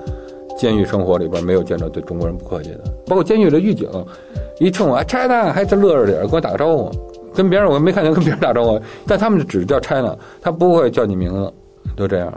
[0.56, 2.80] 监狱生活里边，没有见着对中国人不客气的。
[3.06, 3.86] 包括监狱的狱警，
[4.58, 6.90] 一冲我 China，还乐着脸跟我打个招呼，
[7.34, 11.52] 跟别人我没看见跟别人打招呼，但他们只叫 China，他不会叫你名字，
[11.94, 12.32] 都这样。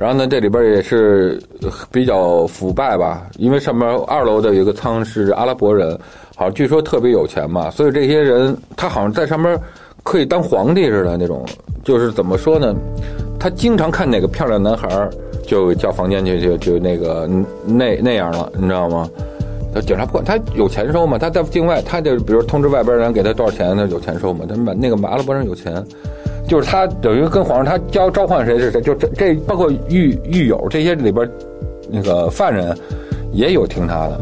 [0.00, 1.38] 然后呢，这里边也是
[1.92, 5.90] 比较腐败吧，因为上面二楼的有一个仓是阿拉伯人。
[6.34, 9.60] 好像，据说特别有钱嘛，所以这些人他好像在上面
[10.02, 11.44] 可以当皇帝似的那种，
[11.84, 12.74] 就是怎么说呢？
[13.38, 14.88] 他经常看哪个漂亮男孩
[15.46, 17.28] 就叫房间去，就就那个
[17.66, 19.06] 那那样了，你知道吗？
[19.86, 24.46] 警察不管，他有钱收嘛，他在境外，他就比如通知外边人给他多少钱，他有钱收嘛。
[24.48, 25.84] 他们那个阿拉伯人有钱，
[26.50, 31.30] 就是他等于跟皇上他交召唤谁是谁，就这这包括狱狱友这些里边
[31.88, 32.76] 那个犯人
[33.30, 34.20] 也有听他的。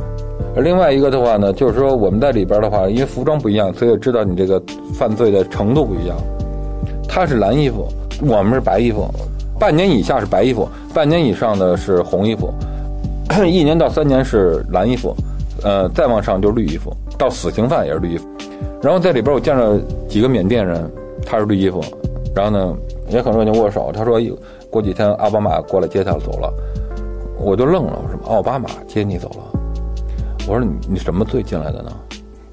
[0.55, 6.19] 而另外一个的话呢，就是说我们在里边的话，因为服装不一样，所以知道你这个犯罪的程度不一样。
[7.09, 7.89] 他是蓝衣服，
[8.21, 9.09] 我们是白衣服。
[9.59, 12.53] 半年以下是白衣服，半年以上的是红衣服，
[13.47, 15.17] 一年到三年是蓝衣服，
[15.63, 18.29] 呃，再往上就是绿衣服，到死刑犯也是绿衣服。
[18.83, 20.79] 然后在里边我见着几个缅甸人，
[21.25, 21.83] 他是绿衣服，
[22.35, 22.77] 然后呢
[23.09, 23.91] 也很热情握手。
[23.93, 24.21] 他说
[24.71, 26.53] 过几天奥巴马过来接他走了，
[27.39, 29.61] 我就愣了，我说奥巴马接你走了？
[30.49, 31.91] 我说你你什么罪进来的呢？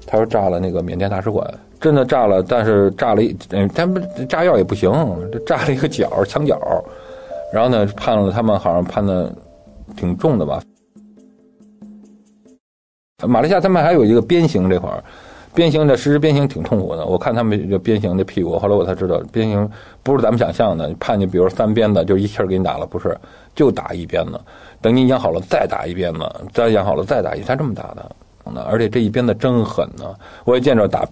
[0.06, 1.44] 他说炸了那个缅甸大使馆，
[1.80, 3.36] 真的炸了，但是炸了一，
[3.74, 4.90] 他们炸药也不行，
[5.32, 6.60] 这炸了一个角墙角，
[7.52, 9.34] 然后呢判了他们好像判的
[9.96, 10.62] 挺重的吧。
[13.26, 15.02] 马来西亚他们还有一个鞭刑这块儿，
[15.56, 17.06] 鞭刑的实施鞭刑挺痛苦的。
[17.06, 19.68] 我看他们就鞭刑的屁股，后来我才知道鞭刑
[20.02, 23.16] 不是咱们想象的，判你比如三鞭子就一气儿给你打了，不是，
[23.54, 24.38] 就打一鞭子。
[24.82, 26.20] 等你养好了再打一鞭子，
[26.52, 30.04] 再养好了再打一，他这么打的，而且这一鞭子真狠呢。
[30.44, 31.08] 我也见着打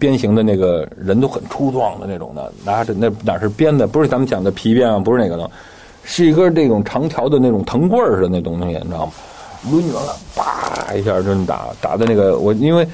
[0.00, 5.48] 鞭刑的那个人都很粗壮的那种的，拿着那哪是鞭子，不是咱们讲的皮鞭啊，不是那个的，
[6.02, 9.12] 是一根这种长条的那种藤棍似的那东西，你知道吗？
[9.70, 12.86] 抡圆了，啪一下就打，打的那个我，因为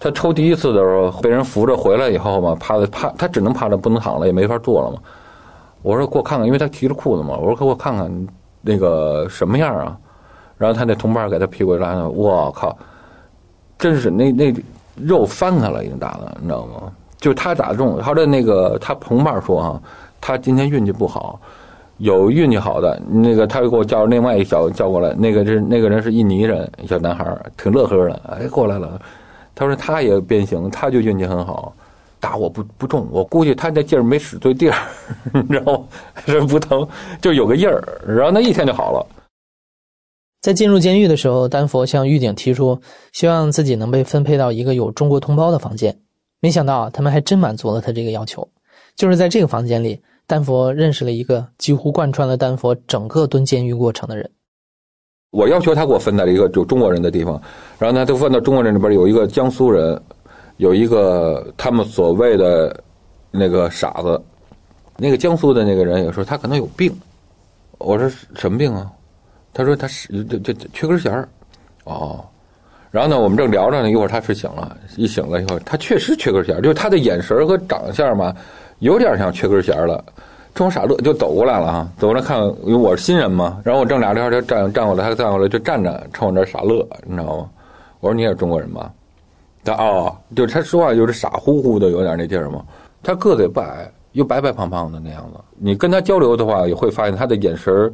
[0.00, 4.98] 他抽第一次的时候被人扶着回来以后嘛，趴着趴，他只能趴着不能躺了，也没法坐了嘛。
[5.82, 8.28] 我说给我看看，因为他提着裤子嘛，我说给我看看。
[8.60, 9.96] 那个什么样啊？
[10.58, 12.76] 然后他那同伴给他屁股一拉，我靠，
[13.78, 14.52] 真是那那
[14.96, 16.92] 肉翻开了，已经打的，你知道吗？
[17.18, 19.80] 就他打中，他的那个他同伴说啊，
[20.20, 21.40] 他今天运气不好，
[21.98, 27.24] 有运气好的那个，他又给我叫另外一小叫过来，那个是那个人是印尼人，小男孩
[27.56, 29.00] 挺乐呵的，哎，过来了，
[29.58, 31.74] 他说他也变形，他就运气很好。
[32.20, 34.76] 打我不不重，我估计他那劲儿没使对地儿，
[35.34, 35.84] 你知道吗？
[36.24, 36.86] 这不疼，
[37.20, 39.04] 就有个印儿，然后那一天就好了。
[40.40, 42.80] 在进入监狱的时候，丹佛向狱警提出，
[43.12, 45.98] 希望自己能被分配到一个有中国同胞的房间。
[46.40, 48.48] 没想到他们还真满足了他这个要求。
[48.94, 54.30] 就是在这个房间里，丹佛认识了一个几乎贯穿了丹佛整个蹲监狱过程的人。
[55.30, 57.40] 我要求他给我分在了一个就中国人的地方，
[57.78, 60.00] 然后呢，他分到中国人里边有一个江苏人。
[60.56, 62.82] 有一个他们所谓的
[63.30, 64.20] 那个傻子，
[64.96, 66.92] 那个江苏的那个人也说他可能有病。
[67.78, 68.90] 我说什么病啊？
[69.54, 71.28] 他说他是这这缺根弦儿。
[71.84, 72.24] 哦，
[72.90, 78.34] 然后呢，我们正聊着呢，一会儿他睡醒了，一醒了以后，他确实缺根弦儿，就是他的眼神和长相嘛，
[78.80, 80.04] 有点像缺根弦儿了。
[80.58, 83.60] 冲我傻乐，就走过来了哈，走过来看，因为我是新人嘛。
[83.62, 87.48] 然后我正俩聊天，站站过来，他站过来就站着，冲我这傻乐，你知道吗？
[88.00, 88.92] 我说你也是中国人吧？
[89.62, 92.60] 他哦，就是他说话就是傻乎乎的，有点那劲儿嘛。
[93.04, 95.38] 他个子也不矮，又白白胖胖的那样子。
[95.58, 97.92] 你跟他交流的话，也会发现他的眼神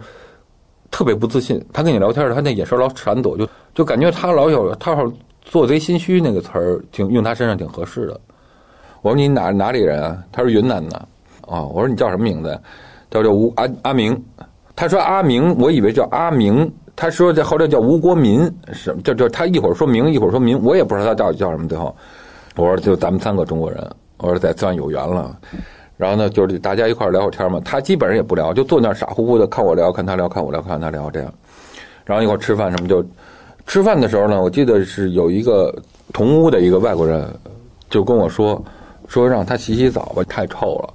[0.91, 1.63] 特别不自信。
[1.71, 5.05] 他跟你聊天，他那眼神老闪躲，就就感觉他老有他好
[5.43, 8.19] 做贼心虚那个词儿，挺用他身上挺合适的。
[9.03, 10.17] 我说你哪哪里人啊？
[10.33, 11.09] 他说云南的。
[11.49, 12.59] 啊，我说你叫什么名字？
[13.11, 14.21] 他叫吴阿阿明。
[14.77, 16.71] 他说阿明，我以为叫阿明。
[16.97, 21.69] 他说这后来叫吴国民，什么叫叫他一会儿说明，一会儿说明，我也不知道他到底叫什么。
[21.69, 21.95] 最后，
[22.57, 23.89] 我说就咱们三个中国人，
[24.19, 25.37] 我说咱算有缘了。
[25.97, 27.61] 然后呢，就是大家一块聊会天嘛。
[27.65, 31.33] 他基本上也不聊，就坐那傻乎乎的看我聊，看他聊，看我聊，看他聊这样。
[32.05, 33.05] 然后一块吃饭什么就
[33.67, 35.73] 吃饭的时候呢，我记得是有一个
[36.13, 37.27] 同屋的一个外国人
[37.89, 38.61] 就跟我说
[39.07, 40.95] 说让他洗洗澡吧，太臭了。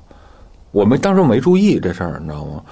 [0.72, 2.64] 我们当时没注意这事儿，你知道吗？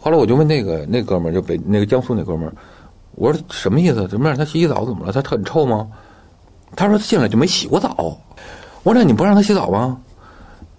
[0.00, 2.52] 后来我就问那个那哥们儿，就北那个江苏那哥们儿，
[3.16, 4.06] 我说什么意思？
[4.06, 4.84] 怎么让他洗洗澡？
[4.84, 5.12] 怎么了？
[5.12, 5.88] 他很臭吗？
[6.76, 8.16] 他说进来就没洗过澡。
[8.84, 10.00] 我说那你不让他洗澡吗？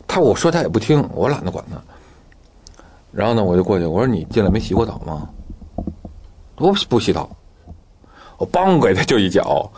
[0.07, 1.77] 他我说他也不听，我懒得管他。
[3.11, 5.27] 然后呢，我就过去，我说你进来没洗过澡吗？
[6.55, 7.29] 我不洗澡。
[8.37, 9.69] 我梆给他就一脚。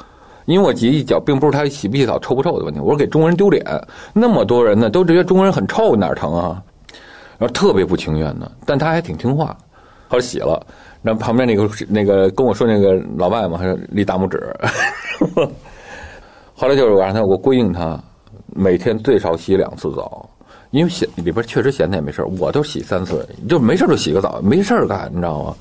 [0.52, 3.66] 因为我挤一脚，并不是他洗不洗澡、臭不臭的问题，我是给中国人丢脸。
[4.12, 6.62] 那么多人呢，都觉得中国人很臭，哪疼啊？
[7.38, 9.58] 然后特别不情愿的，但他还挺听话，
[10.10, 10.62] 后来洗了。
[11.02, 14.54] 然后旁边那个那个跟我说那个老外嘛，还立大拇指。
[16.54, 17.98] 后来就是我让他，我规定他
[18.48, 20.30] 每天最少洗两次澡，
[20.70, 25.56] 因为闲里边确实闲的也没事我都洗三次，就没事就洗个澡，没事干，你知道吗？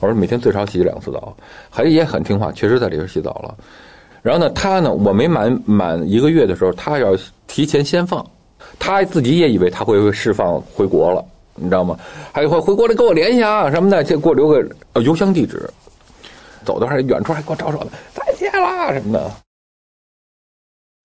[0.00, 1.32] 我说每天最少洗两次澡，
[1.70, 3.54] 还也很听话，确实在里边洗澡了。
[4.22, 7.16] 然后呢，他呢，我没满满一个月的时候，他要
[7.48, 8.24] 提前先放，
[8.78, 11.24] 他自己也以为他会释放回国了，
[11.56, 11.98] 你知道吗？
[12.32, 14.64] 还有回回国了跟我联系啊什么的，就给我留个
[15.02, 15.68] 邮箱地址。
[16.64, 19.28] 走的还远处还给我招手呢，再见啦什么的。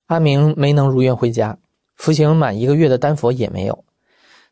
[0.05, 1.57] 阿明没能如愿回家，
[1.95, 3.83] 服刑满一个月的丹佛也没有。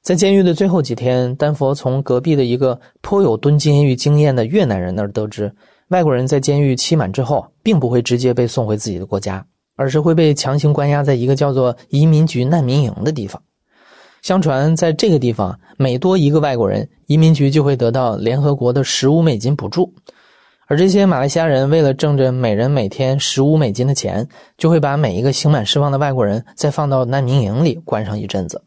[0.02, 5.54] 在监狱的最后几天，丹佛从隔壁的一个颇有蹲监狱经验的越南人那儿得知。
[5.90, 9.46] 外国人在监狱期满之后，并不会直接被送回自己的国家，
[9.76, 13.42] 而是会被强行关押在一个叫做移民局难民营的地方。
[14.24, 19.94] 相传，在这个地方，每多一个外国人，移民局就会得到联合国的十五美金补助。
[20.66, 28.64] 而这些马来西亚人为了挣着每人每天十五美金的钱，就会把每一个刑满释放的外国人再放到难民营里关上一阵子。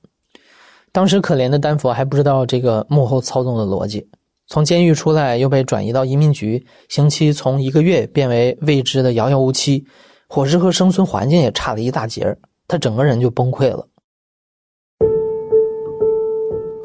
[0.93, 4.09] 当时，可怜的丹佛还不知道这个幕后操纵的逻辑。
[4.51, 9.85] 从监狱出来，又被转移到移民局，刑期从一个月变为未知的遥遥无期，
[10.27, 12.35] 伙食和生存环境也差了一大截
[12.66, 13.87] 他整个人就崩溃了。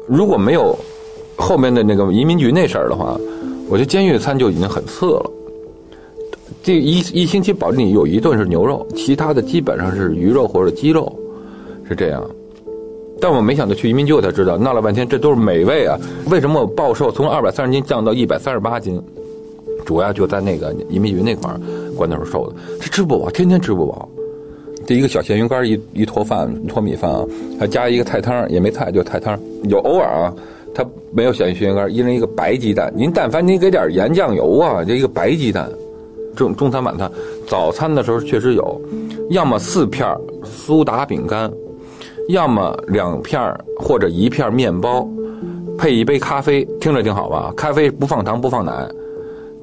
[0.06, 0.78] 如果没有
[1.38, 3.18] 后面的那个移民局那事儿的话，
[3.70, 5.30] 我觉得监狱餐就已经很次了。
[6.62, 11.10] 这一一星期保证你有一顿是牛肉，其他的基本上是鱼肉或者鸡肉，
[11.88, 12.22] 是这样。
[13.20, 15.98] 但我没想到去移民局，我才知道闹了半天，这都是美味啊！
[16.30, 19.00] 为什么我暴瘦从二百三十斤降到一百三十八斤？
[19.86, 21.60] 主要就在那个移民局那块儿
[21.96, 24.08] 关那时候瘦的，是吃不饱，天天吃不饱。
[24.86, 27.24] 这一个小咸鱼干，一一坨饭，一坨米饭啊，
[27.58, 29.38] 还加一个菜汤，也没菜，就菜汤。
[29.64, 30.34] 有偶尔啊，
[30.74, 32.92] 他没有小咸鱼干，一人一个白鸡蛋。
[32.96, 35.70] 您但凡您给点盐酱油啊，就一个白鸡蛋。
[36.34, 37.10] 中中餐晚餐，
[37.46, 38.80] 早餐的时候确实有，
[39.30, 40.06] 要么四片
[40.42, 41.50] 苏打饼干。
[42.28, 45.06] 要么两片或者一片面包，
[45.76, 47.52] 配一杯咖啡，听着挺好吧？
[47.54, 48.88] 咖啡不放糖不放奶，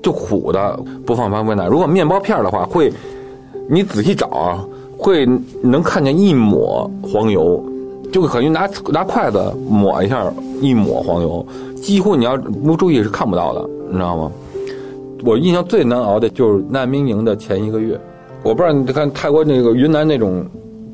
[0.04, 1.66] 就苦的，不放糖不放奶。
[1.68, 2.94] 如果面包片的话，会
[3.68, 4.64] 你仔细找啊，
[4.96, 5.28] 会
[5.64, 7.64] 能看见一抹黄油，
[8.12, 10.32] 就可能拿拿筷子抹一下，
[10.62, 11.44] 一抹黄油，
[11.76, 14.32] 几乎你要不注意是看不到的，你知道吗？
[15.26, 18.00] 我印象最难熬的就是难民营的前一个月，
[18.44, 20.46] 我不知道你看泰国那个云南那种。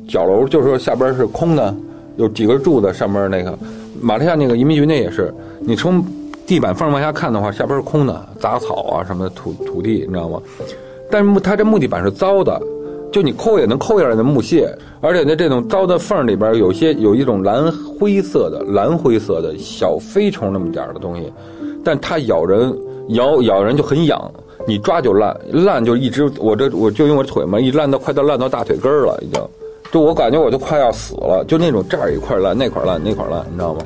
[0.08, 1.76] 角楼就是说下边是空的，
[2.16, 3.58] 有几根柱子，上面那个
[4.02, 6.04] 马来西亚那个移民局那也是，你从
[6.46, 10.42] 地板缝往下看的话，下边是空的，杂草啊什么的土土地，你知道吗？
[11.12, 12.62] 但是木它这木地板是糟的，
[13.12, 17.70] 就你抠也能抠下来的木屑，而且在这种糟的缝里边有些有一种蓝
[18.00, 21.32] 灰色的蓝灰色的小飞虫那么点的东西，
[21.84, 22.74] 但它咬人
[23.10, 24.32] 咬咬人就很痒，
[24.66, 29.42] 你抓就烂，烂就一直我这我就用我腿嘛，一烂到快到烂到大腿根儿了已经。
[29.92, 33.82] 就我感觉我就快要死了，就那种这儿一块烂，那块烂，那块烂，你知道吗？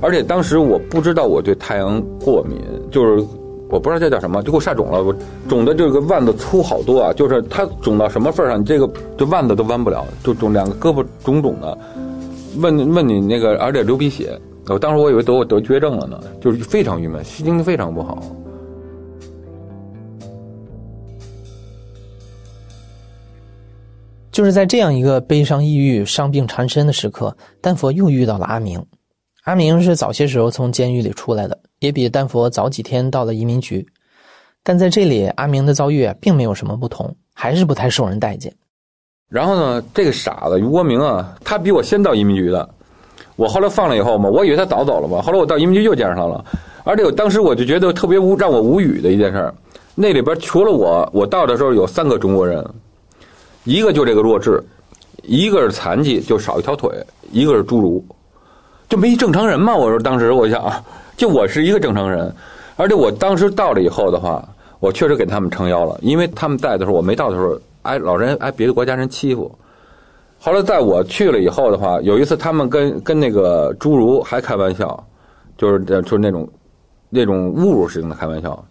[0.00, 2.58] 而且当时我不知道我对太阳过敏，
[2.90, 3.26] 就是
[3.68, 5.14] 我不知道这叫什么，就给我晒肿了，我
[5.48, 11.76] 肿的这个腕子粗好多啊，就是它肿到什么份上，你这个这腕子都弯不了，就肿两个胳膊肿肿的。
[12.58, 14.38] 问问你那个，而且流鼻血，
[14.68, 18.18] 我当时我以为得我得绝症了呢，就是非常郁闷，心情非常不好。
[24.38, 28.80] 就是在这样一个悲伤、抑郁、伤病缠身的时刻，丹佛又遇到了阿明。
[29.42, 33.84] 阿明是早些时候从监狱里出来的，也比丹佛早几天到了移民局。
[34.62, 38.54] 但在这里，阿明的遭遇并没有什么不同，还是不太受人待见。
[39.28, 42.70] 然后呢，这个傻子余国明啊，他比我先到移民局的。
[43.34, 45.20] 我后来放了以后嘛，我以为他早走了嘛。
[45.20, 46.44] 后来我到移民局又见上他了，
[46.84, 49.52] 而且我当时我就觉得特别无让我无语的一件事儿
[49.96, 52.64] 那里边除了我，我到的时候有三个中国人，
[53.68, 54.64] 一个就这个弱智，
[55.24, 56.90] 一个是残疾，就少一条腿，
[57.30, 58.02] 一个是侏儒，
[58.88, 59.76] 就没正常人嘛。
[59.76, 60.72] 我说当时我想，
[61.18, 62.34] 就我是一个正常人，
[62.76, 64.42] 而且我当时到了以后的话，
[64.80, 67.60] 我确实给他们撑腰了，因为他们在的时候我没到的时候。
[67.82, 69.50] 挨老人挨别的国家人欺负，
[70.38, 75.02] 后来在我去了以后的话，有一次他们跟跟那个侏儒还开玩笑，
[75.56, 76.46] 就是就是那种
[77.08, 78.62] 那种侮辱性的开玩笑。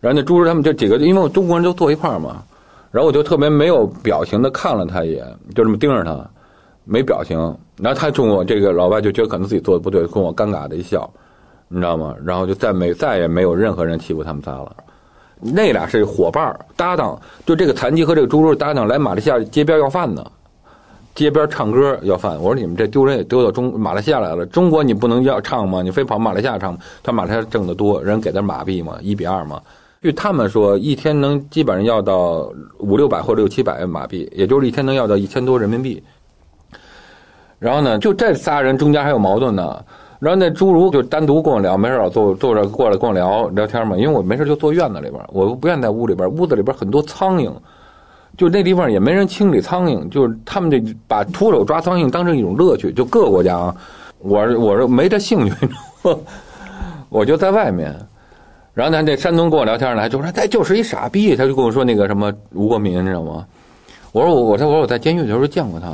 [0.00, 2.42] 然后那侏儒他们这几个，因为中国人都坐一块儿嘛，
[2.90, 6.28] 然后我就特别没有表情的看了他一眼，就这么盯着他，
[6.84, 7.38] 没表情。
[7.76, 11.08] 然后他冲我这个老外就觉得可能自己做的不对，跟我尴尬的一笑，
[11.68, 12.14] 你知道吗？
[12.24, 14.76] 然后就再没再也没有任何人欺负他们仨了。
[15.40, 20.22] 那俩是伙伴搭档，就这个残疾和这个侏儒搭档来马来西亚街边要饭呢，
[21.14, 22.36] 街边唱歌要饭。
[22.36, 25.80] 我说你们这丢人也丢到中马来西亚来了，中国你不能要唱吗？
[25.80, 26.76] 你非跑马来西亚唱？
[27.02, 29.62] 他马来西亚挣得多，人给他马币嘛，一比二嘛。
[30.02, 36.02] 据他们说，一天能基本上要到五六百或六七百马币，也就是一天能要到一千多人民币。
[37.58, 39.84] 然后呢，就这仨人中间还有矛盾呢。
[40.18, 43.94] 然后那侏儒就单独跟我聊，没事老坐坐着过来跟我聊聊天嘛。
[43.94, 47.52] 因为我没事就坐院子里边，我不愿在屋里边，屋子里边很多苍蝇，
[48.38, 52.90] 就那地方也没人清理苍蝇，就是他们就把徒手抓苍蝇当成一种乐趣。
[52.90, 53.76] 就各个国家啊，
[54.20, 55.54] 我我是没这兴趣，
[57.10, 57.94] 我就在外面。
[58.72, 63.44] 然后呢，那山东跟我聊天呢，就说他就是一傻逼，他就跟我说那个什么吴国民，你知道吗？
[64.12, 65.88] 我说我我说我说我在监狱的时候见过他。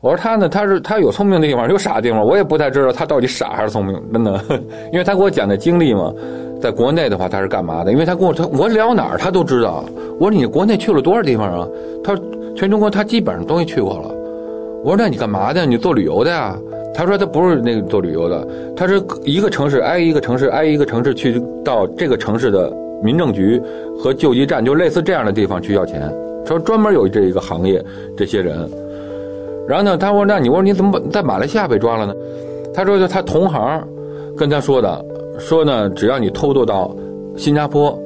[0.00, 4.38] 我说他呢，他是他有聪明的地方，有傻的地方，我也不太知道他到底傻还是聪明，真的，
[4.92, 6.12] 因为他给我讲的经历嘛，
[6.60, 7.90] 在国内的话他是干嘛的？
[7.90, 9.82] 因为他跟我他我聊哪儿他都知道。
[10.20, 11.66] 我说你国内去了多少地方啊？
[12.04, 12.22] 他说
[12.54, 14.14] 全中国他基本上都去过了。
[14.84, 15.64] 我说那你干嘛的？
[15.64, 16.54] 你做旅游的呀？
[16.94, 18.46] 他说他不是那个做旅游的，
[18.76, 22.72] 他是一个城市挨一个城市挨一个城市去到这个城市的
[23.02, 23.60] 民政局
[23.98, 26.10] 和救济站，就类似这样的地方去要钱。
[26.46, 27.84] 说专门有这一个行业，
[28.16, 28.68] 这些人。
[29.66, 32.14] 然后呢，他说：“那你我说你怎么在马来西亚被抓了呢？”
[32.72, 33.82] 他说：“就他同行
[34.36, 35.04] 跟他说的，
[35.38, 36.94] 说呢，只要你偷渡到
[37.34, 37.98] 新加坡，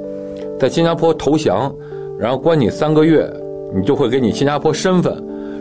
[0.58, 1.74] 在新加坡投降，
[2.16, 3.28] 然后关你三个月，
[3.74, 5.12] 你就会给你新加坡身份，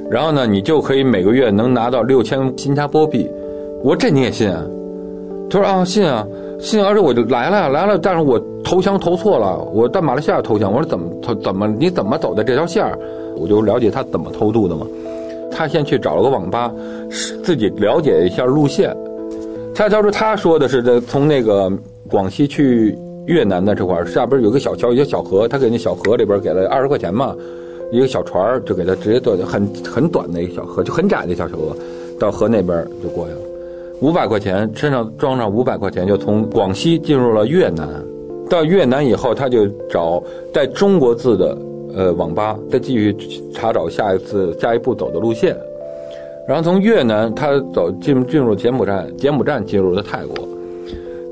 [0.09, 3.29] 然后呢，你就可以每个月能拿到六千新加坡币。”
[3.83, 4.65] 我说：“这你也信？”啊？
[5.49, 6.27] 他说：“啊，信啊，
[6.59, 6.83] 信！
[6.83, 10.71] 而且我就来了，来了，但是我投降投错了，我到马来西亚投降。
[10.71, 11.35] 我说怎么投？
[11.35, 12.85] 怎么你怎么走的这条线
[13.37, 14.85] 我就了解他怎么偷渡的嘛。”
[15.49, 16.71] 他先去找了个网吧，
[17.43, 18.95] 自己了解一下路线。
[19.73, 21.71] 恰恰说他说的是这从那个
[22.09, 27.33] 广西去越南的这块儿下边有个小桥，一个小河，他给那小河里边给了二十块钱嘛，
[27.91, 31.75] 一个小船就给他直接坐很很短的一个小河，就很窄的小河，
[32.19, 33.39] 到河那边就过去了。
[34.01, 37.87] 五百块钱身上装上五百块钱，就从广西进入了越南。
[38.49, 40.21] 到越南以后，他就找
[40.53, 41.57] 带中国字的。
[41.95, 43.15] 呃，网吧再继续
[43.51, 45.57] 查找下一次下一步走的路线，
[46.47, 50.47] 然后从越南他走进进入柬埔寨，柬埔寨进入了泰国。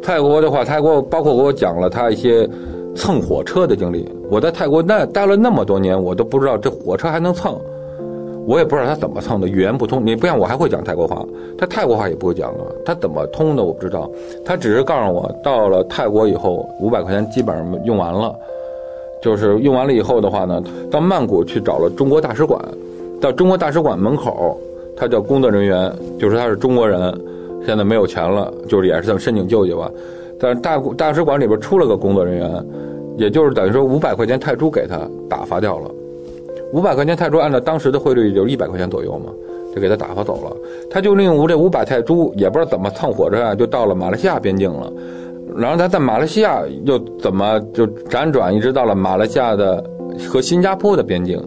[0.02, 2.50] 泰国的话，泰国包括给我讲了他一些
[2.96, 4.10] 蹭火车的经历。
[4.30, 7.60] 我在泰国那待了那么多年，我都不知道这火车还能蹭，
[8.48, 10.06] 我也不知道他怎么蹭的，语言不通。
[10.06, 11.26] 你不像我还会讲泰国话，
[11.58, 14.10] 他泰国话也不会讲啊，他怎么通的我不知道。
[14.46, 18.34] 他只是告诉我，到了泰国以后，五百块钱基本上用完了。
[19.22, 20.62] 就是用完了以后的话呢，
[20.92, 22.64] 到曼谷去找了中国大使馆，
[23.20, 24.56] 到中国大使馆门口，
[24.96, 27.12] 他叫工作人员，就说他是中国人，
[27.66, 29.90] 现在没有钱了，就是也是在申请救济吧。
[30.40, 32.66] 但是大大使馆里边出了个工作人员，
[33.18, 35.00] 也就是等于说五百块钱泰铢给他
[35.30, 35.90] 打发掉了，
[36.74, 39.32] 五百块钱泰铢按照当时的汇率就是一百块钱左右嘛，
[39.74, 40.56] 就给他打发走了。
[40.90, 44.92] 他就利用这五百泰铢，也不知道怎么蹭火车啊，就到了马来西亚边境了。
[45.56, 49.82] 然后他在马来西亚又怎么就辗转一直到了马来西亚的
[50.30, 51.42] 和新加坡的边境？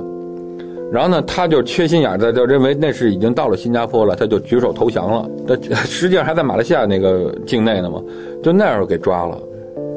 [0.91, 5.29] 然后呢，他就缺心眼儿，他就认为那是已经到了新加坡了，他就举手投降了。
[5.47, 5.55] 他
[5.85, 8.03] 实际上还在马来西亚那个境内呢嘛，
[8.43, 9.39] 就那样给抓了，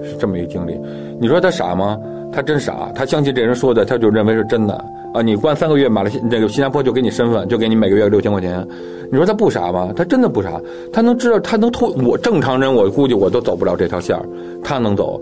[0.04, 0.78] 是这么一个经历。
[1.20, 1.98] 你说他傻吗？
[2.34, 4.74] 他真傻，他相信这人说的，他就认为是真的
[5.14, 5.22] 啊！
[5.22, 8.66] 你关三个月，马来西那个新加坡就给你身份，就给你每个月六千块钱。
[9.12, 9.92] 你说他不傻吗？
[9.94, 10.60] 他真的不傻，
[10.94, 11.88] 他能知道，他能偷。
[12.06, 14.18] 我正常人，我估计我都走不了这条线，
[14.64, 15.22] 他能走。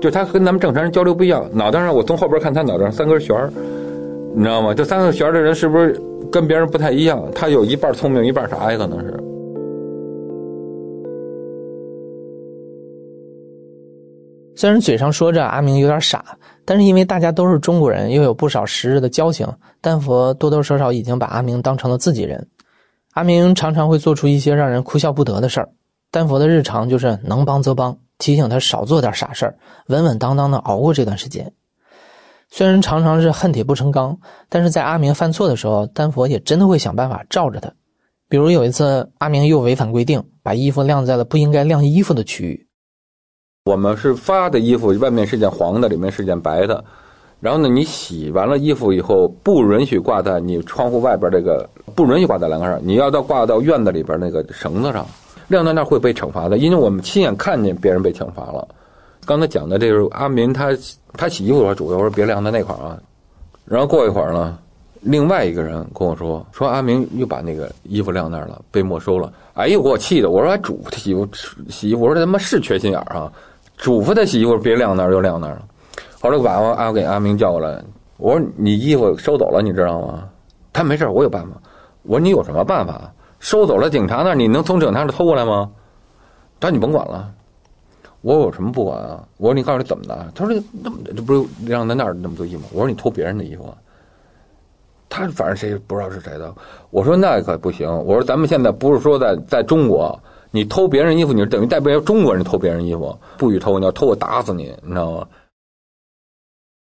[0.00, 3.52] 就他跟咱们正常人交流不一样，脑袋上我从后边看他脑袋上三根弦儿。
[4.38, 4.74] 你知道吗？
[4.74, 5.98] 这三个弦的人是不是
[6.30, 7.26] 跟别人不太一样？
[7.34, 9.18] 他有一半聪明，一半傻呀，可能是。
[14.54, 16.36] 虽然嘴上说着阿明有点傻，
[16.66, 19.48] 但是因为大家都是中国人，又有不少时日的交情，
[19.80, 22.46] 丹佛多多少少已经把阿明当成了自己人。
[23.14, 25.68] 阿明常常会做出一些让人哭笑不得的事儿，
[26.10, 29.56] 丹佛的日常就是能帮则帮，提醒他少做点傻事儿，
[29.86, 31.50] 稳稳当当的熬过这段时间。
[32.48, 34.16] 虽然常常是恨铁不成钢，
[34.48, 37.70] 但是在阿明犯错的时候，丹佛也真的会想办法罩着他。
[38.28, 42.66] 比如有一次，阿明又违反规定，把衣服晾在了不应该晾衣服的区域。
[43.64, 46.82] 我们是发的衣服，外面是件黄的，里面是件白的。
[47.38, 55.06] 然后呢，你洗完了衣服以后，不允许挂在你窗户外边这个，不允许挂在栏杆上，你要到挂到院子里边那个绳子上，
[55.48, 58.66] 晾在那会被惩罚的，因为我们亲眼看见别人被惩罚了。
[59.26, 60.70] 刚才讲的这个阿明，他
[61.14, 62.96] 他洗衣服的时候，主要说别晾在那块儿啊。
[63.64, 64.56] 然后过一会儿呢，
[65.00, 69.32] 另外一个人跟我说，说阿明又把那个衣服晾那儿了，被没收了。
[69.54, 70.30] 哎呦，给我气的！
[70.30, 71.28] 我说还嘱咐他洗衣服
[71.68, 73.32] 洗衣服，我说他妈是缺心眼儿啊！
[73.76, 75.64] 嘱咐他洗衣服别晾那儿，就晾那儿了。
[76.20, 77.82] 后来我把阿给阿明叫过来，
[78.18, 80.28] 我说你衣服收走了，你知道吗？
[80.72, 81.50] 他没事，我有办法。
[82.04, 83.12] 我说你有什么办法？
[83.40, 85.68] 收走了警察那儿，你能从警察那儿偷过来吗？
[86.60, 87.32] 他说你甭管了。
[88.26, 89.22] 我有什么不管啊？
[89.36, 90.32] 我说你告诉你怎么的？
[90.34, 92.64] 他说那么这不是让在那儿那么多衣服？
[92.72, 93.78] 我说你偷别人的衣服啊，
[95.08, 96.52] 他反正谁不知道是谁的。
[96.90, 97.88] 我说那可不行。
[98.04, 100.20] 我说咱们现在不是说在在中国，
[100.50, 103.78] 你偷别人衣服，你等于代表中国人偷别人衣服，不许偷！
[103.78, 105.28] 你要偷我打死你，你知道吗？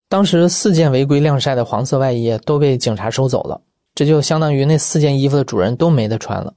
[0.07, 3.59] 当时四件违规晾晒的黄色外衣都被警察收走了，
[3.95, 6.53] 这就相当于那四件衣服的主人都没得穿了。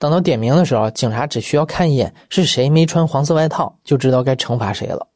[0.00, 5.06] 等到点名的时候，警察只需要看一眼是谁没穿黄色外套，就知道该惩罚谁了。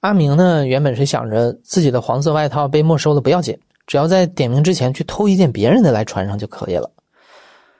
[0.00, 6.90] 阿明呢，原本是想着自己的黄色外套被没收了不要紧，只要在点名之前去偷一件别人的来穿上就可以了。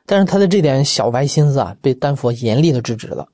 [0.07, 3.29] 但是他的这点小歪心思啊，被丹佛严厉的制止了。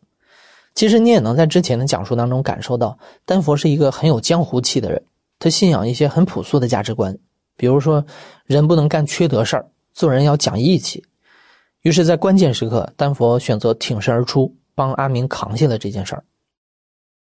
[0.74, 5.00] 其实你也能在之前的讲述当中感受到，丹佛是一个很有江湖气的人，
[5.38, 7.16] 他信仰一些很朴素的价值观，
[7.56, 8.04] 比如说
[8.46, 11.04] 人不能干缺德事儿，做人要讲义气。
[11.82, 16.22] 于是，在关键时刻，丹佛选择挺身而出，帮阿明扛下了这件事儿。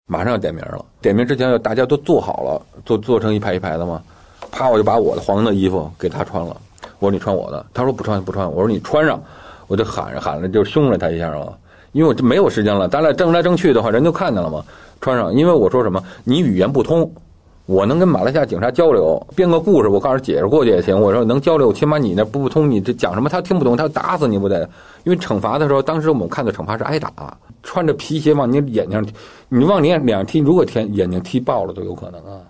[0.07, 4.01] 马上要点名了，点名之前要大家都坐好了，坐坐成一排一排的嘛。
[4.49, 6.59] 啪，我就把我的黄的衣服给他穿了。
[6.97, 9.21] 我说：“你穿我的。”他说：“不穿不穿。”我说：“你穿上。”
[9.67, 11.55] 我就喊着喊着就凶了他一下嘛，
[11.91, 14.65] 因为我就没有时间了，咱俩争来争去的话，人就看见了嘛。
[14.99, 17.13] 穿上，因为我说什么，你语言不通。
[17.69, 20.99] 我能跟马来西亚警察交流，编个故事，我告诉解释过去也行。
[20.99, 24.67] 我说能交流，起码你那不通，你这讲什么他听不懂，他打死你不得？
[25.03, 27.11] 因为惩罚的时候，当时我们看的惩罚是挨打，
[27.61, 29.07] 穿着皮鞋往你眼睛，
[29.49, 32.41] 你往你脸上踢，如果天眼睛踢爆了都有可能啊。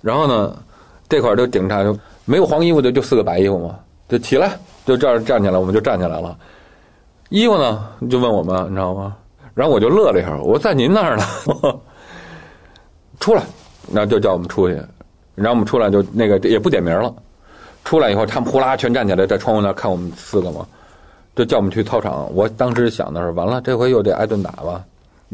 [0.00, 0.56] 然后呢，
[1.08, 1.92] 这块儿就警察就
[2.24, 3.74] 没有黄衣服的，就四个白衣服嘛，
[4.08, 4.52] 就起来，
[4.86, 6.38] 就这样站起来，我们就站起来了。
[7.30, 9.16] 衣服呢，就问我们，你知道吗？
[9.52, 11.24] 然后我就乐了一下，我在您那儿呢，
[13.18, 13.42] 出来。
[13.90, 14.74] 然后就叫我们出去，
[15.34, 17.12] 然后我们出来就那个也不点名了。
[17.84, 20.64] 出来以后，他们呼啦全站起来，在窗户那看我们四个嘛，
[21.34, 22.32] 就叫我们去操场。
[22.32, 24.84] 我当时想的是，完了这回又得挨顿打吧？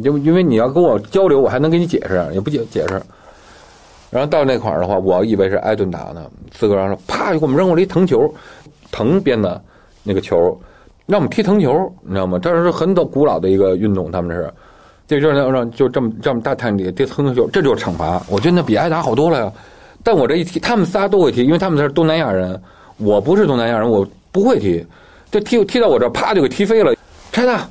[0.02, 3.02] 就因为你要跟我交流，我还能给你解释，也不解解释。
[4.10, 6.24] 然后到那块儿的话，我以为是挨顿打呢。
[6.52, 8.32] 四个人说，啪就给我们扔过来一藤球，
[8.90, 9.60] 藤编的
[10.02, 10.58] 那个球，
[11.04, 12.38] 让我们踢藤球，你知道吗？
[12.38, 14.50] 这是很古老的一个运动，他们是。
[15.08, 18.22] 这就是让就这么这么大太阳底下踢藤球，这就是惩罚。
[18.28, 19.50] 我觉得那比挨打好多了呀。
[20.04, 22.60] 但我这一踢，他们仨都会踢，因为他们是东南亚人，
[22.98, 24.86] 我不是东南亚人，我不会踢。
[25.30, 26.94] 这踢踢到我这，啪就给踢飞了。
[27.32, 27.66] 拆他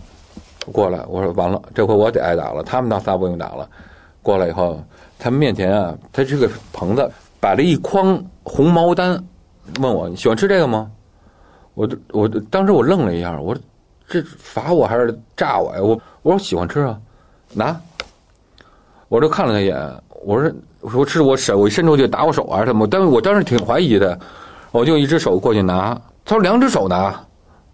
[0.71, 2.63] 过来，我说完了，这回我得挨打了。
[2.63, 3.69] 他们那仨不用打了。
[4.23, 4.81] 过来以后，
[5.19, 7.07] 他们面前啊，他这个棚子
[7.39, 9.23] 摆了一筐红毛丹，
[9.79, 10.89] 问我你喜欢吃这个吗？
[11.75, 13.61] 我我当时我愣了一下，我说
[14.07, 15.81] 这罚我还是炸我呀？
[15.81, 16.99] 我我说喜欢吃啊。
[17.53, 17.79] 拿，
[19.07, 19.75] 我就看了他一眼，
[20.23, 20.51] 我说
[20.81, 24.17] ：“我说是我手，我伸出去打我手啊什么？”但是我当时挺怀疑的，
[24.71, 27.19] 我就一只手过去拿，他说两只手拿，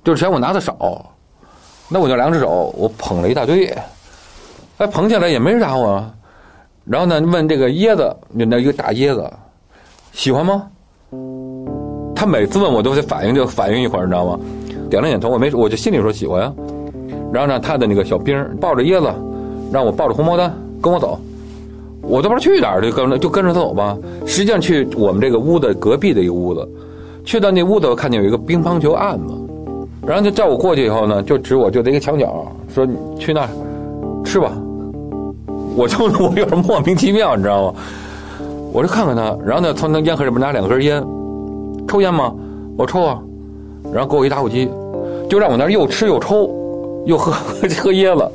[0.03, 1.05] 就是嫌我拿的少，
[1.89, 3.65] 那我就两只手，我捧了一大堆，
[4.77, 6.03] 哎，捧起来也没人打我，
[6.85, 9.31] 然后呢，问这个椰子，那一个大椰子，
[10.11, 10.67] 喜欢吗？
[12.15, 14.39] 他每次问我都得反应就反应一会儿，你知道吗？
[14.89, 16.53] 点了点头，我没我就心里说喜欢呀。
[17.33, 19.11] 然后呢他的那个小兵抱着椰子，
[19.73, 21.19] 让我抱着红毛丹跟我走，
[22.03, 23.97] 我都不知道去哪儿，就跟着就跟着他走吧。
[24.23, 26.67] 实际上去我们这个屋的隔壁的一个屋子，
[27.25, 29.33] 去到那屋子，我看见有一个乒乓球案子，
[30.05, 33.49] 然后就叫我过去以后呢，就指我就在一个墙角，说你去那儿
[34.23, 34.51] 吃吧。
[35.75, 37.73] 我就 我有点莫名其妙，你知道吗？
[38.71, 41.03] 我就看看他，然后呢，从那烟盒里边拿两根烟，
[41.87, 42.31] 抽烟吗？
[42.77, 43.19] 我抽啊，
[43.91, 44.69] 然后给我一打火机，
[45.27, 46.47] 就让我那儿又吃又抽，
[47.05, 47.31] 又喝
[47.81, 48.31] 喝椰子。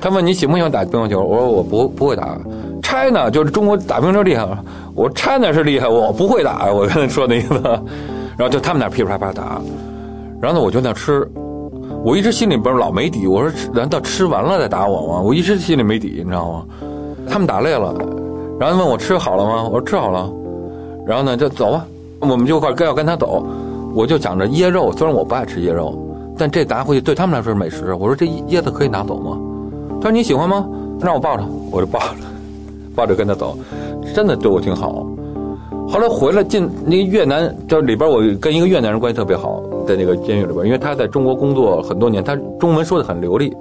[0.00, 1.22] 他问你喜不喜欢打乒乓球？
[1.22, 2.38] 我说我不不会打。
[2.82, 4.46] China 就是中国打乒乓球厉害，
[4.94, 6.72] 我 China 是厉害，我不会打。
[6.72, 7.54] 我跟他说那意思，
[8.36, 9.60] 然后就他们那噼里啪啦打，
[10.40, 11.28] 然后呢我就那吃，
[12.04, 13.26] 我一直心里边老没底。
[13.26, 15.20] 我说难道吃完了再打我吗？
[15.20, 16.64] 我一直心里没底，你知道吗？
[17.28, 17.94] 他们打累了。
[18.58, 19.64] 然后问我吃好了吗？
[19.64, 20.30] 我说吃好了。
[21.06, 21.84] 然后呢，就走吧，
[22.20, 23.44] 我们就快跟要跟他走。
[23.94, 25.98] 我就想着椰肉，虽然我不爱吃椰肉，
[26.38, 27.94] 但这拿回去对他们来说是美食。
[27.94, 29.38] 我说这椰子可以拿走吗？
[30.00, 30.68] 他说你喜欢吗？
[31.00, 32.06] 让我抱着，我就抱着，
[32.94, 33.56] 抱着跟他走，
[34.14, 35.06] 真的对我挺好。
[35.88, 43.54] 后来回来进那个越南，这里边我跟一个越南人关系特别好，在那个监狱里边，因为他在中国工作很多年，他中文说的很流利。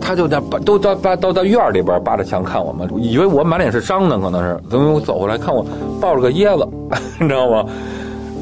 [0.00, 4.60] 他就在都到扒都到院里边扒着墙看我们，以为我满脸是伤呢，可能是。
[4.70, 5.66] 等我走过来看我
[6.00, 6.68] 抱着个椰子，
[7.20, 7.64] 你知道吗？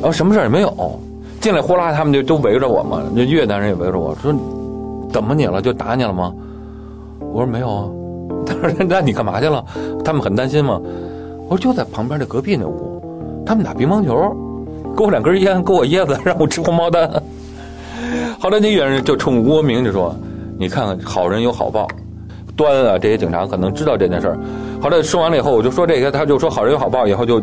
[0.00, 0.70] 然后什么事也没有。
[1.40, 4.30] 进来呼啦，他们就都围着我嘛，那越南人也围着我说
[5.10, 5.62] ：“怎么你了？
[5.62, 6.32] 就打你了吗？”
[7.34, 7.90] 我说：“没有啊。
[8.46, 9.62] ”他说：“那你干嘛去了？”
[10.04, 10.80] 他们很担心嘛。
[11.48, 13.02] 我说：“就在旁边的隔壁那屋，
[13.44, 14.14] 他们打乒乓球，
[14.96, 17.10] 给我两根烟，给我椰子，让我吃红毛丹。”
[18.40, 20.14] 后来那越南人就冲吴国明就说。
[20.56, 21.88] 你看看，好人有好报，
[22.54, 24.38] 端啊，这些警察可能知道这件事儿。
[24.80, 27.42] 后来说完了以后，我就说这些，他就说好人有好报，以后就，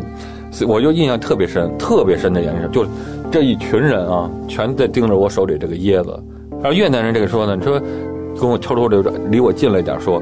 [0.66, 2.86] 我就印象特别深，特别深的眼神，就
[3.30, 6.18] 这一群人啊，全在盯着我手里这个椰子。
[6.52, 7.78] 然后越南人这个说呢，你说
[8.42, 10.20] 跟我偷偷的离我近了一点，说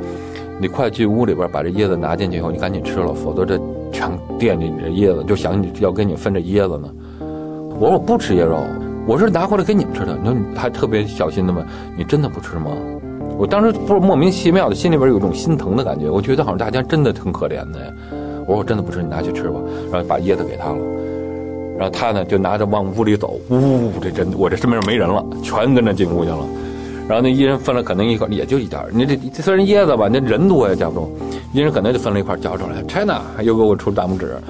[0.61, 3.59] 你快去屋里边把这椰子拿进去以后，你赶紧吃了，否则这
[3.91, 6.87] 全惦记你这椰子，就想你要跟你分这椰子呢。
[7.81, 8.59] 我说我不吃椰肉。
[9.07, 11.65] 我是拿回来给你们吃的，你说你还特别小心的问，
[11.97, 12.71] 你真的不吃吗？
[13.39, 17.87] 我当时不是莫名其妙的，心里边有一种心疼的感觉，我觉得好像大家真的挺可怜的呀。
[18.47, 19.59] 我说我真的不吃，你拿去吃吧，
[19.91, 20.79] 然后把椰子给他了，
[21.79, 26.47] 然后他呢就拿着往屋里走，呜，这真我这身边没人了，全跟着进屋去了。
[27.11, 31.11] 然后那一人分了可能一块，也就一点你这虽然椰子吧，那人多呀夹不动，
[31.53, 32.81] 一人可能就分了一块夹出来。
[32.85, 34.41] China 又给我出大拇指。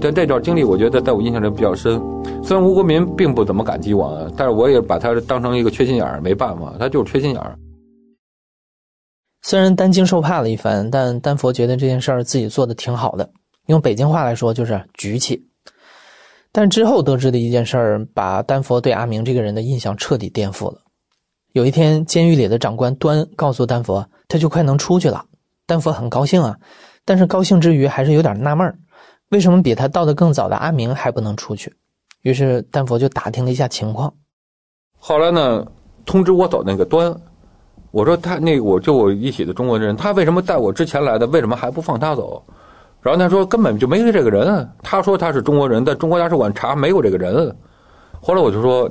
[0.00, 2.02] 但这段经历，我觉得在我印象中比较深。
[2.42, 7.56] 虽然吴国民并不怎么感激我，但是我也把他当成一个缺心眼儿，没办法，他就是缺心眼儿。
[9.42, 13.30] 虽然担惊受怕了一番，但丹佛觉得这件事儿自己做的挺好的，
[13.66, 15.40] 用北京话来说就是举起。
[16.50, 20.80] 但之后得知的一件事儿，把丹佛对阿明这个人的印象彻底颠覆了。
[21.52, 25.26] 有一天，监狱里的长官端告诉丹佛，他就快能出去了。
[25.66, 26.56] 丹佛很高兴啊，
[27.04, 28.78] 但是高兴之余还是有点纳闷儿。
[29.28, 31.74] 为什么比他到的更早的阿明还不能出去？
[32.22, 34.14] 于是丹佛就打听了一下情况。
[34.98, 35.66] 后来呢，
[36.06, 37.14] 通知我走那个端，
[37.90, 41.26] 我说他那我就我一起的中国人，他为什么带我之前来的？
[41.26, 42.42] 为什么还不放他走？
[43.02, 44.66] 然后他说根本就没这个人。
[44.82, 47.54] 他说他是中国人，在中国大使馆查没有这个人。
[48.20, 48.90] 后来我就说，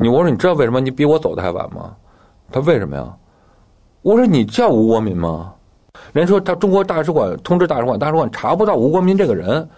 [0.00, 1.94] 你我说你知道为什么你比我走的还晚吗？
[2.50, 3.06] 他为什么呀？
[4.00, 5.52] 我说你叫吴国民吗？
[6.14, 9.68] 人说他中国大使馆通知大使馆，大使馆查不到吴国民这个人，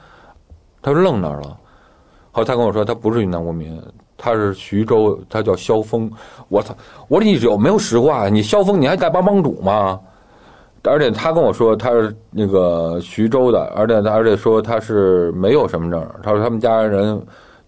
[0.80, 1.58] 他就愣那儿了。
[2.30, 3.82] 后来他跟我说，他不是云南国民，
[4.16, 6.08] 他是徐州，他叫萧峰。
[6.48, 6.72] 我操！
[7.08, 8.28] 我说你有没有实话？
[8.28, 9.98] 你萧峰你还丐帮帮主吗？
[10.84, 16.08] 而且他跟我说他是那个徐州的，而且他而且说他是没有身份证。
[16.22, 17.20] 他说他们家人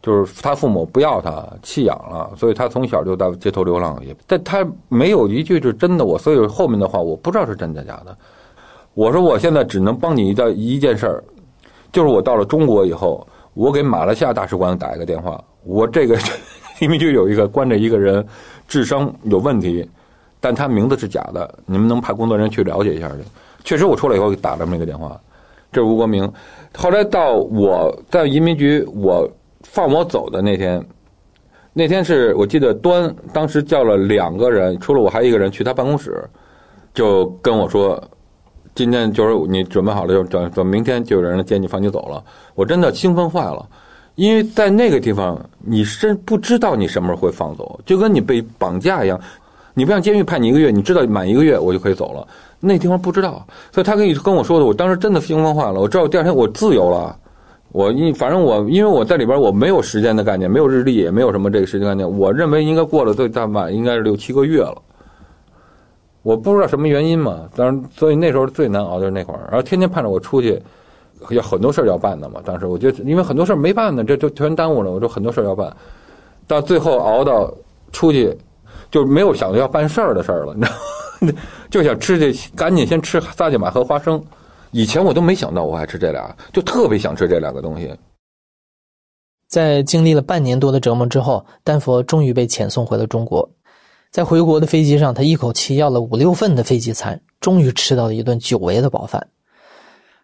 [0.04, 3.98] 就是他父母不要他弃养了，所以他从小就在街头流浪。
[4.04, 6.04] 也但他没有一句是真的。
[6.04, 8.14] 我所以后面的话我不知道是真的假的。
[8.92, 11.24] 我说我现在只能帮你一件一件事儿，
[11.90, 15.42] 就是我到了中国以后，我给马来西亚大使馆打一个电话。
[15.64, 16.18] 我这个
[16.82, 18.22] 因为就有一个关着一个人，
[18.68, 19.88] 智商有问题，
[20.38, 23.16] 但他名字是假的，你们能派工作人员去了解一下去？
[23.64, 25.18] 确实，我出来以后打这么一个电话，
[25.72, 26.30] 这是吴国明。
[26.76, 29.26] 后来到我在移民局，我
[29.74, 30.80] 放我走的那天，
[31.72, 36.24] 那天是我记得端当时叫了两个人，除了我还有一个人去他办公室，
[36.94, 38.02] 就跟我说。
[38.76, 42.20] 今天就是你准备好了，就等等明天就有人来接你放你走了。
[42.56, 43.64] 我真的兴奋坏了，
[44.16, 49.20] 因为在那个地方，你真不知道你什么时候会放走，就跟你被绑架一样。
[49.74, 52.26] 你不像监狱判你一个月，你知道满一个月我就可以走了。
[52.58, 55.80] 那地方不知道，所以他跟你跟我说的，我当时真的兴奋坏了。
[55.80, 57.16] 我知道第二天我自由了，
[57.74, 62.08] 我因反正我因为我在里边我没有时间的概念，没有日历，也没有什么这个时间概念。
[62.08, 64.80] 我认为应该过了最大满应该是六七个月了。
[66.22, 70.62] 我不知道什么原因嘛，当然所以那时候最难熬就是那会儿，然后天天盼着我出去，
[71.30, 72.40] 有很多事儿要办的嘛。
[72.44, 74.92] 当时我觉得因为很多事儿没办呢，这就全耽误了。
[74.92, 75.76] 我说很多事儿要办，
[76.46, 77.52] 到最后熬到
[77.90, 78.32] 出去
[78.88, 80.76] 就没有想着要办事儿的事儿了，你知道
[81.26, 81.32] 吗？
[81.68, 84.22] 就想吃去，赶紧先吃萨琪玛和花生。
[84.74, 87.96] 以前我都没想到我爱吃这俩，就特别想吃这两个东西。
[89.46, 93.48] 在经历了半年多的折磨之后，丹佛终于被遣送回了中国。
[94.10, 99.24] 在回国的飞机上，他一口气要了五六份的飞机餐，终于吃到了一顿久违的饱饭。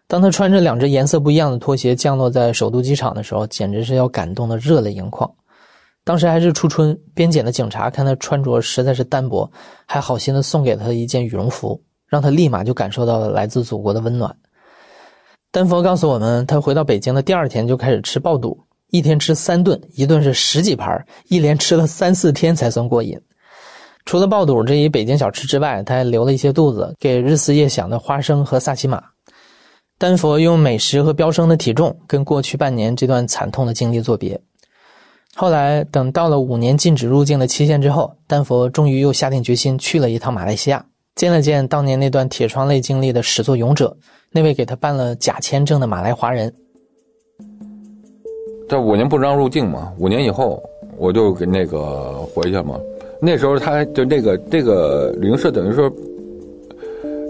[0.05, 5.33] 当他穿着两只颜色不一样的拖鞋降落在首都机场的时候，简直是要感动的热泪盈眶。
[6.03, 9.49] 当时还是初春，边检的警察看他穿着实在是单薄，
[9.85, 11.81] 还好心的送给他一件羽绒服。
[12.11, 14.35] 让他立马就感受到了来自祖国的温暖。
[15.49, 23.17] 丹佛告诉我们，他回到北京的第二天就开始吃爆肚，一天吃三顿，一顿是十几盘，一连吃了三四天才算过瘾。
[24.03, 29.01] 除了爆肚这一北京小吃之外，他还留了一些肚子给日思夜想的花生和萨琪玛。
[29.97, 34.41] 丹佛用美食和飙升的体重跟过去半年这段惨痛的经历作别。
[35.35, 40.85] 后来等到了五年禁止入境的期限之后，丹佛终于又下定决心去了一趟马来西亚。
[41.15, 43.95] 见了见当年那段铁窗泪经历的始作俑者，
[44.31, 46.51] 那位给他办了假签证的马来华人。
[48.69, 50.63] 这五年不让入境嘛，五年以后
[50.97, 52.79] 我就给那个回去嘛。
[53.21, 55.91] 那时候他就那个这个旅行社等于说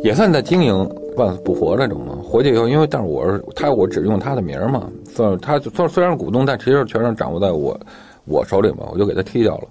[0.03, 0.87] 也算在经营
[1.17, 2.17] 半死不活那种嘛。
[2.23, 7.77] 回去以后，因为但是我是他，我只用他的名嘛，算他虽虽然是股东，但其实全是掌握在我
[8.25, 9.63] 我手里嘛，我就给他踢掉了。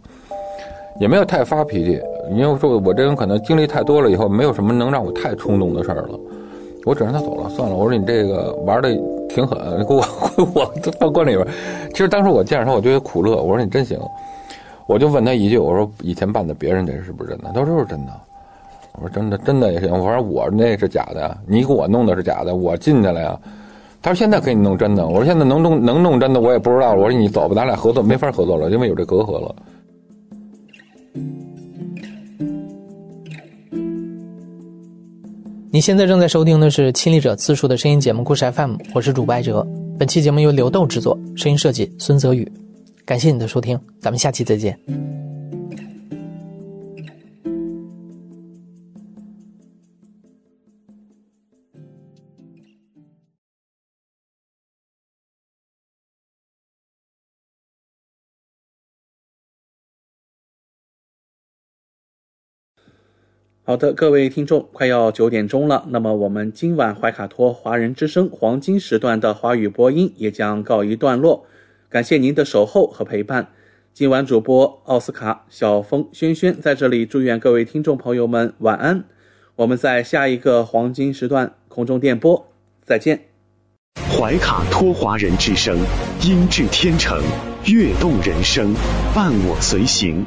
[1.00, 2.00] 也没有太发脾气，
[2.32, 6.18] 因为说我这人可能经历太多了，以后没有什么能让我太冲动的事儿了。
[6.86, 7.76] 我只让他走了，算了。
[7.76, 8.88] 我说你这个玩的
[9.28, 10.02] 挺狠，给我
[10.54, 11.46] 我放关里边。
[11.90, 13.36] 其实当时我见着他，我觉得苦乐。
[13.36, 13.98] 我说你真行。
[14.86, 17.50] 我就问他一句，我说以前办的别人这是不是真的？
[17.54, 18.12] 他说是真的。
[18.94, 19.90] 我说真的，真的也行。
[19.90, 23.38] 我说我那是假的，你给我弄的是假的，我进去了呀。
[24.02, 25.06] 他说现在给你弄真的。
[25.06, 26.94] 我说现在能弄能弄真的，我也不知道。
[26.94, 29.54] 我说你走吧，咱俩合作没法合作了，因为有这隔阂了。
[35.72, 39.64] 你现在正在收听的是《亲历者自述》的声音节目《故事 FM》，我是主播艾哲。
[39.96, 42.50] 本期节目由刘豆制作，声音设计孙泽宇。
[43.04, 44.76] 感谢你的收听，咱们下期再见。
[63.70, 71.46] 好的，各位听众，快要九点钟了，那么我们今晚怀卡托华人之声黄金时段的华语播音也将告一段落。
[71.88, 73.46] 感谢您的守候和陪伴。
[73.94, 79.04] 今晚主播奥斯卡、小峰、轩轩在这里祝愿各位听众朋友们晚安。
[79.54, 82.48] 我们在下一个黄金时段空中电波
[82.82, 83.20] 再见。
[84.10, 85.78] 怀卡托华人之声，
[86.24, 87.22] 音质天成，
[87.66, 88.74] 悦动人生，
[89.14, 90.26] 伴我随行。